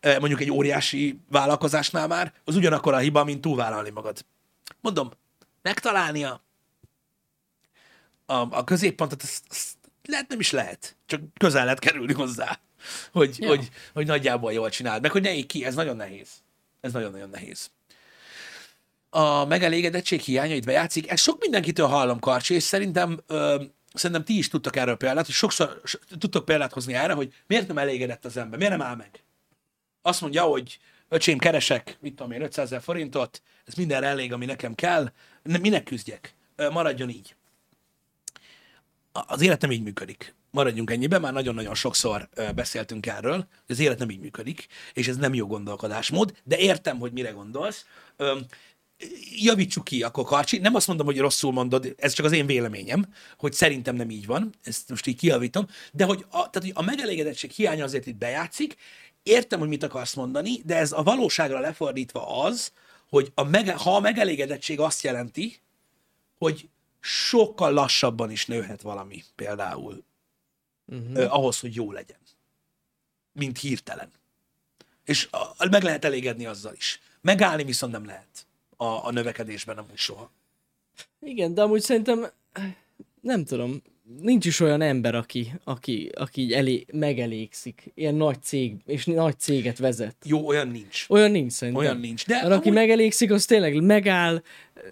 mondjuk 0.00 0.40
egy 0.40 0.50
óriási 0.50 1.20
vállalkozásnál 1.30 2.06
már, 2.06 2.32
az 2.44 2.56
ugyanakkor 2.56 2.94
a 2.94 2.98
hiba, 2.98 3.24
mint 3.24 3.40
túlvállalni 3.40 3.90
magad. 3.90 4.24
Mondom, 4.80 5.10
megtalálni 5.62 6.24
a, 6.24 6.42
a, 8.26 8.34
a 8.34 8.64
középpontot, 8.64 9.22
azt, 9.22 9.44
azt 9.48 9.76
lehet 10.04 10.28
nem 10.28 10.40
is 10.40 10.50
lehet, 10.50 10.96
csak 11.06 11.20
közel 11.38 11.64
lehet 11.64 11.78
kerülni 11.78 12.12
hozzá, 12.12 12.60
hogy, 13.12 13.36
Ja. 13.38 13.48
hogy, 13.48 13.68
hogy 13.92 14.06
nagyjából 14.06 14.52
jól 14.52 14.68
csináld, 14.70 15.02
meg 15.02 15.10
hogy 15.10 15.22
ne 15.22 15.40
ki, 15.40 15.64
ez 15.64 15.74
nagyon 15.74 15.96
nehéz. 15.96 16.28
Ez 16.80 16.92
nagyon-nagyon 16.92 17.30
nehéz. 17.30 17.70
a 19.10 19.44
megelégedettség 19.44 20.20
hiányait 20.20 20.64
bejátszik. 20.64 21.10
Ezt 21.10 21.22
sok 21.22 21.40
mindenkitől 21.40 21.86
hallom, 21.86 22.18
Karcsi, 22.18 22.54
és 22.54 22.62
szerintem, 22.62 23.20
ö, 23.26 23.62
szerintem 23.94 24.24
ti 24.24 24.38
is 24.38 24.48
tudtak 24.48 24.76
erről 24.76 24.96
példát, 24.96 25.24
hogy 25.26 25.34
sokszor 25.34 25.80
so, 25.84 25.98
tudtok 26.18 26.44
példát 26.44 26.72
hozni 26.72 26.94
erre, 26.94 27.12
hogy 27.12 27.34
miért 27.46 27.66
nem 27.66 27.78
elégedett 27.78 28.24
az 28.24 28.36
ember, 28.36 28.58
miért 28.58 28.76
nem 28.76 28.86
áll 28.86 28.96
meg. 28.96 29.10
Azt 30.02 30.20
mondja, 30.20 30.42
hogy 30.42 30.78
öcsém, 31.08 31.38
keresek, 31.38 31.96
mit 32.00 32.14
tudom 32.14 32.32
én, 32.32 32.42
500 32.42 32.64
ezer 32.64 32.82
forintot, 32.82 33.42
ez 33.64 33.74
mindenre 33.74 34.06
elég, 34.06 34.32
ami 34.32 34.44
nekem 34.44 34.74
kell, 34.74 35.12
ne, 35.42 35.58
minek 35.58 35.84
küzdjek? 35.84 36.34
Maradjon 36.70 37.08
így. 37.08 37.34
Az 39.12 39.40
élet 39.40 39.60
nem 39.60 39.70
így 39.70 39.82
működik. 39.82 40.34
Maradjunk 40.56 40.90
ennyiben, 40.90 41.20
már 41.20 41.32
nagyon-nagyon 41.32 41.74
sokszor 41.74 42.28
beszéltünk 42.54 43.06
erről, 43.06 43.36
hogy 43.36 43.46
az 43.66 43.78
élet 43.78 43.98
nem 43.98 44.10
így 44.10 44.20
működik, 44.20 44.66
és 44.92 45.08
ez 45.08 45.16
nem 45.16 45.34
jó 45.34 45.46
gondolkodásmód, 45.46 46.36
de 46.44 46.58
értem, 46.58 46.98
hogy 46.98 47.12
mire 47.12 47.30
gondolsz. 47.30 47.84
Javítsuk 49.36 49.84
ki 49.84 50.02
akkor 50.02 50.24
Karcsi. 50.24 50.58
Nem 50.58 50.74
azt 50.74 50.86
mondom, 50.86 51.06
hogy 51.06 51.18
rosszul 51.18 51.52
mondod, 51.52 51.94
ez 51.96 52.12
csak 52.12 52.26
az 52.26 52.32
én 52.32 52.46
véleményem, 52.46 53.06
hogy 53.38 53.52
szerintem 53.52 53.96
nem 53.96 54.10
így 54.10 54.26
van, 54.26 54.54
ezt 54.62 54.88
most 54.88 55.06
így 55.06 55.16
kijavítom, 55.16 55.66
de 55.92 56.04
hogy 56.04 56.24
a, 56.28 56.50
tehát, 56.50 56.54
hogy 56.60 56.72
a 56.74 56.82
megelégedettség 56.82 57.50
hiánya 57.50 57.84
azért 57.84 58.06
itt 58.06 58.16
bejátszik, 58.16 58.76
értem, 59.22 59.58
hogy 59.58 59.68
mit 59.68 59.82
akarsz 59.82 60.14
mondani, 60.14 60.60
de 60.64 60.76
ez 60.76 60.92
a 60.92 61.02
valóságra 61.02 61.60
lefordítva 61.60 62.42
az, 62.42 62.72
hogy 63.08 63.32
a 63.34 63.44
mege, 63.44 63.72
ha 63.72 63.96
a 63.96 64.00
megelégedettség 64.00 64.80
azt 64.80 65.02
jelenti, 65.02 65.60
hogy 66.38 66.68
sokkal 67.00 67.72
lassabban 67.72 68.30
is 68.30 68.46
nőhet 68.46 68.82
valami 68.82 69.22
például, 69.34 70.04
uh-huh. 70.86 71.18
eh, 71.18 71.34
ahhoz, 71.34 71.60
hogy 71.60 71.74
jó 71.74 71.92
legyen, 71.92 72.18
mint 73.32 73.58
hirtelen. 73.58 74.10
És 75.04 75.28
a, 75.30 75.66
meg 75.70 75.82
lehet 75.82 76.04
elégedni 76.04 76.46
azzal 76.46 76.74
is. 76.74 77.00
Megállni 77.20 77.64
viszont 77.64 77.92
nem 77.92 78.04
lehet 78.04 78.46
a, 78.76 78.84
a 78.84 79.10
növekedésben, 79.10 79.74
nem 79.74 79.86
úgy 79.90 79.96
soha. 79.98 80.30
Igen, 81.20 81.54
de 81.54 81.62
amúgy 81.62 81.82
szerintem, 81.82 82.30
nem 83.20 83.44
tudom, 83.44 83.82
nincs 84.22 84.44
is 84.46 84.60
olyan 84.60 84.80
ember, 84.80 85.14
aki, 85.14 85.52
aki, 85.64 86.10
aki 86.14 86.40
így 86.40 86.52
elé, 86.52 86.84
megelégszik, 86.92 87.92
ilyen 87.94 88.14
nagy 88.14 88.42
cég, 88.42 88.74
és 88.86 89.04
nagy 89.04 89.38
céget 89.38 89.78
vezet. 89.78 90.16
Jó, 90.24 90.46
olyan 90.46 90.68
nincs. 90.68 91.04
Olyan 91.08 91.30
nincs 91.30 91.52
szerintem. 91.52 91.82
Olyan 91.84 91.98
nincs. 91.98 92.26
De 92.26 92.34
Mert 92.34 92.46
aki 92.46 92.68
amúgy- 92.68 92.72
megelégszik, 92.78 93.30
az 93.30 93.44
tényleg 93.44 93.82
megáll, 93.82 94.42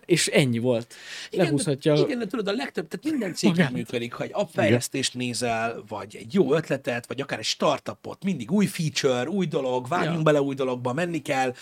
és 0.05 0.27
ennyi 0.27 0.59
volt. 0.59 0.95
Lehúzhatja. 1.31 1.95
De, 1.95 2.01
igen, 2.01 2.19
de 2.19 2.27
tudod, 2.27 2.49
a 2.49 2.53
legtöbb, 2.53 2.89
tehát 2.89 3.05
minden 3.17 3.35
cég 3.35 3.51
Magát. 3.51 3.73
működik, 3.73 4.13
ha 4.13 4.23
egy 4.25 4.31
appfejlesztést 4.33 5.15
nézel, 5.15 5.85
vagy 5.89 6.17
egy 6.17 6.35
jó 6.35 6.55
ötletet, 6.55 7.07
vagy 7.07 7.21
akár 7.21 7.39
egy 7.39 7.45
startupot, 7.45 8.25
mindig 8.25 8.51
új 8.51 8.67
feature, 8.67 9.29
új 9.29 9.47
dolog, 9.47 9.89
vágjunk 9.89 10.17
Ja. 10.17 10.23
bele 10.23 10.41
új 10.41 10.55
dologba, 10.55 10.93
menni 10.93 11.23
kell, 11.23 11.55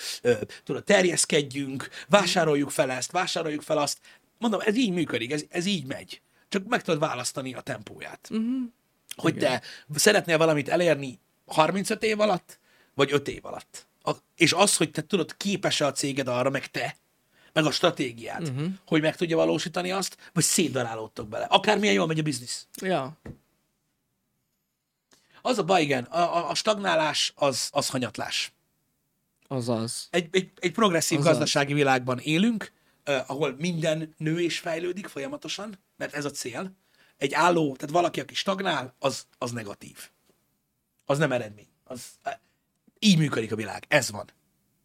tudod, 0.65 0.85
terjeszkedjünk, 0.85 1.89
vásároljuk 2.09 2.71
fel 2.71 2.91
ezt, 2.91 3.11
vásároljuk 3.13 3.63
fel 3.63 3.79
azt. 3.79 3.99
Mondom, 4.39 4.61
ez 4.65 4.77
így 4.77 4.91
működik, 4.93 5.33
ez, 5.33 5.45
ez 5.49 5.67
így 5.67 5.87
megy. 5.87 6.21
Csak 6.53 6.67
meg 6.67 6.83
tudod 6.83 7.01
választani 7.01 7.55
a 7.55 7.61
tempóját. 7.61 8.29
Uh-huh. 8.31 8.63
Hogy 9.17 9.37
te 9.37 9.63
szeretnél 9.95 10.39
valamit 10.39 10.69
elérni 10.69 11.19
35 11.47 12.03
év 12.03 12.21
alatt, 12.21 12.59
vagy 12.95 13.13
5 13.13 13.29
év 13.29 13.45
alatt. 13.45 13.87
A, 14.03 14.13
és 14.37 14.53
az, 14.53 14.77
hogy 14.77 14.91
te 14.91 15.03
tudod, 15.03 15.37
képes-e 15.37 15.87
a 15.87 15.93
céged 15.93 16.29
arra, 16.29 16.51
meg 16.51 16.67
te, 16.67 16.97
meg 17.53 17.65
a 17.65 17.71
stratégiát, 17.71 18.49
uh-huh. 18.49 18.69
hogy 18.87 19.01
meg 19.01 19.17
tudja 19.17 19.37
valósítani 19.37 19.91
azt, 19.91 20.17
vagy 20.33 20.45
szétdarálódtok 20.45 21.29
bele. 21.29 21.45
Akármilyen 21.45 21.95
jól 21.95 22.07
megy 22.07 22.19
a 22.19 22.23
biznisz. 22.23 22.67
Ja. 22.75 23.21
Az 25.43 25.59
a 25.59 25.65
baj, 25.65 25.83
igen, 25.83 26.05
a, 26.05 26.37
a, 26.37 26.51
a 26.51 26.55
stagnálás 26.55 27.33
az, 27.37 27.69
az 27.73 27.89
hanyatlás. 27.89 28.53
Azaz. 29.49 30.09
Egy, 30.11 30.29
egy, 30.31 30.51
egy 30.59 30.73
progresszív 30.73 31.19
Azaz. 31.19 31.33
gazdasági 31.33 31.73
világban 31.73 32.19
élünk, 32.19 32.73
ahol 33.05 33.55
minden 33.59 34.15
nő 34.17 34.41
és 34.41 34.59
fejlődik 34.59 35.07
folyamatosan, 35.07 35.79
mert 35.97 36.15
ez 36.15 36.25
a 36.25 36.31
cél. 36.31 36.77
Egy 37.17 37.35
álló, 37.35 37.77
tehát 37.77 37.95
valaki, 37.95 38.21
aki 38.21 38.35
stagnál, 38.35 38.95
az, 38.99 39.27
az 39.39 39.51
negatív. 39.51 40.11
Az 41.05 41.19
nem 41.19 41.33
eredmény. 41.33 41.69
Az, 41.85 42.05
így 42.99 43.19
működik 43.19 43.53
a 43.53 43.57
világ. 43.57 43.85
Ez 43.89 44.11
van. 44.11 44.31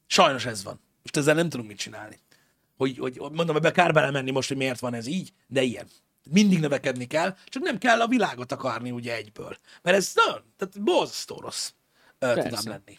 Sajnos 0.06 0.46
ez 0.46 0.64
van. 0.64 0.80
Most 1.02 1.18
ezzel 1.18 1.36
nem 1.36 1.50
tudunk 1.50 1.70
mit 1.70 1.78
csinálni. 1.78 2.20
Hogy, 2.78 2.98
hogy 2.98 3.18
mondom, 3.20 3.56
ebbe 3.56 3.72
kár 3.72 3.94
belemenni 3.94 4.32
most, 4.32 4.48
hogy 4.48 4.58
miért 4.58 4.80
van 4.80 4.94
ez 4.94 5.06
így, 5.06 5.34
de 5.48 5.62
ilyen. 5.62 5.88
Mindig 6.32 6.60
növekedni 6.60 7.08
kell, 7.08 7.36
csak 7.46 7.64
nem 7.64 7.78
kell 7.78 8.02
a 8.02 8.08
világot 8.08 8.52
akarni 8.52 8.92
ugye 8.92 9.16
egyből. 9.16 9.58
Mert 9.82 9.98
ez 9.98 10.12
nagyon, 10.14 10.54
tehát 10.58 10.84
borzasztó 10.84 11.40
rossz 11.40 11.72
tudám 12.20 12.64
lenni. 12.64 12.98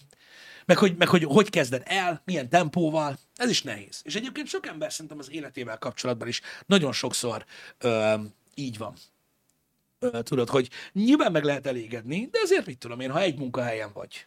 Meg 0.69 0.79
hogy, 0.79 0.97
meg 0.97 1.09
hogy 1.09 1.25
hogy 1.25 1.51
kezded 1.51 1.83
el, 1.85 2.23
milyen 2.25 2.49
tempóval, 2.49 3.19
ez 3.37 3.51
is 3.51 3.63
nehéz. 3.63 4.01
És 4.03 4.15
egyébként 4.15 4.49
sok 4.49 4.67
ember 4.67 4.93
szerintem 4.93 5.19
az 5.19 5.31
életével 5.31 5.79
kapcsolatban 5.79 6.29
is 6.29 6.41
nagyon 6.67 6.93
sokszor 6.93 7.45
ö, 7.79 8.15
így 8.55 8.79
van. 8.79 8.95
Ö, 9.99 10.23
tudod, 10.23 10.49
hogy 10.49 10.71
nyilván 10.93 11.33
meg 11.33 11.45
lehet 11.45 11.67
elégedni, 11.67 12.29
de 12.31 12.39
azért 12.43 12.67
mit 12.67 12.79
tudom 12.79 13.01
én, 13.01 13.11
ha 13.11 13.21
egy 13.21 13.39
munkahelyen 13.39 13.91
vagy, 13.93 14.27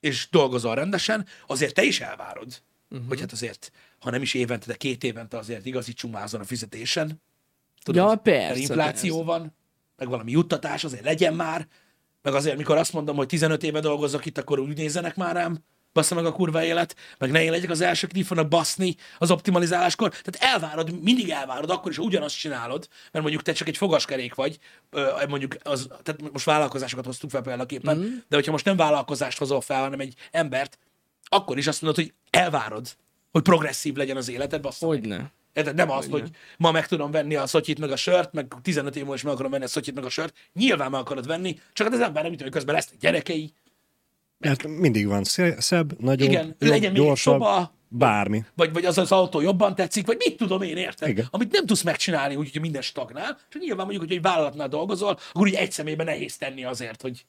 és 0.00 0.28
dolgozol 0.30 0.74
rendesen, 0.74 1.26
azért 1.46 1.74
te 1.74 1.82
is 1.82 2.00
elvárod, 2.00 2.62
uh-huh. 2.88 3.08
hogy 3.08 3.20
hát 3.20 3.32
azért, 3.32 3.72
ha 3.98 4.10
nem 4.10 4.22
is 4.22 4.34
évente, 4.34 4.66
de 4.66 4.74
két 4.74 5.04
évente 5.04 5.38
azért 5.38 5.66
igazítsunk 5.66 6.14
már 6.14 6.22
azon 6.22 6.40
a 6.40 6.44
fizetésen. 6.44 7.22
Ja, 7.92 8.16
persze, 8.16 8.60
infláció 8.60 9.16
persze. 9.16 9.30
van, 9.30 9.56
meg 9.96 10.08
valami 10.08 10.30
juttatás 10.30 10.84
azért 10.84 11.04
legyen 11.04 11.34
már, 11.34 11.68
meg 12.22 12.34
azért, 12.34 12.56
mikor 12.56 12.76
azt 12.76 12.92
mondom, 12.92 13.16
hogy 13.16 13.26
15 13.26 13.62
éve 13.62 13.80
dolgozok 13.80 14.26
itt, 14.26 14.38
akkor 14.38 14.58
úgy 14.58 14.76
nézzenek 14.76 15.16
már 15.16 15.34
rám, 15.34 15.64
bassza 15.92 16.14
meg 16.14 16.24
a 16.24 16.32
kurva 16.32 16.64
élet, 16.64 16.96
meg 17.18 17.30
ne 17.30 17.42
én 17.42 17.50
legyek 17.50 17.70
az 17.70 17.80
első, 17.80 18.06
aki 18.10 18.22
fognak 18.22 18.48
baszni 18.48 18.96
az 19.18 19.30
optimalizáláskor. 19.30 20.08
Tehát 20.08 20.54
elvárod, 20.54 21.02
mindig 21.02 21.30
elvárod, 21.30 21.70
akkor 21.70 21.90
is 21.90 21.98
ugyanazt 21.98 22.38
csinálod, 22.38 22.88
mert 23.12 23.24
mondjuk 23.24 23.42
te 23.42 23.52
csak 23.52 23.68
egy 23.68 23.76
fogaskerék 23.76 24.34
vagy, 24.34 24.58
mondjuk 25.28 25.56
az, 25.62 25.88
tehát 26.02 26.32
most 26.32 26.44
vállalkozásokat 26.44 27.04
hoztuk 27.04 27.30
fel 27.30 27.42
példaképpen, 27.42 27.96
mm. 27.96 28.16
de 28.28 28.36
hogyha 28.36 28.52
most 28.52 28.64
nem 28.64 28.76
vállalkozást 28.76 29.38
hozol 29.38 29.60
fel, 29.60 29.80
hanem 29.80 30.00
egy 30.00 30.14
embert, 30.30 30.78
akkor 31.24 31.58
is 31.58 31.66
azt 31.66 31.82
mondod, 31.82 32.04
hogy 32.04 32.14
elvárod, 32.30 32.96
hogy 33.30 33.42
progresszív 33.42 33.94
legyen 33.94 34.16
az 34.16 34.28
életed, 34.28 34.60
bassza 34.60 34.86
meg. 34.88 35.32
Érted? 35.52 35.74
Nem 35.74 35.90
az, 35.90 36.08
hogy 36.08 36.30
ma 36.58 36.70
meg 36.70 36.86
tudom 36.86 37.10
venni 37.10 37.34
a 37.34 37.46
szotyit 37.46 37.78
meg 37.78 37.90
a 37.90 37.96
sört, 37.96 38.32
meg 38.32 38.52
15 38.62 38.94
év 38.96 39.00
múlva 39.00 39.14
is 39.16 39.22
meg 39.22 39.32
akarom 39.32 39.50
venni 39.50 39.64
a 39.64 39.68
szotyit 39.68 39.94
meg 39.94 40.04
a 40.04 40.08
sört. 40.08 40.36
Nyilván 40.52 40.90
meg 40.90 41.00
akarod 41.00 41.26
venni, 41.26 41.58
csak 41.72 41.86
hát 41.86 41.96
az 41.96 42.02
ember 42.02 42.22
nem 42.22 42.30
tudja, 42.30 42.44
hogy 42.46 42.54
közben 42.54 42.74
lesznek 42.74 42.98
gyerekei. 42.98 43.52
Mert 44.38 44.66
mindig 44.66 45.06
van 45.06 45.24
sze- 45.24 45.60
szebb, 45.60 46.00
nagyobb, 46.00 46.28
Igen, 46.28 46.44
jobb, 46.46 46.70
legyen 46.70 46.92
gyorsabb, 46.92 47.40
szoba, 47.40 47.74
bármi. 47.88 48.44
vagy, 48.54 48.72
vagy 48.72 48.84
az 48.84 48.98
az 48.98 49.12
autó 49.12 49.40
jobban 49.40 49.74
tetszik, 49.74 50.06
vagy 50.06 50.16
mit 50.18 50.36
tudom 50.36 50.62
én, 50.62 50.76
érted? 50.76 51.08
Igen. 51.08 51.26
Amit 51.30 51.52
nem 51.52 51.66
tudsz 51.66 51.82
megcsinálni, 51.82 52.36
úgy, 52.36 52.52
hogy 52.52 52.60
minden 52.60 52.82
stagnál. 52.82 53.38
És 53.48 53.56
nyilván 53.60 53.86
mondjuk, 53.86 54.06
hogy 54.08 54.16
egy 54.16 54.22
vállalatnál 54.22 54.68
dolgozol, 54.68 55.18
akkor 55.30 55.46
úgy 55.46 55.54
egy 55.54 55.72
személyben 55.72 56.06
nehéz 56.06 56.36
tenni 56.36 56.64
azért, 56.64 57.02
hogy 57.02 57.26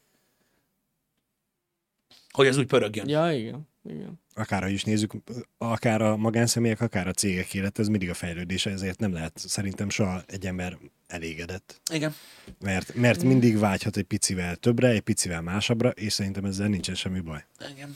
hogy 2.32 2.47
ez 2.47 2.57
úgy 2.57 2.65
pörögjön. 2.67 3.09
Ja, 3.09 3.32
igen. 3.32 3.69
igen. 3.89 4.20
Akárha 4.34 4.67
is 4.67 4.84
nézzük, 4.84 5.11
akár 5.57 6.01
a 6.01 6.17
magánszemélyek, 6.17 6.82
akár 6.82 7.07
a 7.07 7.11
cégek 7.11 7.53
élet, 7.53 7.79
ez 7.79 7.88
mindig 7.88 8.09
a 8.09 8.13
fejlődése, 8.13 8.69
ezért 8.69 8.99
nem 8.99 9.13
lehet 9.13 9.34
szerintem 9.36 9.89
soha 9.89 10.21
egy 10.27 10.45
ember 10.45 10.77
elégedett. 11.07 11.82
Igen. 11.93 12.15
Mert, 12.59 12.95
mert 12.95 13.23
mindig 13.23 13.57
vágyhat 13.57 13.97
egy 13.97 14.03
picivel 14.03 14.55
többre, 14.55 14.88
egy 14.88 15.01
picivel 15.01 15.41
másabbra, 15.41 15.89
és 15.89 16.13
szerintem 16.13 16.45
ezzel 16.45 16.67
nincsen 16.67 16.95
semmi 16.95 17.19
baj. 17.19 17.45
Igen. 17.75 17.95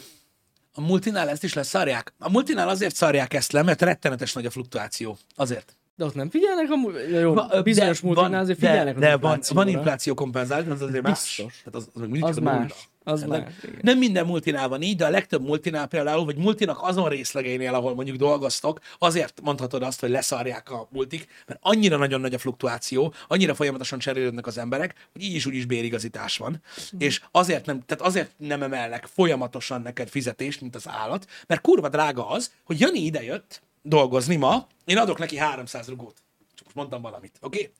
A 0.73 0.81
multinál 0.81 1.29
ezt 1.29 1.43
is 1.43 1.53
leszarják. 1.53 2.13
A 2.19 2.29
multinál 2.29 2.69
azért 2.69 2.95
szarják 2.95 3.33
ezt 3.33 3.51
le, 3.51 3.61
mert 3.61 3.81
rettenetes 3.81 4.33
nagy 4.33 4.45
a 4.45 4.49
fluktuáció. 4.49 5.17
Azért. 5.35 5.77
De 5.95 6.05
ott 6.05 6.15
nem 6.15 6.29
figyelnek 6.29 6.71
a... 6.71 6.75
mu- 6.75 6.93
jó, 7.11 7.33
Va- 7.33 7.63
bizonyos 7.63 8.01
de 8.01 8.13
van- 8.13 8.33
azért 8.33 8.59
de- 8.59 8.67
figyelnek 8.67 8.97
De, 8.97 9.13
az 9.13 9.19
van, 9.19 9.39
van 9.49 9.67
infláció 9.67 10.13
kompenzálás, 10.13 10.67
az 10.67 10.81
azért 10.81 11.03
más. 11.03 11.11
Biztos. 11.37 11.61
Tehát 11.63 11.75
az, 11.75 11.89
az, 11.93 12.01
Az 12.21 12.35
csak 12.35 12.45
a 12.45 12.49
nulla. 12.51 12.59
más. 12.59 12.89
Az 13.07 13.23
más, 13.23 13.39
igen. 13.63 13.79
Nem 13.81 13.97
minden 13.97 14.25
multinál 14.25 14.67
van 14.67 14.81
így, 14.81 14.95
de 14.95 15.05
a 15.05 15.09
legtöbb 15.09 15.41
multinál 15.41 15.87
például, 15.87 16.25
vagy 16.25 16.37
multinak 16.37 16.77
azon 16.81 17.09
részlegeinél, 17.09 17.73
ahol 17.73 17.95
mondjuk 17.95 18.17
dolgoztok, 18.17 18.79
azért 18.97 19.41
mondhatod 19.41 19.83
azt, 19.83 19.99
hogy 19.99 20.09
leszarják 20.09 20.71
a 20.71 20.87
multik, 20.91 21.27
mert 21.47 21.59
annyira 21.63 21.97
nagyon 21.97 22.21
nagy 22.21 22.33
a 22.33 22.37
fluktuáció, 22.37 23.13
annyira 23.27 23.55
folyamatosan 23.55 23.99
cserélődnek 23.99 24.47
az 24.47 24.57
emberek, 24.57 24.95
hogy 25.13 25.23
így 25.23 25.35
is 25.35 25.45
úgy 25.45 25.55
is 25.55 25.65
bérigazítás 25.65 26.37
van. 26.37 26.61
És 26.97 27.21
azért 27.31 27.65
nem, 27.65 27.81
tehát 27.85 28.03
azért 28.03 28.31
nem 28.37 28.63
emelnek 28.63 29.05
folyamatosan 29.05 29.81
neked 29.81 30.09
fizetést, 30.09 30.61
mint 30.61 30.75
az 30.75 30.87
állat, 30.87 31.27
mert 31.47 31.61
kurva 31.61 31.89
drága 31.89 32.29
az, 32.29 32.51
hogy 32.63 32.79
Jani 32.79 32.99
idejött 32.99 33.61
dolgozni 33.81 34.35
ma, 34.35 34.67
én 34.85 34.97
adok 34.97 35.17
neki 35.17 35.37
300 35.37 35.87
rugót. 35.87 36.15
Csak 36.55 36.63
most 36.63 36.75
mondtam 36.75 37.01
valamit, 37.01 37.37
oké? 37.41 37.57
Okay? 37.57 37.71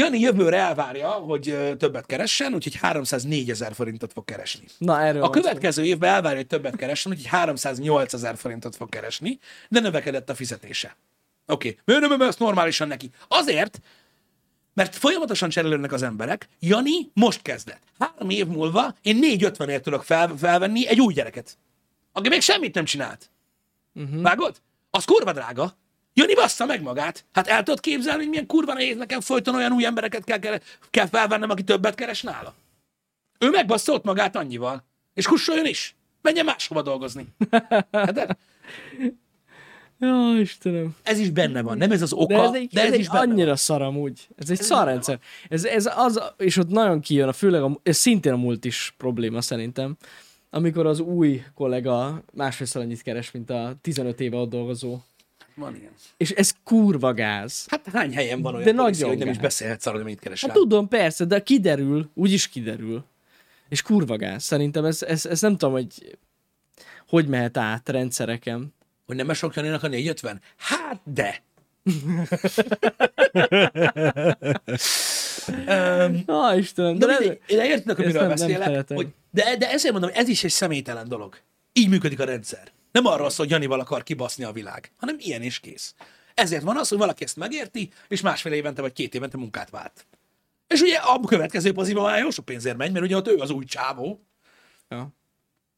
Jani 0.00 0.20
jövőre 0.20 0.56
elvárja, 0.56 1.08
hogy 1.08 1.76
többet 1.78 2.06
keressen, 2.06 2.54
úgyhogy 2.54 2.74
304 2.74 3.50
ezer 3.50 3.74
forintot 3.74 4.12
fog 4.12 4.24
keresni. 4.24 4.64
Na, 4.78 5.00
erről 5.00 5.22
A 5.22 5.26
van 5.26 5.34
szó. 5.34 5.40
következő 5.40 5.84
évben 5.84 6.10
elvárja, 6.14 6.36
hogy 6.36 6.46
többet 6.46 6.76
keressen, 6.76 7.12
úgyhogy 7.12 7.26
308 7.26 8.12
ezer 8.12 8.36
forintot 8.36 8.76
fog 8.76 8.88
keresni, 8.88 9.38
de 9.68 9.80
növekedett 9.80 10.30
a 10.30 10.34
fizetése. 10.34 10.96
Oké, 11.46 11.68
okay. 11.68 11.80
miért 11.84 12.00
nem 12.02 12.12
emelsz 12.12 12.36
normálisan 12.36 12.88
neki? 12.88 13.10
Azért, 13.28 13.80
mert 14.74 14.96
folyamatosan 14.96 15.48
cserélődnek 15.48 15.92
az 15.92 16.02
emberek. 16.02 16.48
Jani 16.60 17.10
most 17.12 17.42
kezdett. 17.42 17.82
Három 17.98 18.30
év 18.30 18.46
múlva 18.46 18.94
én 19.02 19.16
450 19.16 19.82
tudok 19.82 20.04
fel, 20.04 20.34
felvenni 20.38 20.86
egy 20.88 21.00
új 21.00 21.12
gyereket, 21.12 21.58
aki 22.12 22.28
még 22.28 22.40
semmit 22.40 22.74
nem 22.74 22.84
csinált. 22.84 23.30
Uh-huh. 23.94 24.22
Vágod? 24.22 24.56
Az 24.90 25.04
kurva 25.04 25.32
drága. 25.32 25.76
Jani 26.14 26.34
bassza 26.34 26.66
meg 26.66 26.82
magát. 26.82 27.24
Hát 27.32 27.46
el 27.48 27.62
tudod 27.62 27.80
képzelni, 27.80 28.20
hogy 28.20 28.28
milyen 28.28 28.46
kurva 28.46 28.72
nehéz 28.72 28.96
nekem 28.96 29.20
folyton 29.20 29.54
olyan 29.54 29.72
új 29.72 29.84
embereket 29.84 30.24
kell, 30.24 30.38
kell, 30.38 30.58
kell 30.90 31.06
felvennem, 31.06 31.50
aki 31.50 31.64
többet 31.64 31.94
keres 31.94 32.22
nála. 32.22 32.54
Ő 33.38 33.50
megbassza 33.50 33.92
ott 33.92 34.04
magát 34.04 34.36
annyival. 34.36 34.84
És 35.14 35.26
kussoljon 35.26 35.66
is. 35.66 35.94
Menjen 36.22 36.44
máshova 36.44 36.82
dolgozni. 36.82 37.26
Hát 37.92 38.12
de 38.12 38.36
Jó, 40.02 40.34
Istenem. 40.34 40.96
ez 41.02 41.18
is 41.18 41.30
benne 41.30 41.62
van. 41.62 41.76
Nem 41.76 41.90
ez 41.90 42.02
az 42.02 42.12
oka, 42.12 42.34
De 42.34 42.42
ez 42.42 42.54
egy, 42.54 42.68
de 42.72 42.80
ez, 42.80 42.86
ez 42.86 42.92
egy 42.92 42.98
is 43.00 43.08
benne 43.08 43.20
annyira 43.20 43.46
van. 43.46 43.56
szar 43.56 43.82
amúgy. 43.82 44.28
Ez 44.36 44.50
egy 44.50 44.58
Ez 44.58 44.66
szar 44.66 44.78
benne 44.78 44.90
rendszer. 44.90 45.18
Ez, 45.48 45.64
ez 45.64 45.90
az, 45.96 46.20
és 46.36 46.56
ott 46.56 46.68
nagyon 46.68 47.00
kijön, 47.00 47.28
a, 47.28 47.32
főleg 47.32 47.62
a, 47.62 47.80
ez 47.82 47.96
szintén 47.96 48.32
a 48.32 48.36
multis 48.36 48.94
probléma 48.96 49.40
szerintem, 49.40 49.96
amikor 50.50 50.86
az 50.86 51.00
új 51.00 51.42
kollega 51.54 52.22
másfélszer 52.32 52.82
annyit 52.82 53.02
keres, 53.02 53.30
mint 53.30 53.50
a 53.50 53.74
15 53.80 54.20
éve 54.20 54.36
ott 54.36 54.50
dolgozó. 54.50 54.98
Van 55.54 55.76
ilyen. 55.76 55.90
És 56.16 56.30
ez 56.30 56.54
kurva 56.64 57.14
gáz. 57.14 57.64
Hát 57.68 57.86
hány 57.92 58.14
helyen 58.14 58.42
van 58.42 58.54
olyan 58.54 58.66
De 58.66 58.72
policy, 58.74 59.00
nagyon 59.00 59.16
hogy 59.16 59.24
nem 59.24 59.34
is 59.34 59.40
beszélhetsz 59.40 59.86
arról, 59.86 59.98
hogy 60.00 60.10
mit 60.10 60.20
keresel. 60.20 60.48
Hát 60.48 60.58
tudom, 60.58 60.88
persze, 60.88 61.24
de 61.24 61.42
kiderül, 61.42 62.10
úgyis 62.14 62.48
kiderül. 62.48 63.04
És 63.68 63.82
kurva 63.82 64.16
gáz. 64.16 64.42
Szerintem 64.42 64.84
ez, 64.84 65.02
ez, 65.02 65.26
ez 65.26 65.40
nem 65.40 65.50
tudom, 65.56 65.72
hogy 65.72 66.16
hogy 67.08 67.26
mehet 67.28 67.56
át 67.56 67.88
rendszereken. 67.88 68.74
Hogy 69.06 69.16
nem 69.16 69.32
sok 69.32 69.54
Janinak 69.54 69.82
a 69.82 69.88
450? 69.88 70.40
Hát 70.56 71.00
de. 71.04 71.42
um, 75.48 76.22
Ah, 76.26 76.58
Istenem, 76.58 76.98
de 76.98 77.06
de, 77.06 77.16
de 77.56 77.66
értitek, 77.66 77.96
hogy 77.96 78.04
ezt 78.04 78.14
miről 78.14 78.28
nem- 78.28 78.36
nem 78.38 78.48
beszélek? 78.60 78.88
hogy, 78.88 79.08
de, 79.30 79.56
de 79.56 79.70
ezért 79.70 79.92
mondom, 79.92 80.10
ez 80.14 80.28
is 80.28 80.44
egy 80.44 80.50
személytelen 80.50 81.08
dolog. 81.08 81.36
Így 81.72 81.88
működik 81.88 82.20
a 82.20 82.24
rendszer. 82.24 82.62
Nem 82.92 83.06
arról 83.06 83.30
szól, 83.30 83.46
hogy 83.46 83.50
Janival 83.50 83.80
akar 83.80 84.02
kibaszni 84.02 84.44
a 84.44 84.52
világ, 84.52 84.92
hanem 84.96 85.16
ilyen 85.18 85.42
is 85.42 85.60
kész. 85.60 85.94
Ezért 86.34 86.62
van 86.62 86.76
az, 86.76 86.88
hogy 86.88 86.98
valaki 86.98 87.24
ezt 87.24 87.36
megérti, 87.36 87.92
és 88.08 88.20
másfél 88.20 88.52
évente 88.52 88.80
vagy 88.80 88.92
két 88.92 89.14
évente 89.14 89.36
munkát 89.36 89.70
vált. 89.70 90.06
És 90.66 90.80
ugye 90.80 90.96
a 90.96 91.20
következő 91.20 91.72
poziba 91.72 92.02
már 92.02 92.18
jó 92.18 92.30
sok 92.30 92.44
pénzért 92.44 92.76
megy, 92.76 92.92
mert 92.92 93.04
ugye 93.04 93.16
ott 93.16 93.28
ő 93.28 93.36
az 93.36 93.50
új 93.50 93.64
csávó, 93.64 94.24
ja. 94.88 95.14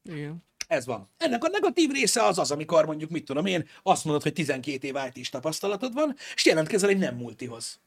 Igen. 0.03 0.43
Ez 0.67 0.85
van. 0.85 1.09
Ennek 1.17 1.43
a 1.43 1.47
negatív 1.47 1.91
része 1.91 2.23
az 2.23 2.37
az, 2.37 2.51
amikor 2.51 2.85
mondjuk, 2.85 3.09
mit 3.09 3.25
tudom 3.25 3.45
én, 3.45 3.67
azt 3.83 4.05
mondod, 4.05 4.23
hogy 4.23 4.33
12 4.33 4.87
év 4.87 4.95
IT-s 5.13 5.29
tapasztalatod 5.29 5.93
van, 5.93 6.15
és 6.35 6.45
jelentkezel 6.45 6.89
egy 6.89 6.97
nem 6.97 7.15
multihoz. 7.15 7.79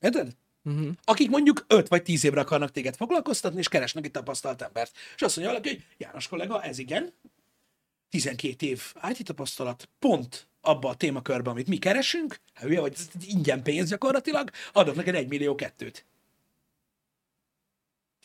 Érted? 0.00 0.36
Uh-huh. 0.62 0.88
Akik 1.04 1.30
mondjuk 1.30 1.64
5 1.68 1.88
vagy 1.88 2.02
10 2.02 2.24
évre 2.24 2.40
akarnak 2.40 2.70
téged 2.70 2.96
foglalkoztatni, 2.96 3.58
és 3.58 3.68
keresnek 3.68 4.04
egy 4.04 4.10
tapasztalt 4.10 4.62
embert. 4.62 4.92
És 5.16 5.22
azt 5.22 5.36
mondja 5.36 5.54
valaki, 5.54 5.74
hogy 5.74 5.84
János 5.96 6.28
kollega, 6.28 6.62
ez 6.62 6.78
igen, 6.78 7.12
12 8.14 8.66
év 8.66 8.94
IT 9.10 9.24
tapasztalat, 9.24 9.88
pont 9.98 10.46
abba 10.60 10.88
a 10.88 10.94
témakörben, 10.94 11.52
amit 11.52 11.68
mi 11.68 11.76
keresünk, 11.76 12.40
hát 12.54 12.64
hülye 12.64 12.80
vagy, 12.80 12.92
ez 12.96 13.08
ingyen 13.26 13.62
pénz 13.62 13.88
gyakorlatilag, 13.88 14.50
adok 14.72 14.94
neked 14.94 15.14
1 15.14 15.28
millió 15.28 15.54
kettőt. 15.54 16.06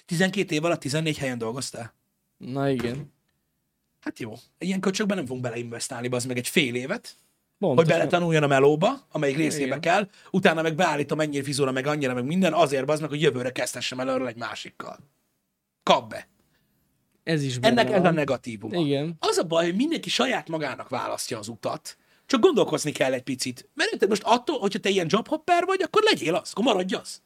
12 0.05 0.55
év 0.55 0.63
alatt 0.63 0.79
14 0.79 1.17
helyen 1.17 1.37
dolgoztál? 1.37 1.93
Na 2.37 2.69
igen. 2.69 3.13
Hát 3.99 4.19
jó. 4.19 4.33
Ilyen 4.57 4.79
köcsökben 4.79 5.17
nem 5.17 5.25
fogunk 5.25 5.43
beleinvestálni, 5.43 6.07
az 6.07 6.25
meg 6.25 6.37
egy 6.37 6.47
fél 6.47 6.75
évet, 6.75 7.15
Pontosan. 7.59 7.75
hogy 7.85 7.97
beletanuljon 7.97 8.43
a 8.43 8.47
melóba, 8.47 9.07
amelyik 9.11 9.37
részébe 9.37 9.65
Igen. 9.65 9.81
kell, 9.81 10.09
utána 10.31 10.61
meg 10.61 10.75
beállítom 10.75 11.19
ennyi 11.19 11.43
fizóra, 11.43 11.71
meg 11.71 11.87
annyira, 11.87 12.13
meg 12.13 12.25
minden, 12.25 12.53
azért 12.53 12.89
az 12.89 12.99
meg, 12.99 13.09
hogy 13.09 13.21
jövőre 13.21 13.51
kezdhessem 13.51 13.99
el 13.99 14.07
arról 14.07 14.27
egy 14.27 14.37
másikkal. 14.37 14.97
Kap 15.83 16.09
be. 16.09 16.27
Ez 17.29 17.43
is 17.43 17.59
benne 17.59 17.81
Ennek 17.81 17.93
ez 17.93 18.03
a 18.03 18.11
negatívuma. 18.11 18.79
Igen. 18.79 19.15
Az 19.19 19.37
a 19.37 19.43
baj, 19.43 19.65
hogy 19.65 19.75
mindenki 19.75 20.09
saját 20.09 20.49
magának 20.49 20.89
választja 20.89 21.39
az 21.39 21.47
utat, 21.47 21.97
csak 22.25 22.39
gondolkozni 22.39 22.91
kell 22.91 23.13
egy 23.13 23.23
picit. 23.23 23.69
Mert 23.73 23.91
érted, 23.91 24.09
most 24.09 24.23
attól, 24.25 24.59
hogyha 24.59 24.79
te 24.79 24.89
ilyen 24.89 25.07
jobhopper 25.09 25.65
vagy, 25.65 25.81
akkor 25.81 26.01
legyél 26.03 26.35
az, 26.35 26.51
akkor 26.51 26.63
maradj 26.63 26.95
az. 26.95 27.21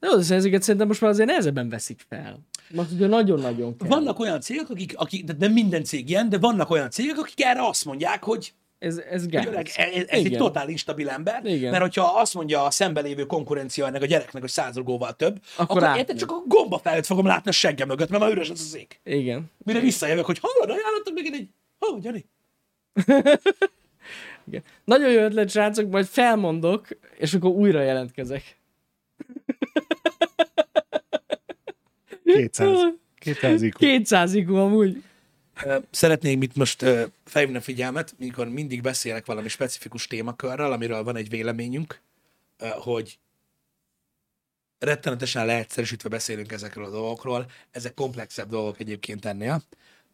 De 0.00 0.08
az 0.08 0.30
ezeket 0.30 0.62
szerintem 0.62 0.86
most 0.86 1.00
már 1.00 1.10
azért 1.10 1.28
nehezebben 1.28 1.68
veszik 1.68 2.04
fel. 2.08 2.38
Most 2.70 2.90
ugye 2.90 3.06
nagyon-nagyon 3.06 3.76
kell. 3.76 3.88
Vannak 3.88 4.18
olyan 4.18 4.40
cégek, 4.40 4.70
akik, 4.70 4.92
akik 4.96 5.24
de 5.24 5.34
nem 5.38 5.52
minden 5.52 5.84
cég 5.84 6.08
ilyen, 6.08 6.28
de 6.28 6.38
vannak 6.38 6.70
olyan 6.70 6.90
cégek, 6.90 7.18
akik 7.18 7.44
erre 7.44 7.66
azt 7.66 7.84
mondják, 7.84 8.24
hogy 8.24 8.54
Ez, 8.82 8.96
ez 9.10 9.26
gáz. 9.26 9.46
öreg, 9.46 9.70
ez, 9.76 9.94
ez 9.94 10.04
egy 10.08 10.24
Igen. 10.24 10.38
totál 10.38 10.68
instabil 10.68 11.08
ember, 11.08 11.44
Igen. 11.44 11.70
mert 11.70 11.82
hogyha 11.82 12.20
azt 12.20 12.34
mondja 12.34 12.64
a 12.64 12.70
szembelévő 12.70 13.26
konkurencia 13.26 13.86
ennek 13.86 14.02
a 14.02 14.06
gyereknek, 14.06 14.42
hogy 14.42 14.50
százrugóval 14.50 15.12
több, 15.12 15.40
Akkor 15.56 15.82
akkor, 15.82 15.98
érted, 15.98 16.18
csak 16.18 16.30
a 16.30 16.42
gomba 16.46 16.78
felett 16.78 17.06
fogom 17.06 17.26
látni 17.26 17.50
a 17.50 17.52
seggem 17.52 17.88
mögött, 17.88 18.08
mert 18.08 18.22
már 18.22 18.32
üres 18.32 18.50
az 18.50 18.60
az 18.60 18.76
ég. 18.76 19.00
Igen. 19.04 19.50
Mire 19.58 19.80
visszajövök, 19.80 20.24
hogy 20.24 20.38
hallod, 20.40 20.78
ajánlottam 20.78 21.14
még 21.14 21.30
egy, 21.32 21.48
hó, 21.78 21.98
Jani? 22.02 22.24
Igen. 24.48 24.62
Nagyon 24.84 25.10
jó 25.10 25.20
ötlet, 25.20 25.50
srácok, 25.50 25.90
majd 25.90 26.06
felmondok, 26.06 26.88
és 27.18 27.34
akkor 27.34 27.50
újra 27.50 27.82
jelentkezek. 27.82 28.56
200. 32.24 32.78
200 33.18 33.62
IQ. 33.62 33.78
200 33.78 34.34
IQ 34.34 34.54
amúgy. 34.54 35.02
Szeretnék 35.90 36.42
itt 36.42 36.56
most 36.56 36.84
felhívni 37.24 37.56
a 37.56 37.60
figyelmet, 37.60 38.14
mikor 38.18 38.48
mindig 38.48 38.82
beszélek 38.82 39.26
valami 39.26 39.48
specifikus 39.48 40.06
témakörrel, 40.06 40.72
amiről 40.72 41.02
van 41.02 41.16
egy 41.16 41.28
véleményünk, 41.28 42.00
hogy 42.58 43.18
rettenetesen 44.78 45.46
leegyszerűsítve 45.46 46.08
beszélünk 46.08 46.52
ezekről 46.52 46.84
a 46.84 46.90
dolgokról, 46.90 47.50
ezek 47.70 47.94
komplexebb 47.94 48.48
dolgok 48.48 48.80
egyébként 48.80 49.24
ennél, 49.24 49.62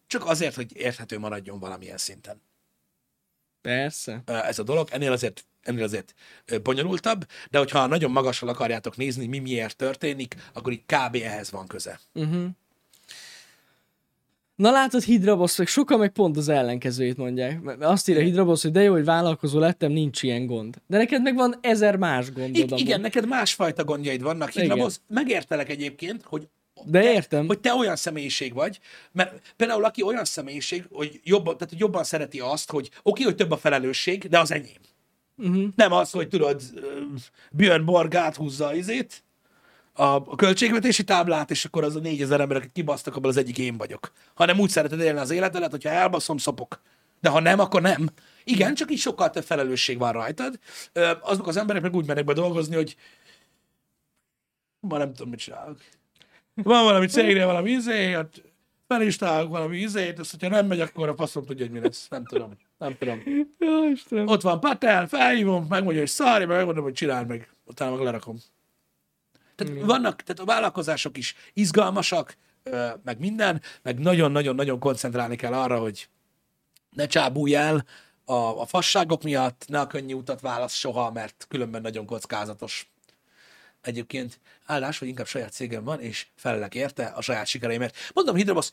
csak 0.07 0.26
azért, 0.26 0.55
hogy 0.55 0.76
érthető 0.76 1.18
maradjon 1.18 1.59
valamilyen 1.59 1.99
szinten. 1.99 2.41
Persze. 3.61 4.22
ez 4.26 4.59
a 4.59 4.62
dolog, 4.62 4.89
ennél 4.91 5.12
azért, 5.12 5.45
ennél 5.62 5.84
azért 5.84 6.14
bonyolultabb, 6.62 7.26
de 7.51 7.59
hogyha 7.59 7.86
nagyon 7.86 8.11
magasról 8.11 8.51
akarjátok 8.51 8.97
nézni, 8.97 9.26
mi 9.26 9.39
miért 9.39 9.76
történik, 9.76 10.36
akkor 10.53 10.72
így 10.72 10.84
kb. 10.86 11.14
ehhez 11.14 11.51
van 11.51 11.66
köze. 11.66 12.01
Na 14.59 14.70
látod, 14.70 15.02
Hidrabosz, 15.02 15.59
meg 15.59 15.66
sokan 15.66 15.98
meg 15.98 16.11
pont 16.11 16.36
az 16.36 16.48
ellenkezőjét 16.48 17.16
mondják. 17.16 17.61
Mert 17.61 17.82
Azt 17.82 18.09
írja 18.09 18.22
Hidrabosz, 18.22 18.62
hogy 18.62 18.70
de 18.72 18.82
jó, 18.82 18.92
hogy 18.92 19.04
vállalkozó 19.04 19.59
lettem, 19.59 19.92
nincs 19.92 20.22
ilyen 20.22 20.46
gond. 20.46 20.76
De 20.86 20.96
neked 20.96 21.22
meg 21.22 21.34
van 21.34 21.54
ezer 21.61 21.96
más 21.96 22.32
gondod. 22.32 22.78
I- 22.78 22.80
igen, 22.80 23.00
neked 23.00 23.26
másfajta 23.26 23.84
gondjaid 23.84 24.22
vannak, 24.22 24.54
Igen. 24.54 24.62
Hidrabosz. 24.62 25.00
Megértelek 25.09 25.68
egyébként, 25.68 26.22
hogy 26.24 26.48
De 26.84 27.00
te, 27.00 27.12
értem. 27.12 27.46
hogy 27.46 27.59
te 27.61 27.74
olyan 27.74 27.96
személyiség 27.96 28.54
vagy, 28.54 28.78
mert 29.12 29.54
például 29.56 29.84
aki 29.84 30.02
olyan 30.02 30.24
személyiség, 30.24 30.84
hogy 30.90 31.20
jobban, 31.24 31.54
tehát, 31.54 31.68
hogy 31.70 31.80
jobban 31.80 32.04
szereti 32.04 32.40
azt, 32.40 32.70
hogy 32.70 32.86
oké, 32.86 32.98
okay, 33.02 33.24
hogy 33.24 33.34
több 33.34 33.50
a 33.50 33.56
felelősség, 33.56 34.28
de 34.28 34.38
az 34.38 34.52
enyém. 34.52 34.80
Uh-huh. 35.36 35.64
Nem 35.76 35.92
az, 35.92 36.11
hogy 36.11 36.28
tudod, 36.28 36.62
Björn 37.52 37.84
Borg 37.84 38.14
áthúzza 38.14 38.74
izét, 38.74 39.22
a, 39.99 40.14
a 40.14 40.36
költségvetési 40.36 41.05
táblát, 41.05 41.51
és 41.51 41.64
akkor 41.64 41.84
az 41.84 41.96
a 41.96 42.01
négyezer 42.01 42.40
ember, 42.40 42.57
akik 42.57 42.72
kibasztak, 42.72 43.16
abból 43.16 43.30
az 43.30 43.36
egyik 43.36 43.59
én 43.59 43.76
vagyok. 43.76 44.12
Hanem 44.34 44.59
úgy 44.59 44.70
szereted 44.70 45.01
élni 45.01 45.18
az 45.18 45.30
életedet, 45.30 45.70
hogyha 45.70 45.88
elbaszom, 45.88 46.36
szopok. 46.36 46.80
De 47.20 47.28
ha 47.28 47.40
nem, 47.40 47.59
akkor 47.59 47.82
nem. 47.82 48.09
Igen, 48.44 48.74
csak 48.74 48.90
így 48.90 48.99
sokkal 48.99 49.30
több 49.30 49.44
felelősség 49.44 49.99
van 49.99 50.12
rajtad. 50.12 50.59
Azok 51.20 51.46
az 51.46 51.57
emberek 51.57 51.82
meg 51.82 51.94
úgy 51.94 52.07
mennek 52.07 52.24
be 52.24 52.32
dolgozni, 52.32 52.74
hogy 52.74 52.96
ma 54.80 54.99
nem 54.99 55.12
tudom, 55.12 55.30
mit 55.30 55.38
csinálok. 55.38 55.78
Van 56.55 56.84
valami 56.84 57.07
cégnél 57.07 57.46
valami 57.46 57.70
izé, 57.70 58.16
ott 58.16 58.42
fel 58.86 59.03
is 59.03 59.16
találok 59.16 59.51
valami 59.51 59.76
izét, 59.76 60.18
és 60.18 60.30
hogyha 60.30 60.49
nem 60.49 60.66
megy, 60.66 60.80
akkor 60.80 61.09
a 61.09 61.14
faszom 61.14 61.44
tudja, 61.44 61.64
hogy 61.64 61.74
mi 61.74 61.80
lesz. 61.80 62.09
Nem 62.09 62.24
tudom. 62.24 62.51
Nem 62.78 62.96
tudom. 62.99 63.22
Jó, 63.59 63.90
Istenem. 63.90 64.26
Ott 64.26 64.42
van 64.42 64.61
Patel, 64.61 65.09
felhívom, 65.09 65.66
megmondja, 65.68 66.01
hogy 66.01 66.09
szarj, 66.09 66.44
meg 66.44 66.57
megmondom, 66.57 66.84
hogy 66.84 66.92
csináld 66.92 67.28
meg. 67.28 67.51
Utána 67.64 67.94
meg 67.94 68.05
lerakom. 68.05 68.36
Tehát 69.59 69.84
vannak, 69.84 70.22
tehát 70.22 70.40
a 70.40 70.44
vállalkozások 70.44 71.16
is 71.16 71.34
izgalmasak, 71.52 72.36
meg 73.02 73.18
minden, 73.18 73.62
meg 73.82 73.98
nagyon-nagyon-nagyon 73.98 74.78
koncentrálni 74.78 75.36
kell 75.36 75.52
arra, 75.52 75.78
hogy 75.78 76.09
ne 76.90 77.06
csábulj 77.06 77.54
el 77.54 77.84
a, 78.24 78.32
a 78.32 78.66
fasságok 78.66 79.22
miatt, 79.22 79.64
ne 79.68 79.80
a 79.80 79.86
könnyű 79.86 80.14
utat 80.14 80.40
válasz 80.40 80.74
soha, 80.74 81.12
mert 81.12 81.46
különben 81.48 81.82
nagyon 81.82 82.06
kockázatos. 82.06 82.90
Egyébként 83.80 84.40
állás, 84.66 84.98
hogy 84.98 85.09
inkább 85.09 85.26
saját 85.26 85.52
cégem 85.52 85.84
van, 85.84 86.00
és 86.00 86.26
felelek 86.36 86.74
érte 86.74 87.04
a 87.04 87.20
saját 87.20 87.46
sikereimért. 87.46 87.96
Mondom, 88.14 88.36
Hidrabosz, 88.36 88.72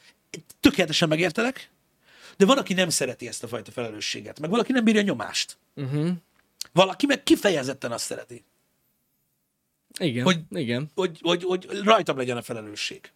tökéletesen 0.59 1.07
megértelek, 1.07 1.71
de 2.37 2.45
van, 2.45 2.57
aki 2.57 2.73
nem 2.73 2.89
szereti 2.89 3.27
ezt 3.27 3.43
a 3.43 3.47
fajta 3.47 3.71
felelősséget, 3.71 4.39
meg 4.39 4.49
valaki 4.49 4.71
nem 4.71 4.83
bírja 4.83 5.01
a 5.01 5.03
nyomást. 5.03 5.57
Uh-huh. 5.75 6.09
Valaki 6.73 7.05
meg 7.05 7.23
kifejezetten 7.23 7.91
azt 7.91 8.05
szereti, 8.05 8.43
Igen, 9.99 10.23
Hogy- 10.23 10.41
igen. 10.49 10.89
hogy, 10.95 11.19
hogy, 11.21 11.43
hogy 11.43 11.67
rajtam 11.83 12.17
legyen 12.17 12.37
a 12.37 12.41
felelősség. 12.41 13.11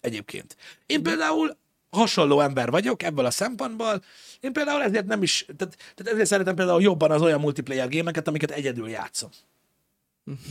Egyébként. 0.00 0.56
Én 0.86 1.02
például 1.02 1.56
hasonló 1.90 2.40
ember 2.40 2.70
vagyok 2.70 3.02
ebből 3.02 3.24
a 3.24 3.30
szempontból. 3.30 4.02
Én 4.40 4.52
például 4.52 4.82
ezért 4.82 5.06
nem 5.06 5.22
is, 5.22 5.46
tehát, 5.56 5.76
tehát 5.94 6.12
ezért 6.12 6.28
szeretem 6.28 6.54
például 6.54 6.82
jobban 6.82 7.10
az 7.10 7.22
olyan 7.22 7.40
multiplayer 7.40 7.88
gémeket, 7.88 8.28
amiket 8.28 8.50
egyedül 8.50 8.88
játszom. 8.88 9.30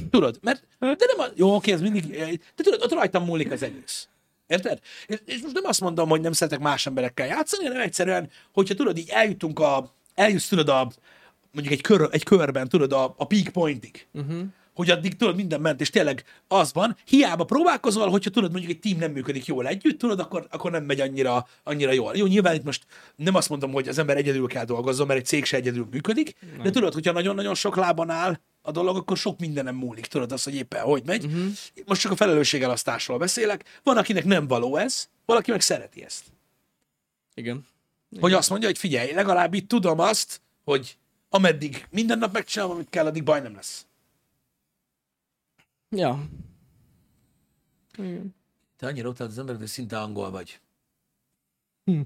Tudod, 0.10 0.40
mert, 0.42 0.64
de 0.80 1.06
nem 1.16 1.20
a, 1.20 1.26
jó, 1.36 1.56
oké, 1.56 1.72
ez 1.72 1.82
mindig, 1.82 2.08
de 2.56 2.64
tudod, 2.64 2.82
ott 2.82 2.92
rajtam 2.92 3.24
múlik 3.24 3.52
az 3.52 3.64
egész. 3.64 4.08
Érted? 4.48 4.80
És, 5.08 5.18
és 5.26 5.42
most 5.42 5.54
nem 5.54 5.66
azt 5.66 5.82
mondom, 5.82 6.10
hogy 6.10 6.22
nem 6.22 6.32
szeretek 6.32 6.60
más 6.60 6.86
emberekkel 6.86 7.28
játszani, 7.28 7.66
hanem 7.66 7.82
egyszerűen, 7.82 8.30
hogyha 8.54 8.74
tudod, 8.74 8.98
így 8.98 9.10
eljutunk 9.10 9.60
a 9.60 9.94
eljussz 10.16 10.48
tudod 10.48 10.70
a, 10.70 10.92
mondjuk 11.52 11.74
egy, 11.76 11.82
kör, 11.82 12.08
egy 12.12 12.24
körben, 12.24 12.70
tudod, 12.70 12.94
a, 12.94 13.14
a 13.18 13.26
peak 13.28 13.48
pointig, 13.48 14.08
uh-huh. 14.14 14.44
Hogy 14.78 14.90
addig 14.90 15.16
tudod, 15.16 15.36
minden 15.36 15.62
ment, 15.62 15.82
és 15.82 15.90
tényleg 15.90 16.24
az 16.48 16.74
van, 16.74 16.98
hiába 17.06 17.44
próbálkozol, 17.44 18.10
hogyha 18.10 18.30
tudod, 18.30 18.52
mondjuk 18.52 18.72
egy 18.72 18.80
team 18.80 18.98
nem 18.98 19.12
működik 19.12 19.46
jól 19.46 19.68
együtt, 19.68 20.00
tudod, 20.00 20.20
akkor, 20.20 20.48
akkor 20.50 20.72
nem 20.72 20.84
megy 20.84 21.00
annyira, 21.00 21.48
annyira 21.64 21.92
jól. 21.92 22.16
Jó, 22.16 22.26
nyilván 22.26 22.56
itt 22.56 22.64
most 22.64 22.86
nem 23.16 23.36
azt 23.36 23.50
mondom, 23.50 23.72
hogy 23.72 23.88
az 23.88 23.98
ember 23.98 24.18
egyedül 24.18 24.48
kell 24.48 24.66
dolgozzon, 24.66 25.08
mert 25.08 25.20
egy 25.20 25.26
cég 25.26 25.46
se 25.46 25.58
egyedül 25.58 25.88
működik, 25.92 26.36
nem. 26.40 26.64
de 26.64 26.70
tudod, 26.70 26.94
hogyha 26.94 27.12
nagyon-nagyon 27.12 27.56
sok 27.56 27.76
lában 27.76 28.10
áll 28.10 28.40
a 28.62 28.72
dolog, 28.72 28.96
akkor 28.96 29.18
sok 29.18 29.40
mindenem 29.40 29.76
múlik, 29.76 30.06
tudod 30.06 30.32
azt, 30.32 30.44
hogy 30.44 30.56
éppen 30.56 30.82
hogy 30.82 31.04
megy. 31.06 31.26
Uh-huh. 31.26 31.48
Most 31.86 32.02
csak 32.02 32.12
a 32.12 32.16
felelősségelasztásról 32.16 33.18
beszélek. 33.18 33.80
Van, 33.84 33.98
akinek 33.98 34.26
nem 34.26 34.48
való 34.48 34.76
ez, 34.76 35.10
valaki 35.26 35.52
meg 35.52 35.62
szereti 35.62 36.04
ezt. 36.04 36.24
Igen. 37.34 37.68
Hogy 38.20 38.34
azt 38.34 38.50
mondja, 38.50 38.68
hogy 38.68 38.78
figyelj, 38.78 39.14
legalább 39.14 39.54
itt 39.54 39.68
tudom 39.68 40.00
azt, 40.00 40.42
hogy 40.64 40.98
ameddig 41.30 41.88
minden 41.90 42.18
nap 42.18 42.34
megcsinálom, 42.34 42.74
amit 42.74 42.90
kell, 42.90 43.06
addig 43.06 43.24
baj 43.24 43.42
nem 43.42 43.56
lesz. 43.56 43.86
Ja. 45.90 46.26
Igen. 47.98 48.36
Te 48.78 48.88
annyira 48.88 49.10
utálod 49.10 49.32
az 49.32 49.40
embert, 49.40 49.58
hogy 49.58 49.68
szinte 49.68 50.00
angol 50.00 50.32
vagy. 50.32 50.60
Hm. 51.86 52.02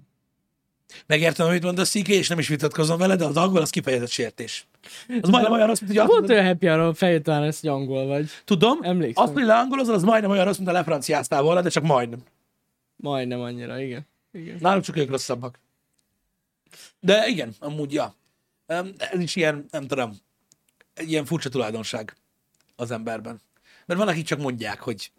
Megértem, 1.06 1.48
amit 1.48 1.64
mondasz, 1.64 1.90
Sziki, 1.90 2.14
és 2.14 2.28
nem 2.28 2.40
is 2.40 2.48
vitatkozom 2.48 2.98
vele, 2.98 3.16
de 3.16 3.26
az 3.26 3.38
angol 3.38 3.62
az 3.62 3.70
kifejezett 3.70 4.10
sértés. 4.10 4.68
Az 5.22 5.30
majdnem 5.30 5.52
olyan 5.52 5.68
rossz, 5.68 5.80
mint 5.80 5.92
hogy 5.92 6.00
azt 6.00 6.08
Volt 6.08 6.20
mondod, 6.20 6.38
olyan 6.38 6.52
happy 6.52 6.68
hour 6.68 6.96
fejét 6.96 7.24
talán 7.24 7.44
ezt, 7.44 7.62
hogy 7.62 7.70
angol 7.70 8.06
vagy. 8.06 8.30
tudom, 8.46 8.80
Emlékszem. 8.82 9.24
azt, 9.24 9.34
hogy 9.34 9.44
leangolozol, 9.44 9.96
az 9.96 10.04
majdnem 10.04 10.32
olyan 10.32 10.46
rossz, 10.46 10.58
mint 10.58 10.70
a 10.70 10.72
lefranciáztál 10.72 11.42
volna, 11.42 11.62
de 11.62 11.70
csak 11.70 11.84
majdnem. 11.84 12.24
Majdnem 12.96 13.40
annyira, 13.40 13.80
igen. 13.80 14.08
igen. 14.32 14.58
Náluk 14.60 14.84
csak 14.84 14.98
ők 14.98 15.10
rosszabbak. 15.10 15.60
De 17.00 17.28
igen, 17.28 17.54
amúgy, 17.60 17.94
ja. 17.94 18.16
Ez 18.98 19.20
is 19.20 19.36
ilyen, 19.36 19.66
nem 19.72 19.88
tudom, 19.88 20.12
egy 20.94 21.12
ilyen 21.12 21.26
furcsa 21.26 21.50
tulajdonság 21.50 22.16
az 22.76 22.92
emberben. 22.92 23.42
Mert 23.92 24.04
van, 24.04 24.14
akik 24.14 24.26
csak 24.26 24.40
mondják, 24.40 24.80
hogy, 24.80 25.12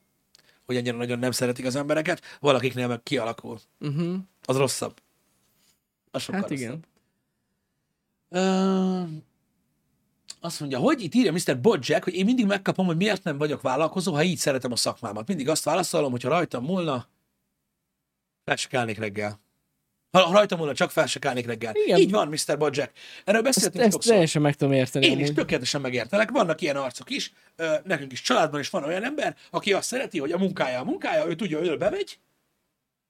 hogy 0.64 0.76
annyira 0.76 0.96
nagyon 0.96 1.18
nem 1.18 1.30
szeretik 1.30 1.64
az 1.64 1.76
embereket, 1.76 2.22
valakiknél 2.40 2.86
meg 2.88 3.02
kialakul. 3.02 3.60
Uh-huh. 3.80 4.16
Az 4.44 4.56
rosszabb. 4.56 5.00
Az 6.10 6.22
sokkal 6.22 6.40
Hát 6.40 6.50
igen. 6.50 6.68
rosszabb. 6.68 6.86
Ö, 8.28 9.02
azt 10.40 10.60
mondja, 10.60 10.78
hogy 10.78 11.02
itt 11.02 11.14
írja 11.14 11.32
Mr. 11.32 11.60
Bojack, 11.60 12.04
hogy 12.04 12.14
én 12.14 12.24
mindig 12.24 12.46
megkapom, 12.46 12.86
hogy 12.86 12.96
miért 12.96 13.24
nem 13.24 13.38
vagyok 13.38 13.60
vállalkozó, 13.60 14.14
ha 14.14 14.22
így 14.22 14.38
szeretem 14.38 14.72
a 14.72 14.76
szakmámat. 14.76 15.26
Mindig 15.26 15.48
azt 15.48 15.64
válaszolom, 15.64 16.10
hogy 16.10 16.22
ha 16.22 16.28
rajtam 16.28 16.64
múlna, 16.64 17.06
fel 18.44 18.56
se 18.56 18.68
kelnék 18.68 18.98
reggel. 18.98 19.40
Ha 20.12 20.32
rajtam 20.32 20.58
múlna, 20.58 20.74
csak 20.74 20.90
fel 20.90 21.06
se 21.06 21.18
kelnék 21.18 21.46
reggel. 21.46 21.72
Igen. 21.74 21.98
Így 21.98 22.10
van, 22.10 22.28
Mr. 22.28 22.58
Bojack. 22.58 22.92
Erről 23.24 23.46
Ezt, 23.46 23.54
beszéltünk 23.54 23.84
ezt 23.84 23.92
sokszor. 23.92 24.12
teljesen 24.12 24.42
meg 24.42 24.54
tudom 24.54 24.74
érteni. 24.74 25.06
Én 25.06 25.12
is 25.18 25.22
amúgy. 25.24 25.34
tökéletesen 25.34 25.80
megértelek. 25.80 26.30
Vannak 26.30 26.60
ilyen 26.60 26.76
arcok 26.76 27.10
is. 27.10 27.32
Ö, 27.56 27.74
Nekünk 27.84 28.12
is 28.12 28.20
családban 28.20 28.60
is 28.60 28.70
van 28.70 28.84
olyan 28.84 29.04
ember, 29.04 29.36
aki 29.50 29.72
azt 29.72 29.86
szereti, 29.88 30.18
hogy 30.18 30.32
a 30.32 30.38
munkája 30.38 30.80
a 30.80 30.84
munkája, 30.84 31.26
ő 31.26 31.34
tudja, 31.34 31.58
hogy 31.58 31.68
ő 31.68 31.76
bemegy, 31.76 32.18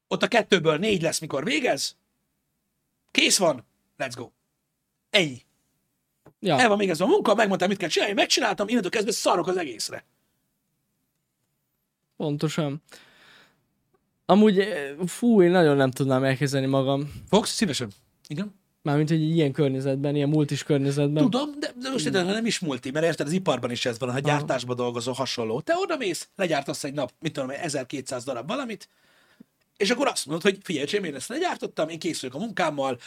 ott 0.09 0.22
a 0.22 0.28
kettőből 0.28 0.76
négy 0.76 1.03
lesz, 1.03 1.18
mikor 1.18 1.44
végez, 1.44 1.96
kész 3.11 3.38
van, 3.38 3.66
let's 3.98 4.12
go. 4.16 4.30
Ennyi. 5.11 5.42
Ja. 6.40 6.59
El 6.59 6.68
van 6.68 6.76
még 6.76 6.90
ez 6.90 7.00
a 7.00 7.07
munka, 7.07 7.34
megmondtam, 7.34 7.68
mit 7.68 7.78
kell 7.78 7.88
csinálni, 7.88 8.14
megcsináltam, 8.14 8.68
innentől 8.68 8.90
kezdve 8.90 9.12
szarok 9.12 9.46
az 9.46 9.57
egészre. 9.57 10.05
Pontosan. 12.16 12.82
Amúgy, 14.33 14.59
eh, 14.59 14.95
fú, 15.07 15.43
én 15.43 15.51
nagyon 15.51 15.76
nem 15.76 15.91
tudnám 15.91 16.24
elkezdeni 16.24 16.66
magam. 16.66 17.12
Fogsz? 17.28 17.51
Szívesen. 17.51 17.91
Igen. 18.28 18.55
Mármint, 18.83 19.09
hogy 19.09 19.20
ilyen 19.20 19.53
környezetben, 19.53 20.16
ilyen 20.16 20.28
multis 20.28 20.62
környezetben. 20.62 21.22
Tudom, 21.22 21.59
de, 21.59 21.72
de 21.80 21.91
most 21.91 22.07
érted, 22.07 22.26
nem 22.26 22.47
is 22.47 22.59
multi, 22.59 22.91
mert 22.91 23.05
érted, 23.05 23.26
az 23.26 23.33
iparban 23.33 23.70
is 23.70 23.87
ez 23.87 23.99
van, 23.99 24.12
ha 24.12 24.18
gyártásban 24.18 24.76
dolgozol 24.76 25.14
hasonló. 25.14 25.61
Te 25.61 25.74
oda 25.76 25.97
mész, 25.97 26.28
legyártasz 26.37 26.85
egy 26.85 26.93
nap, 26.93 27.12
mit 27.20 27.33
tudom, 27.33 27.51
én, 27.51 27.59
1200 27.59 28.24
darab 28.24 28.47
valamit, 28.47 28.89
és 29.76 29.91
akkor 29.91 30.07
azt 30.07 30.26
mondod, 30.26 30.43
hogy 30.43 30.59
figyelj, 30.62 30.87
Csém, 30.87 31.05
én 31.05 31.14
ezt 31.14 31.28
legyártottam, 31.28 31.89
én 31.89 31.99
készülök 31.99 32.35
a 32.35 32.39
munkámmal, 32.39 32.99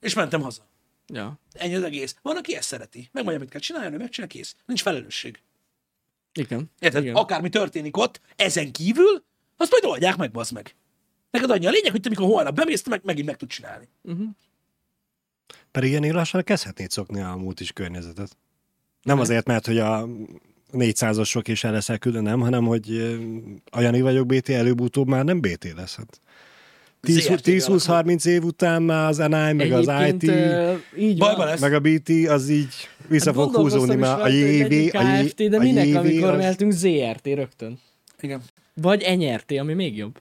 és 0.00 0.14
mentem 0.14 0.40
haza. 0.40 0.62
Ja. 1.06 1.38
Ennyi 1.52 1.74
az 1.74 1.82
egész. 1.82 2.16
Van, 2.22 2.36
aki 2.36 2.56
ezt 2.56 2.68
szereti. 2.68 3.08
Megmondja, 3.12 3.40
mit 3.40 3.50
kell 3.50 3.60
csinálni, 3.60 3.94
ő 3.94 3.98
megcsinál, 3.98 4.28
kész. 4.30 4.56
Nincs 4.66 4.82
felelősség. 4.82 5.42
Igen. 6.32 6.70
Érted? 6.78 7.02
Igen. 7.02 7.14
Akármi 7.14 7.48
történik 7.48 7.96
ott, 7.96 8.20
ezen 8.36 8.72
kívül, 8.72 9.28
azt 9.60 9.70
majd 9.70 9.84
oldják 9.84 10.16
meg, 10.16 10.30
bazd 10.30 10.52
meg. 10.52 10.74
Neked 11.30 11.50
annyi 11.50 11.66
a 11.66 11.70
lényeg, 11.70 11.90
hogy 11.90 12.00
te 12.00 12.08
mikor 12.08 12.26
holnap 12.26 12.54
bemész, 12.54 12.86
meg, 12.86 13.00
megint 13.04 13.26
meg 13.26 13.36
tud 13.36 13.48
csinálni. 13.48 13.88
Pedig 15.70 15.90
ilyen 15.90 16.14
lassan 16.14 16.42
kezdhetnéd 16.42 16.90
szokni 16.90 17.20
a 17.20 17.34
múlt 17.36 17.60
is 17.60 17.72
környezetet. 17.72 18.36
Nem 19.02 19.20
azért, 19.20 19.46
mert 19.46 19.66
hogy 19.66 19.78
a 19.78 20.08
400-osok 20.72 21.42
is 21.46 21.64
el 21.64 21.72
leszel 21.72 21.98
külön, 21.98 22.22
nem, 22.22 22.40
hanem 22.40 22.64
hogy 22.64 22.90
ö, 22.90 23.14
a 23.70 23.80
Jani 23.80 24.00
vagyok 24.00 24.26
BT, 24.26 24.48
előbb-utóbb 24.48 25.08
már 25.08 25.24
nem 25.24 25.40
BT 25.40 25.72
lesz. 25.76 25.96
Hát. 25.96 26.20
ZRT 27.02 27.46
10-20-30 27.46 28.26
év 28.26 28.44
után 28.44 28.82
már 28.82 29.08
az 29.08 29.16
NI, 29.16 29.52
meg 29.52 29.72
az 29.72 29.90
IT, 30.08 30.32
így 30.98 31.18
van. 31.18 31.38
lesz. 31.38 31.60
meg 31.60 31.74
a 31.74 31.80
BT, 31.80 32.08
az 32.28 32.48
így 32.48 32.88
vissza 33.08 33.32
fog 33.32 33.42
Gondolkoztam 33.42 33.80
húzódni, 33.80 34.00
mert 34.00 34.20
a 34.20 34.28
JV, 34.28 34.96
a 34.96 35.02
J- 35.02 35.26
KFT, 35.26 35.48
de 35.48 35.58
minek, 35.58 35.86
JV 35.86 35.96
amikor 35.96 36.30
az- 36.30 36.36
mehetünk 36.36 36.72
ZRT 36.72 37.26
rögtön? 37.26 37.78
Igen. 38.20 38.42
Vagy 38.80 39.16
NRT, 39.18 39.50
ami 39.58 39.72
még 39.74 39.96
jobb. 39.96 40.20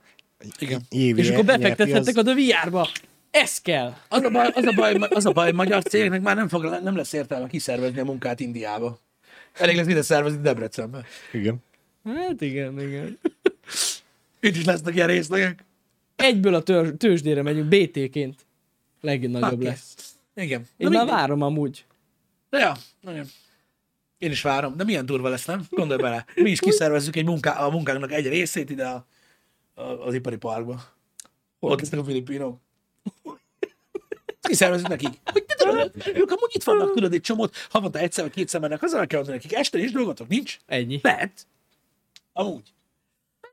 Igen. 0.60 0.82
JV 0.90 1.18
És 1.18 1.30
akkor 1.30 1.46
befektethettek 1.46 2.18
az- 2.18 2.28
a 2.28 2.34
VR-ba. 2.34 2.88
Ez 3.32 3.62
kell. 3.62 3.94
Az 4.10 4.24
a 4.24 4.30
baj, 4.30 4.50
az 4.54 4.66
a 4.66 4.72
baj, 4.72 4.96
az 5.10 5.26
a 5.26 5.32
baj 5.32 5.52
magyar 5.52 5.84
cégeknek 5.84 6.22
már 6.22 6.36
nem, 6.36 6.48
fog, 6.48 6.80
nem 6.84 6.96
lesz 6.96 7.14
értelme 7.14 7.48
kiszervezni 7.48 8.00
a 8.00 8.04
munkát 8.04 8.40
Indiába. 8.40 9.00
Elég 9.54 9.76
lesz 9.76 9.88
ide 9.88 10.02
szervezni 10.02 10.42
Debrecenbe. 10.42 11.04
Igen. 11.34 11.56
Hát 12.04 12.42
igen, 12.42 12.80
igen. 12.82 13.20
Itt 14.40 14.56
is 14.56 14.66
lesznek 14.66 14.96
ilyen 14.96 15.08
részlegek. 15.08 15.64
Egyből 16.16 16.54
a 16.54 16.62
tör, 16.64 16.94
tőzsdére 16.98 17.42
megyünk, 17.42 17.68
BT-ként. 17.68 18.46
Legnagyobb 19.02 19.50
Hát, 19.50 19.64
lesz. 19.64 19.96
Igen. 20.36 20.60
Én 20.60 20.68
Na 20.78 20.90
már 20.90 20.98
mindegy. 21.00 21.16
várom 21.20 21.42
amúgy. 21.42 21.86
De 22.50 22.58
ja, 22.58 22.74
igen. 23.10 23.28
Én 24.20 24.32
is 24.32 24.42
várom, 24.42 24.78
de 24.78 24.84
milyen 24.84 25.06
durva 25.06 25.30
lesz, 25.30 25.46
nem? 25.46 25.66
Gondolj 25.70 26.02
bele. 26.02 26.26
Mi 26.36 26.50
is 26.50 26.60
kiszervezzük 26.60 27.16
egy 27.16 27.26
munká, 27.26 27.66
a 27.66 27.70
munkánknak 27.70 28.12
egy 28.12 28.28
részét 28.28 28.70
ide 28.70 28.88
a, 28.88 29.06
a, 29.74 29.82
az 29.82 30.14
ipari 30.14 30.38
parkba. 30.38 30.84
Ott 31.60 31.80
lesznek 31.80 32.00
a 32.00 32.04
filipinok. 32.04 32.58
Kiszervezzük 34.42 34.88
nekik. 34.88 35.20
Hogy 35.26 35.46
te 35.46 35.56
tudod, 35.56 35.92
ők 36.08 36.32
amúgy 36.32 36.52
itt 36.52 36.64
vannak, 36.64 36.94
tudod, 36.94 37.14
egy 37.14 37.22
csomót, 37.22 37.56
havonta 37.70 38.00
egyszer 38.00 38.24
vagy 38.24 38.34
kétszer 38.34 38.60
mennek 38.60 38.82
meg 38.82 38.90
kell 38.90 39.20
mondani 39.20 39.38
nekik, 39.38 39.54
este 39.54 39.78
is 39.78 39.92
dolgotok, 39.92 40.28
nincs? 40.28 40.58
Ennyi. 40.66 41.00
Lehet. 41.02 41.48
Amúgy. 42.34 42.74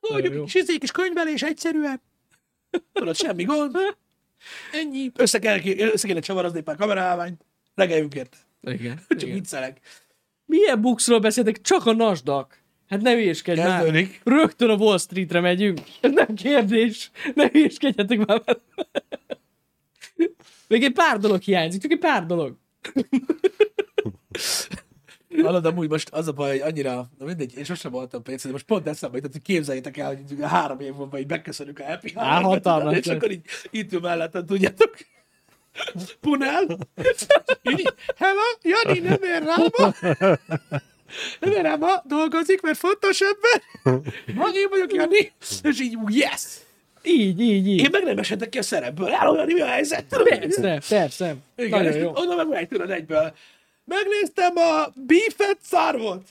Megoldjuk 0.00 0.34
jó. 0.34 0.42
egy 0.42 0.66
kis 0.66 0.78
kis 0.78 0.90
könyvelés 0.90 1.42
egyszerűen. 1.42 2.00
Tudod, 2.92 3.16
semmi 3.16 3.44
gond. 3.44 3.76
Ennyi. 4.72 5.10
Össze 5.16 5.38
kell, 5.38 5.60
össze 5.78 6.06
kéne 6.06 6.20
csavarozni 6.20 6.60
pár 6.60 6.76
kameraállványt. 6.76 7.44
Legeljünk 7.74 8.14
érte. 8.14 8.36
Igen. 8.60 9.00
Csak 9.08 9.22
igen. 9.22 9.34
viccelek. 9.34 9.80
Milyen 10.56 10.80
bukszról 10.80 11.18
beszéltek? 11.18 11.60
Csak 11.60 11.86
a 11.86 11.92
nasdaq. 11.92 12.46
Hát 12.88 13.00
ne 13.00 13.12
hülyéskedj 13.12 13.60
már. 13.60 14.08
Rögtön 14.24 14.70
a 14.70 14.74
Wall 14.74 14.98
Streetre 14.98 15.40
megyünk. 15.40 15.80
Ez 16.00 16.12
nem 16.12 16.34
kérdés. 16.34 17.10
Ne 17.34 17.48
hülyéskedjetek 17.48 18.26
már. 18.26 18.42
Még 20.68 20.82
egy 20.84 20.92
pár 20.92 21.18
dolog 21.18 21.40
hiányzik, 21.40 21.80
csak 21.82 21.90
egy 21.90 21.98
pár 21.98 22.26
dolog. 22.26 22.56
Hallod, 25.42 25.66
amúgy 25.66 25.88
most 25.88 26.08
az 26.08 26.28
a 26.28 26.32
baj, 26.32 26.50
hogy 26.50 26.68
annyira, 26.68 27.10
na 27.18 27.24
mindegy, 27.24 27.56
én 27.56 27.64
sosem 27.64 27.90
voltam 27.90 28.22
pénz, 28.22 28.42
de 28.44 28.50
most 28.50 28.64
pont 28.64 28.86
eszembe 28.86 29.16
jutott, 29.16 29.32
hogy 29.32 29.42
képzeljétek 29.42 29.96
el, 29.96 30.06
hogy 30.06 30.40
három 30.40 30.80
év 30.80 30.94
múlva 30.94 31.18
így 31.18 31.28
megköszönjük 31.28 31.78
a 31.78 31.84
Happy 31.84 32.12
Hour-t, 32.14 32.96
És 32.96 33.06
akkor 33.06 33.30
így 33.30 33.44
itt 33.70 33.92
ül 33.92 34.00
mellettem, 34.00 34.46
tudjátok? 34.46 34.96
Punál. 36.20 36.66
Hello, 38.16 38.40
Jani, 38.62 38.98
nem 38.98 39.22
ér 39.22 39.42
rába. 39.42 39.94
Nem 41.40 41.50
ér 41.52 41.62
rába, 41.62 42.02
dolgozik, 42.06 42.60
mert 42.60 42.78
fontos 42.78 43.20
ember. 43.20 43.62
Mag 44.34 44.54
én 44.54 44.68
vagyok 44.70 44.92
Jani. 44.94 45.32
És 45.62 45.80
így, 45.80 45.96
yes. 46.08 46.42
Így, 47.02 47.40
így, 47.40 47.66
így. 47.66 47.78
Én 47.78 47.88
meg 47.92 48.04
nem 48.04 48.18
esetek 48.18 48.48
ki 48.48 48.58
a 48.58 48.62
szerepből. 48.62 49.12
Álló, 49.12 49.34
Jani, 49.34 49.52
mi 49.52 49.60
a 49.60 49.66
helyzet? 49.66 50.04
Persze, 50.24 50.80
persze. 50.88 51.34
Igen, 51.56 51.70
Nagyon 51.70 51.92
és 51.92 52.02
jó. 52.02 52.10
oda 52.14 52.34
meg 52.36 52.48
megy, 52.48 52.68
tudod, 52.68 52.90
egyből. 52.90 53.34
Megnéztem 53.84 54.56
a 54.56 54.92
beefet, 54.94 55.58
szar 55.62 55.98
volt. 55.98 56.26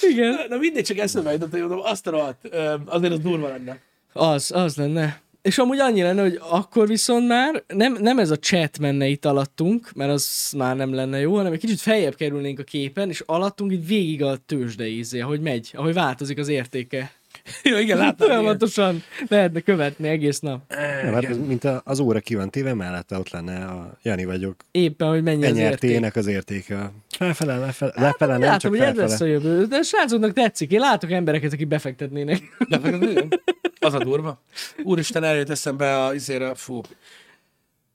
Igen. 0.00 0.38
Na 0.48 0.56
mindegy, 0.56 0.84
csak 0.84 0.98
eszembe 0.98 1.32
jutott, 1.32 1.50
hogy 1.50 1.60
mondom, 1.60 1.80
azt 1.80 2.06
a 2.06 2.10
rohadt, 2.10 2.54
azért 2.86 3.12
az 3.12 3.18
durva 3.18 3.48
lenne. 3.48 3.80
Az, 4.16 4.50
az 4.54 4.76
lenne. 4.76 5.20
És 5.42 5.58
amúgy 5.58 5.78
annyi 5.78 6.02
lenne, 6.02 6.22
hogy 6.22 6.38
akkor 6.50 6.88
viszont 6.88 7.26
már 7.28 7.62
nem, 7.66 7.96
nem 8.00 8.18
ez 8.18 8.30
a 8.30 8.36
chat 8.38 8.78
menne 8.78 9.06
itt 9.06 9.24
alattunk, 9.24 9.90
mert 9.94 10.10
az 10.10 10.52
már 10.56 10.76
nem 10.76 10.94
lenne 10.94 11.20
jó, 11.20 11.36
hanem 11.36 11.52
egy 11.52 11.58
kicsit 11.60 11.80
feljebb 11.80 12.14
kerülnénk 12.14 12.58
a 12.58 12.62
képen, 12.62 13.08
és 13.08 13.22
alattunk 13.26 13.72
így 13.72 13.86
végig 13.86 14.22
a 14.22 14.36
tőzsde 14.46 14.86
ízé, 14.86 15.20
ahogy 15.20 15.40
megy, 15.40 15.70
ahogy 15.74 15.94
változik 15.94 16.38
az 16.38 16.48
értéke. 16.48 17.12
Jó, 17.62 17.76
igen, 17.78 17.98
láttam. 17.98 18.26
Folyamatosan 18.28 19.02
lehetne 19.28 19.60
követni 19.60 20.08
egész 20.08 20.40
nap. 20.40 20.60
Nem, 21.02 21.12
hát 21.14 21.24
ez, 21.24 21.36
mint 21.46 21.64
a- 21.64 21.82
az 21.84 22.00
óra 22.00 22.20
ki 22.20 22.34
van 22.34 22.50
téve, 22.50 22.74
mellette 22.74 23.18
ott 23.18 23.30
lenne 23.30 23.64
a 23.64 23.98
Jani 24.02 24.24
vagyok. 24.24 24.56
Éppen, 24.70 25.08
hogy 25.08 25.22
mennyi 25.22 25.46
az 25.46 25.56
érték. 25.56 26.16
Az 26.16 26.26
értéke. 26.26 26.92
Felfele, 27.08 27.58
lefele, 27.58 27.92
lefele 27.96 28.32
nem, 28.32 28.40
Látom, 28.40 28.58
csak 28.58 28.70
hogy 28.70 28.80
ez 28.80 28.94
lesz 28.96 29.04
a 29.12 29.16
felfele. 29.16 29.30
jövő. 29.30 29.64
De 29.66 29.76
a 29.76 29.82
srácoknak 29.82 30.32
tetszik. 30.32 30.70
Én 30.72 30.80
látok 30.80 31.10
embereket, 31.10 31.52
akik 31.52 31.68
befektetnének. 31.68 32.42
Befektetni? 32.68 33.28
Az 33.86 33.94
a 33.94 33.98
durva. 34.04 34.42
Úristen, 34.82 35.24
eljött 35.24 35.48
eszembe 35.48 36.04
a 36.04 36.14
izére, 36.14 36.54
fú. 36.54 36.80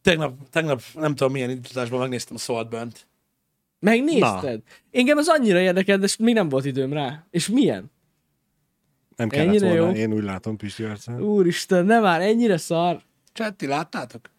Tegnap, 0.01 0.33
tegnap 0.49 0.81
nem 0.93 1.15
tudom 1.15 1.33
milyen 1.33 1.49
indításban 1.49 1.99
megnéztem 1.99 2.35
a 2.35 2.39
Saltburn-t. 2.39 3.07
Megnézted? 3.79 4.61
Engem 4.91 5.17
az 5.17 5.27
annyira 5.27 5.59
érdekel, 5.59 5.97
de 5.97 6.07
még 6.19 6.33
nem 6.33 6.49
volt 6.49 6.65
időm 6.65 6.93
rá. 6.93 7.25
És 7.29 7.47
milyen? 7.47 7.91
Nem 9.15 9.29
kellett 9.29 9.47
Ennyire 9.47 9.67
volna, 9.67 9.85
jó? 9.85 9.91
én 9.91 10.13
úgy 10.13 10.23
látom 10.23 10.57
Pisti 10.57 10.83
arcán. 10.83 11.21
Úristen, 11.21 11.85
nem 11.85 12.01
már 12.01 12.21
ennyire 12.21 12.57
szar. 12.57 13.01
Csetti, 13.33 13.67
láttátok? 13.67 14.29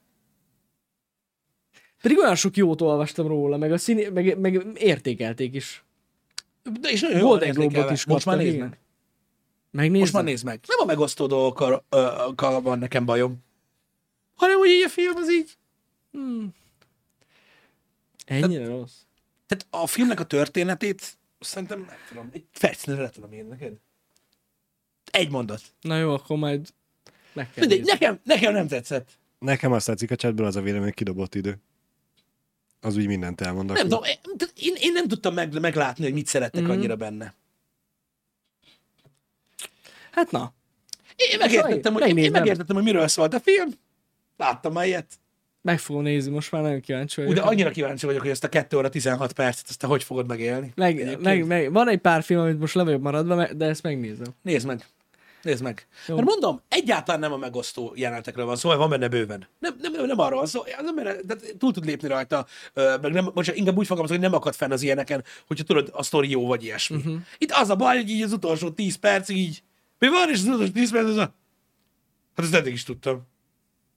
Pedig 2.03 2.19
olyan 2.19 2.35
sok 2.35 2.57
jót 2.57 2.81
olvastam 2.81 3.27
róla, 3.27 3.57
meg, 3.57 3.73
a 3.73 3.79
színi, 3.79 4.09
meg, 4.09 4.39
meg 4.39 4.67
értékelték 4.75 5.55
is. 5.55 5.85
De 6.81 6.91
is 6.91 7.01
nagyon 7.01 7.21
Golden 7.21 7.49
értékelve. 7.49 7.93
is 7.93 8.05
Most 8.05 8.27
már 8.27 8.37
kaptak, 8.37 8.79
nézd 9.73 9.85
igen. 9.85 9.91
meg. 9.91 9.91
Megnézd. 9.91 10.01
Most 10.01 10.13
már 10.13 10.25
nézd 10.25 10.45
meg. 10.45 10.61
Nem 10.67 10.79
a 10.81 10.85
megosztó 10.85 11.27
dolgokkal 11.27 12.61
van 12.63 12.79
nekem 12.79 13.05
bajom, 13.05 13.37
hanem 14.35 14.59
hogy 14.59 14.69
így 14.69 14.83
a 14.85 14.89
film 14.89 15.17
az 15.17 15.31
így. 15.33 15.57
Ennyire 18.25 18.67
rossz. 18.67 18.93
Tehát 19.47 19.67
a 19.71 19.87
filmnek 19.87 20.21
a 20.21 20.25
történetét 20.25 21.17
szerintem, 21.41 21.79
nem 21.79 21.97
tudom, 22.09 22.31
egy 22.33 22.45
percre 22.61 22.95
le 22.95 23.11
tudom 23.11 23.33
írni 23.33 23.49
neked. 23.49 23.73
Egy 25.11 25.31
mondat. 25.31 25.63
Na 25.81 25.99
jó, 25.99 26.13
akkor 26.15 26.37
majd 26.37 26.69
meg 27.33 27.51
kell 27.53 27.67
Mindegy, 27.67 27.85
nekem, 27.87 28.21
nekem 28.25 28.53
nem 28.53 28.69
tetszett. 28.69 29.11
Nekem 29.39 29.73
azt 29.73 29.87
tetszik 29.87 30.11
a 30.11 30.17
chatből 30.17 30.47
az 30.47 30.57
a 30.57 30.61
vélemény, 30.61 30.85
hogy 30.85 30.95
kidobott 30.95 31.35
idő. 31.35 31.59
Az 32.81 32.97
úgy 32.97 33.07
mindent 33.07 33.41
elmond. 33.41 33.73
Nem 33.73 33.83
tudom, 33.83 34.03
én, 34.05 34.17
én, 34.55 34.75
én 34.79 34.93
nem 34.93 35.09
tudtam 35.09 35.35
meg, 35.35 35.61
meglátni, 35.61 36.05
hogy 36.05 36.13
mit 36.13 36.27
szerettek 36.27 36.63
Mhm. 36.63 36.71
annyira 36.71 36.97
benne. 36.97 37.35
Hát 40.13 40.31
na, 40.31 40.53
Én 41.17 41.39
megértettem, 41.39 41.93
hogy, 41.93 42.19
én 42.19 42.31
megértettem, 42.31 42.77
hogy 42.77 42.85
miről 42.85 43.09
szólt 43.09 43.35
a 43.35 43.41
film. 43.41 43.69
Láttam 44.37 44.73
már 44.73 44.87
ilyet. 44.87 45.07
meg 45.63 45.79
fogom 45.79 46.03
nézni, 46.03 46.33
most 46.33 46.53
már 46.53 46.63
nagyon 46.63 46.81
kíváncsi 46.81 47.21
vagyok. 47.21 47.35
de 47.37 47.41
annyira 47.41 47.71
kíváncsi 47.71 48.07
vagyok, 48.07 48.21
hogy 48.21 48.31
ezt 48.31 48.45
a 48.45 48.49
2 48.49 48.77
óra 48.77 48.89
16 48.89 49.33
percet, 49.33 49.65
ezt 49.69 49.79
te 49.79 49.87
hogy 49.87 50.03
fogod 50.03 50.27
megélni. 50.27 50.73
meg, 50.75 51.01
Egyébként. 51.01 51.23
meg, 51.23 51.47
meg, 51.47 51.73
van 51.73 51.89
egy 51.89 51.99
pár 51.99 52.23
film, 52.23 52.41
amit 52.41 52.59
most 52.59 52.75
le 52.75 52.83
vagyok 52.83 53.03
maradva, 53.03 53.53
de 53.53 53.65
ezt 53.65 53.83
megnézem. 53.83 54.27
Nézd 54.43 54.67
meg. 54.67 54.87
Nézd 55.43 55.63
meg. 55.63 55.87
Jó. 56.07 56.15
Mert 56.15 56.27
mondom, 56.27 56.61
egyáltalán 56.69 57.21
nem 57.21 57.33
a 57.33 57.37
megosztó 57.37 57.93
jelenetekről 57.95 58.45
van 58.45 58.57
szó, 58.57 58.69
mert 58.69 58.81
van 58.81 58.91
benne 58.91 59.09
bőven. 59.09 59.47
Nem, 59.59 59.77
nem, 59.81 59.93
nem, 59.93 60.07
nem 60.07 60.19
arról 60.19 60.39
van 60.39 60.47
szó, 60.47 60.61
ember 60.87 61.17
de 61.25 61.35
túl 61.59 61.73
tud 61.73 61.85
lépni 61.85 62.09
rajta, 62.09 62.47
meg 62.75 63.13
nem, 63.13 63.31
most 63.35 63.55
inkább 63.55 63.77
úgy 63.77 63.87
fogalmazom, 63.87 64.19
hogy 64.19 64.27
nem 64.31 64.39
akad 64.39 64.55
fenn 64.55 64.73
az 64.73 64.83
ilyeneken, 64.83 65.25
hogyha 65.47 65.65
tudod, 65.65 65.91
a 65.93 66.03
sztori 66.03 66.31
jó 66.31 66.47
vagy 66.47 66.65
ilyesmi. 66.65 66.97
Uh-huh. 66.97 67.15
Itt 67.39 67.51
az 67.51 67.71
a 67.71 67.77
baj, 67.77 67.97
hogy 67.97 68.11
így 68.11 68.23
az 68.23 68.33
utolsó 68.33 68.71
10 68.71 68.95
percig 68.97 69.37
így, 69.37 69.63
mi 70.03 70.09
van, 70.09 70.31
és 70.31 70.43
utolsó 70.43 70.73
10 70.73 70.91
perc 70.91 71.07
az 71.09 71.17
a... 71.17 71.35
Hát 72.37 72.45
ezt 72.47 72.55
eddig 72.55 72.73
is 72.73 72.83
tudtam. 72.85 73.23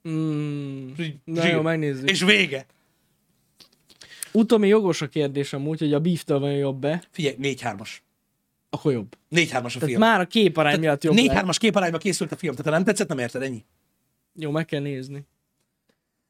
Mm, 0.10 0.88
így- 1.00 1.16
na 1.24 1.46
jó, 1.48 1.62
megnézzük. 1.62 2.10
És 2.10 2.22
vége. 2.24 2.66
Utomi 4.32 4.68
jogos 4.68 5.02
a 5.02 5.08
kérdés 5.08 5.54
amúgy, 5.54 5.80
hogy 5.80 5.94
a 5.94 6.00
beeftől 6.00 6.40
van 6.40 6.52
jobb-e, 6.54 7.04
Figyelj, 7.12 7.36
4-3-as. 7.42 7.90
akkor 8.70 8.92
jobb. 8.92 9.16
4-3-as 9.32 9.50
a 9.50 9.52
Tehát 9.52 9.86
film. 9.86 10.00
már 10.00 10.20
a 10.20 10.26
képarány 10.26 10.80
miatt 10.80 11.04
jobb 11.04 11.16
lett. 11.16 11.44
4-3-as 11.46 11.56
képarányba 11.60 11.98
készült 11.98 12.32
a 12.32 12.36
film, 12.36 12.52
tehát 12.56 12.66
ha 12.72 12.76
nem 12.78 12.84
tetszett, 12.86 13.08
nem 13.08 13.20
érted, 13.20 13.42
ennyi. 13.42 13.64
Jó, 14.36 14.52
meg 14.52 14.66
kell 14.66 14.82
nézni. 14.82 15.26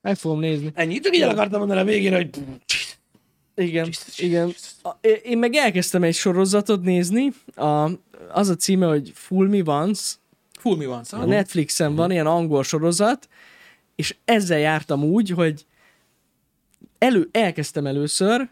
Meg 0.02 0.18
fogom 0.18 0.40
nézni. 0.40 0.72
Ennyi. 0.74 1.00
Csak 1.00 1.16
így 1.16 1.22
el 1.22 1.30
akartam 1.30 1.60
mondani 1.60 1.80
a 1.80 1.84
végére, 1.84 2.16
hogy 2.16 2.30
Igen, 3.56 3.86
Jesus, 3.86 4.20
igen. 4.20 4.48
Jesus. 4.48 4.76
Én 5.24 5.38
meg 5.38 5.54
elkezdtem 5.54 6.04
egy 6.04 6.16
sorozatot 6.16 6.82
nézni, 6.82 7.34
a, 7.56 7.90
az 8.32 8.50
a 8.50 8.56
címe, 8.56 8.86
hogy 8.86 9.12
Full 9.14 9.48
Me 9.48 9.62
Once, 9.66 10.16
full 10.60 10.78
mi 10.78 10.86
van, 10.86 11.04
a. 11.12 11.26
Netflixen 11.26 11.96
van, 11.96 12.12
ilyen 12.12 12.28
angol 12.28 12.64
sorozat, 12.64 13.30
és 13.96 14.16
ezzel 14.26 14.60
jártam 14.60 15.04
úgy, 15.04 15.30
hogy 15.30 15.66
elő, 16.98 17.30
elkezdtem 17.32 17.86
először, 17.86 18.50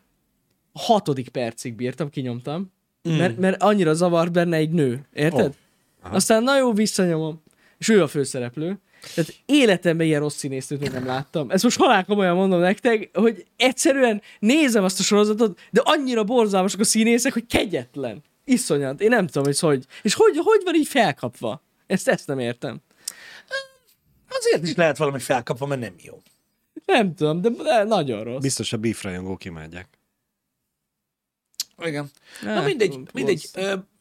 a 0.72 0.80
hatodik 0.80 1.30
percig 1.30 1.76
bírtam, 1.76 2.10
kinyomtam, 2.10 2.72
mm. 3.10 3.18
mert, 3.18 3.38
mert 3.38 3.62
annyira 3.62 3.94
zavart 3.94 4.32
benne 4.32 4.58
egy 4.58 4.72
nő, 4.72 5.06
érted? 5.14 5.56
Oh. 6.04 6.14
Aztán 6.14 6.44
na 6.44 6.58
jó, 6.58 6.74
visszanyomom, 6.74 7.42
és 7.78 7.90
ő 7.90 8.02
a 8.02 8.08
főszereplő. 8.08 8.80
Tehát 9.16 9.36
életemben 9.46 10.06
ilyen 10.06 10.20
rossz 10.20 10.36
színésznőt 10.36 10.80
még 10.80 10.92
nem 10.92 11.06
láttam. 11.06 11.50
Ezt 11.50 11.64
most 11.64 11.78
halál 11.78 12.06
komolyan 12.06 12.36
mondom 12.36 12.60
nektek, 12.60 13.10
hogy 13.14 13.46
egyszerűen 13.58 14.22
nézem 14.40 14.84
azt 14.84 15.00
a 15.00 15.04
sorozatot, 15.04 15.60
de 15.72 15.82
annyira 15.84 16.24
borzalmasak 16.24 16.80
a 16.80 16.84
színészek, 16.84 17.34
hogy 17.34 17.46
kegyetlen. 17.46 18.24
Iszonyat. 18.46 19.02
Én 19.02 19.10
nem 19.10 19.28
tudom, 19.28 19.44
hogy 19.44 19.60
hogy. 19.60 19.86
És 20.02 20.14
hogy, 20.14 20.38
hogy 20.38 20.62
van 20.64 20.76
így 20.76 20.88
felkapva? 20.88 21.62
Ezt, 21.88 22.08
ezt 22.08 22.28
nem 22.28 22.40
értem. 22.40 22.82
Azért 24.30 24.64
is 24.64 24.76
lehet 24.76 24.98
valami 24.98 25.20
felkapva, 25.20 25.66
mert 25.66 25.82
nem 25.82 25.96
jó. 26.02 26.22
Nem 26.86 27.16
tudom, 27.16 27.42
de, 27.42 27.84
nagyon 27.84 28.24
rossz. 28.24 28.42
Biztos 28.42 28.74
a 28.74 28.78
beef 28.78 29.04
rajongók 29.04 29.46
imádják. 29.46 29.88
Igen. 31.78 32.12
Na 32.42 32.50
Hát, 32.50 32.66
mindegy, 32.66 33.00
mindegy, 33.14 33.50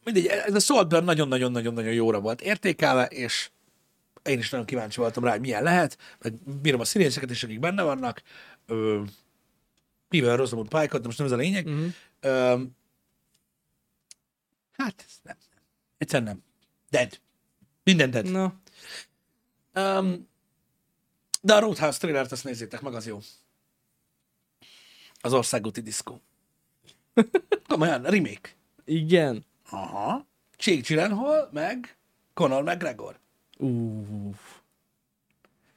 mindegy, 0.04 0.26
ez 0.26 0.54
a 0.54 0.58
Saltburn 0.58 1.04
nagyon-nagyon-nagyon-nagyon 1.04 1.92
jóra 1.92 2.20
volt 2.20 2.40
értékelve, 2.40 3.04
és 3.04 3.50
én 4.24 4.38
is 4.38 4.50
nagyon 4.50 4.66
kíváncsi 4.66 5.00
voltam 5.00 5.24
rá, 5.24 5.30
hogy 5.30 5.40
milyen 5.40 5.62
lehet, 5.62 5.98
meg 6.18 6.32
bírom 6.60 6.80
a 6.80 6.84
színészeket 6.84 7.30
is, 7.30 7.44
akik 7.44 7.60
benne 7.60 7.82
vannak. 7.82 8.22
Ö, 8.66 9.02
mivel 10.08 10.36
Rosamund 10.36 10.68
Pike, 10.68 10.98
de 10.98 11.06
most 11.06 11.18
nem 11.18 11.26
ez 11.26 11.32
a 11.32 11.36
lényeg. 11.36 11.66
Mhm. 11.66 11.86
Ö, 12.20 12.62
hát, 14.72 15.04
ez 15.06 15.12
nem. 15.22 15.36
Egyszerűen 15.98 16.28
nem. 16.28 16.42
Dead. 16.90 17.20
Minden 17.84 18.10
dead. 18.10 18.30
Na, 18.30 18.60
Um, 19.74 20.28
de 21.42 21.54
a 21.54 21.58
Roadhouse 21.60 21.98
trailert 21.98 22.32
azt 22.32 22.44
nézzétek 22.44 22.80
meg, 22.80 22.94
az 22.94 23.06
jó. 23.06 23.18
Az 25.20 25.32
országúti 25.32 25.80
diszkó. 25.80 26.20
Komolyan, 27.68 28.02
remake. 28.02 28.50
igen. 28.84 29.44
Aha. 29.70 30.26
Jake 30.58 30.80
Gyllenhaal, 30.80 31.48
meg 31.52 31.96
Conor 32.34 32.62
McGregor. 32.62 33.18
Uff. 33.62 34.38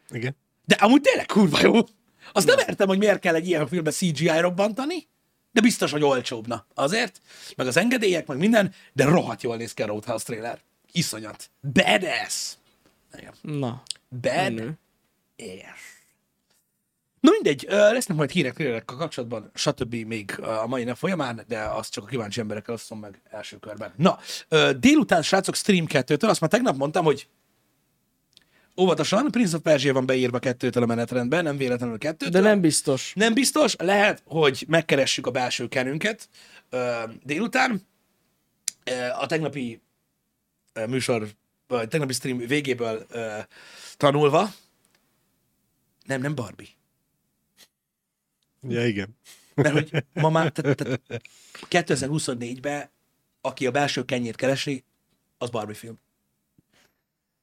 Igen. 0.09 0.35
De 0.65 0.75
amúgy 0.75 1.01
tényleg 1.01 1.25
kurva 1.25 1.59
jó. 1.61 1.73
Azt 2.31 2.47
nem 2.47 2.59
értem, 2.59 2.87
hogy 2.87 2.97
miért 2.97 3.19
kell 3.19 3.35
egy 3.35 3.47
ilyen 3.47 3.67
filmbe 3.67 3.91
CGI 3.91 4.39
robbantani, 4.39 5.07
de 5.51 5.61
biztos, 5.61 5.91
hogy 5.91 6.03
olcsóbbna. 6.03 6.65
Azért, 6.73 7.21
meg 7.55 7.67
az 7.67 7.77
engedélyek, 7.77 8.27
meg 8.27 8.37
minden, 8.37 8.73
de 8.93 9.05
rohadt 9.05 9.43
jól 9.43 9.57
néz 9.57 9.73
ki 9.73 9.81
a 9.81 9.85
Roadhouse 9.85 10.25
trailer. 10.25 10.59
Iszonyat. 10.91 11.49
Badass. 11.73 12.53
Igen. 13.17 13.33
Na, 13.41 13.83
Bad 14.09 14.53
menő. 14.53 14.77
Yes. 15.35 15.93
Na 17.19 17.31
mindegy, 17.31 17.65
lesznek 17.69 18.17
majd 18.17 18.29
hírek, 18.29 18.53
trailerek 18.53 18.91
a 18.91 18.95
kapcsolatban, 18.95 19.51
stb. 19.53 19.95
még 19.95 20.39
a 20.39 20.67
mai 20.67 20.83
nap 20.83 20.97
folyamán, 20.97 21.43
de 21.47 21.59
azt 21.59 21.91
csak 21.91 22.03
a 22.03 22.07
kíváncsi 22.07 22.39
emberekkel 22.39 22.73
osztom 22.73 22.99
meg 22.99 23.21
első 23.29 23.57
körben. 23.57 23.93
Na, 23.95 24.19
délután, 24.77 25.21
srácok, 25.21 25.55
Stream 25.55 25.85
2-től, 25.89 26.29
azt 26.29 26.41
már 26.41 26.49
tegnap 26.49 26.75
mondtam, 26.75 27.03
hogy 27.03 27.27
óvatosan, 28.77 29.31
Prince 29.31 29.55
of 29.55 29.61
Persia 29.61 29.93
van 29.93 30.05
beírva 30.05 30.39
kettőtől 30.39 30.83
a 30.83 30.85
menetrendben, 30.85 31.43
nem 31.43 31.57
véletlenül 31.57 31.97
kettőtől. 31.97 32.41
De 32.41 32.47
nem 32.47 32.61
biztos. 32.61 33.13
Nem 33.15 33.33
biztos, 33.33 33.75
lehet, 33.75 34.21
hogy 34.25 34.65
megkeressük 34.67 35.27
a 35.27 35.31
belső 35.31 35.67
kenünket 35.67 36.29
ö, 36.69 37.03
délután. 37.23 37.81
Ö, 38.83 39.07
a 39.19 39.25
tegnapi 39.25 39.81
ö, 40.73 40.85
műsor, 40.85 41.27
vagy 41.67 41.87
tegnapi 41.87 42.13
stream 42.13 42.37
végéből 42.37 43.05
ö, 43.09 43.37
tanulva. 43.97 44.53
Nem, 46.05 46.21
nem 46.21 46.35
Barbie. 46.35 46.67
Ja, 48.67 48.87
igen. 48.87 49.17
Mert 49.55 49.73
hogy 49.73 50.03
ma 50.13 50.29
már, 50.29 50.51
tehát, 50.51 50.77
tehát 50.77 51.21
2024-ben, 51.69 52.89
aki 53.41 53.65
a 53.65 53.71
belső 53.71 54.05
kenyét 54.05 54.35
keresi, 54.35 54.83
az 55.37 55.49
Barbie 55.49 55.75
film. 55.75 55.99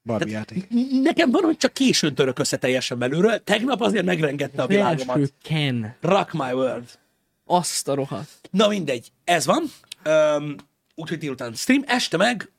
Barbie 0.04 0.32
játék. 0.32 0.68
Nekem 1.02 1.30
van, 1.30 1.42
hogy 1.42 1.56
csak 1.56 1.72
későn 1.72 2.14
török 2.14 2.38
össze 2.38 2.56
teljesen 2.56 2.98
belülről. 2.98 3.42
Tegnap 3.44 3.80
azért 3.80 4.04
megrengette 4.04 4.62
a 4.62 4.66
világomat. 4.66 5.32
Ken. 5.42 5.96
Rock 6.00 6.32
my 6.32 6.52
world. 6.52 6.98
Azt 7.44 7.88
a 7.88 7.94
rohadt. 7.94 8.48
Na 8.50 8.68
mindegy, 8.68 9.12
ez 9.24 9.46
van. 9.46 9.64
Um, 10.36 10.56
úgyhogy 10.94 11.18
délután 11.18 11.52
stream, 11.54 11.82
este 11.86 12.16
meg 12.16 12.52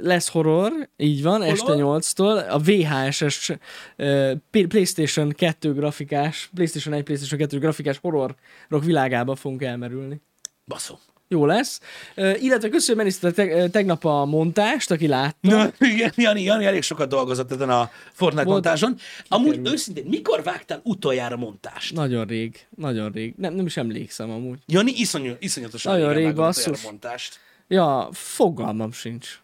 Lesz 0.00 0.28
horror, 0.28 0.88
így 0.96 1.22
van, 1.22 1.40
Horror? 1.40 1.52
este 1.52 1.72
8-tól. 1.76 2.48
A 2.48 2.58
VHS-es 2.58 3.52
uh, 3.96 4.32
PlayStation 4.50 5.28
2 5.28 5.74
grafikás, 5.74 6.50
PlayStation 6.54 6.94
1, 6.94 7.02
PlayStation 7.02 7.40
2 7.40 7.58
grafikás 7.58 7.98
horrorok 7.98 8.84
világába 8.84 9.34
fogunk 9.34 9.62
elmerülni. 9.62 10.20
Baszó. 10.64 10.98
Jó 11.30 11.46
lesz. 11.46 11.80
Uh, 12.16 12.42
illetve 12.42 12.68
köszönöm, 12.68 12.96
Meniszter, 12.96 13.32
te, 13.32 13.68
tegnap 13.68 14.04
a 14.04 14.24
montást, 14.24 14.90
aki 14.90 15.06
látta. 15.06 15.36
Na, 15.40 15.72
igen, 15.78 16.12
Jani, 16.16 16.42
Jani 16.42 16.64
elég 16.64 16.82
sokat 16.82 17.08
dolgozott 17.08 17.52
ezen 17.52 17.70
a 17.70 17.90
Fortnite 18.12 18.44
Volt- 18.44 18.64
montáson. 18.64 18.96
Amúgy 19.28 19.46
Kikerült. 19.50 19.72
őszintén, 19.74 20.04
mikor 20.06 20.42
vágtál 20.42 20.80
utoljára 20.84 21.36
montást? 21.36 21.94
Nagyon 21.94 22.26
rég, 22.26 22.66
nagyon 22.76 23.12
rég. 23.12 23.34
Nem, 23.36 23.54
nem 23.54 23.66
is 23.66 23.76
emlékszem 23.76 24.30
amúgy. 24.30 24.58
Jani 24.66 24.92
iszonyú, 24.96 25.32
iszonyatosan 25.38 25.92
Nagyon 25.92 26.12
rég, 26.12 26.34
basszus. 26.34 26.82
montást. 26.82 27.38
Ja, 27.68 28.08
fogalmam 28.12 28.92
sincs. 28.92 29.40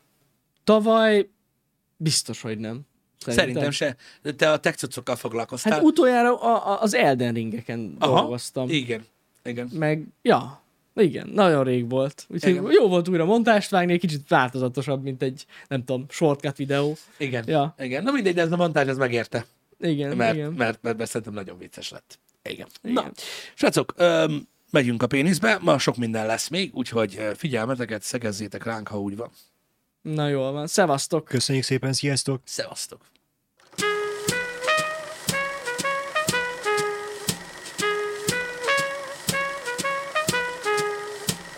Tavaly 0.64 1.28
biztos, 1.96 2.40
hogy 2.40 2.58
nem. 2.58 2.80
Szerintem 3.18 3.70
se. 3.70 3.96
De 4.22 4.32
Te 4.32 4.50
a 4.50 4.56
tech 4.56 5.00
foglalkoztál. 5.16 5.72
Hát 5.72 5.82
utoljára 5.82 6.40
a, 6.40 6.72
a, 6.72 6.82
az 6.82 6.94
Elden 6.94 7.32
Ringeken 7.34 7.96
Aha, 7.98 8.20
dolgoztam. 8.20 8.68
Igen. 8.68 9.04
Igen. 9.44 9.70
Meg, 9.72 10.04
ja, 10.22 10.63
igen, 10.96 11.28
nagyon 11.28 11.64
rég 11.64 11.90
volt. 11.90 12.26
Úgyhogy 12.28 12.52
Igen. 12.52 12.70
jó 12.70 12.88
volt 12.88 13.08
újra 13.08 13.24
montást 13.24 13.70
vágni, 13.70 13.92
egy 13.92 14.00
kicsit 14.00 14.28
változatosabb, 14.28 15.02
mint 15.02 15.22
egy, 15.22 15.46
nem 15.68 15.84
tudom, 15.84 16.06
shortcut 16.08 16.56
videó. 16.56 16.96
Igen. 17.18 17.44
Ja. 17.46 17.74
Igen. 17.78 18.02
Na 18.02 18.10
mindegy, 18.12 18.34
de 18.34 18.40
ez 18.42 18.52
a 18.52 18.56
montázs, 18.56 18.88
ez 18.88 18.96
megérte. 18.96 19.46
Igen, 19.80 20.16
Mert, 20.16 20.34
igen. 20.34 20.52
mert, 20.52 20.82
mert, 20.82 20.96
mert 20.96 21.10
szerintem 21.10 21.34
nagyon 21.34 21.58
vicces 21.58 21.90
lett. 21.90 22.18
Igen. 22.42 22.66
Igen. 22.82 22.94
Na, 22.94 23.10
srácok, 23.54 23.94
öm, 23.96 24.48
megyünk 24.70 25.02
a 25.02 25.06
péniszbe, 25.06 25.58
ma 25.60 25.78
sok 25.78 25.96
minden 25.96 26.26
lesz 26.26 26.48
még, 26.48 26.74
úgyhogy 26.74 27.20
figyelmeteket, 27.36 28.02
szegezzétek 28.02 28.64
ránk, 28.64 28.88
ha 28.88 29.00
úgy 29.00 29.16
van. 29.16 29.30
Na 30.02 30.28
jól 30.28 30.52
van. 30.52 30.66
Szevasztok! 30.66 31.24
Köszönjük 31.24 31.64
szépen, 31.64 31.92
sziasztok! 31.92 32.40
Szevasztok! 32.44 33.00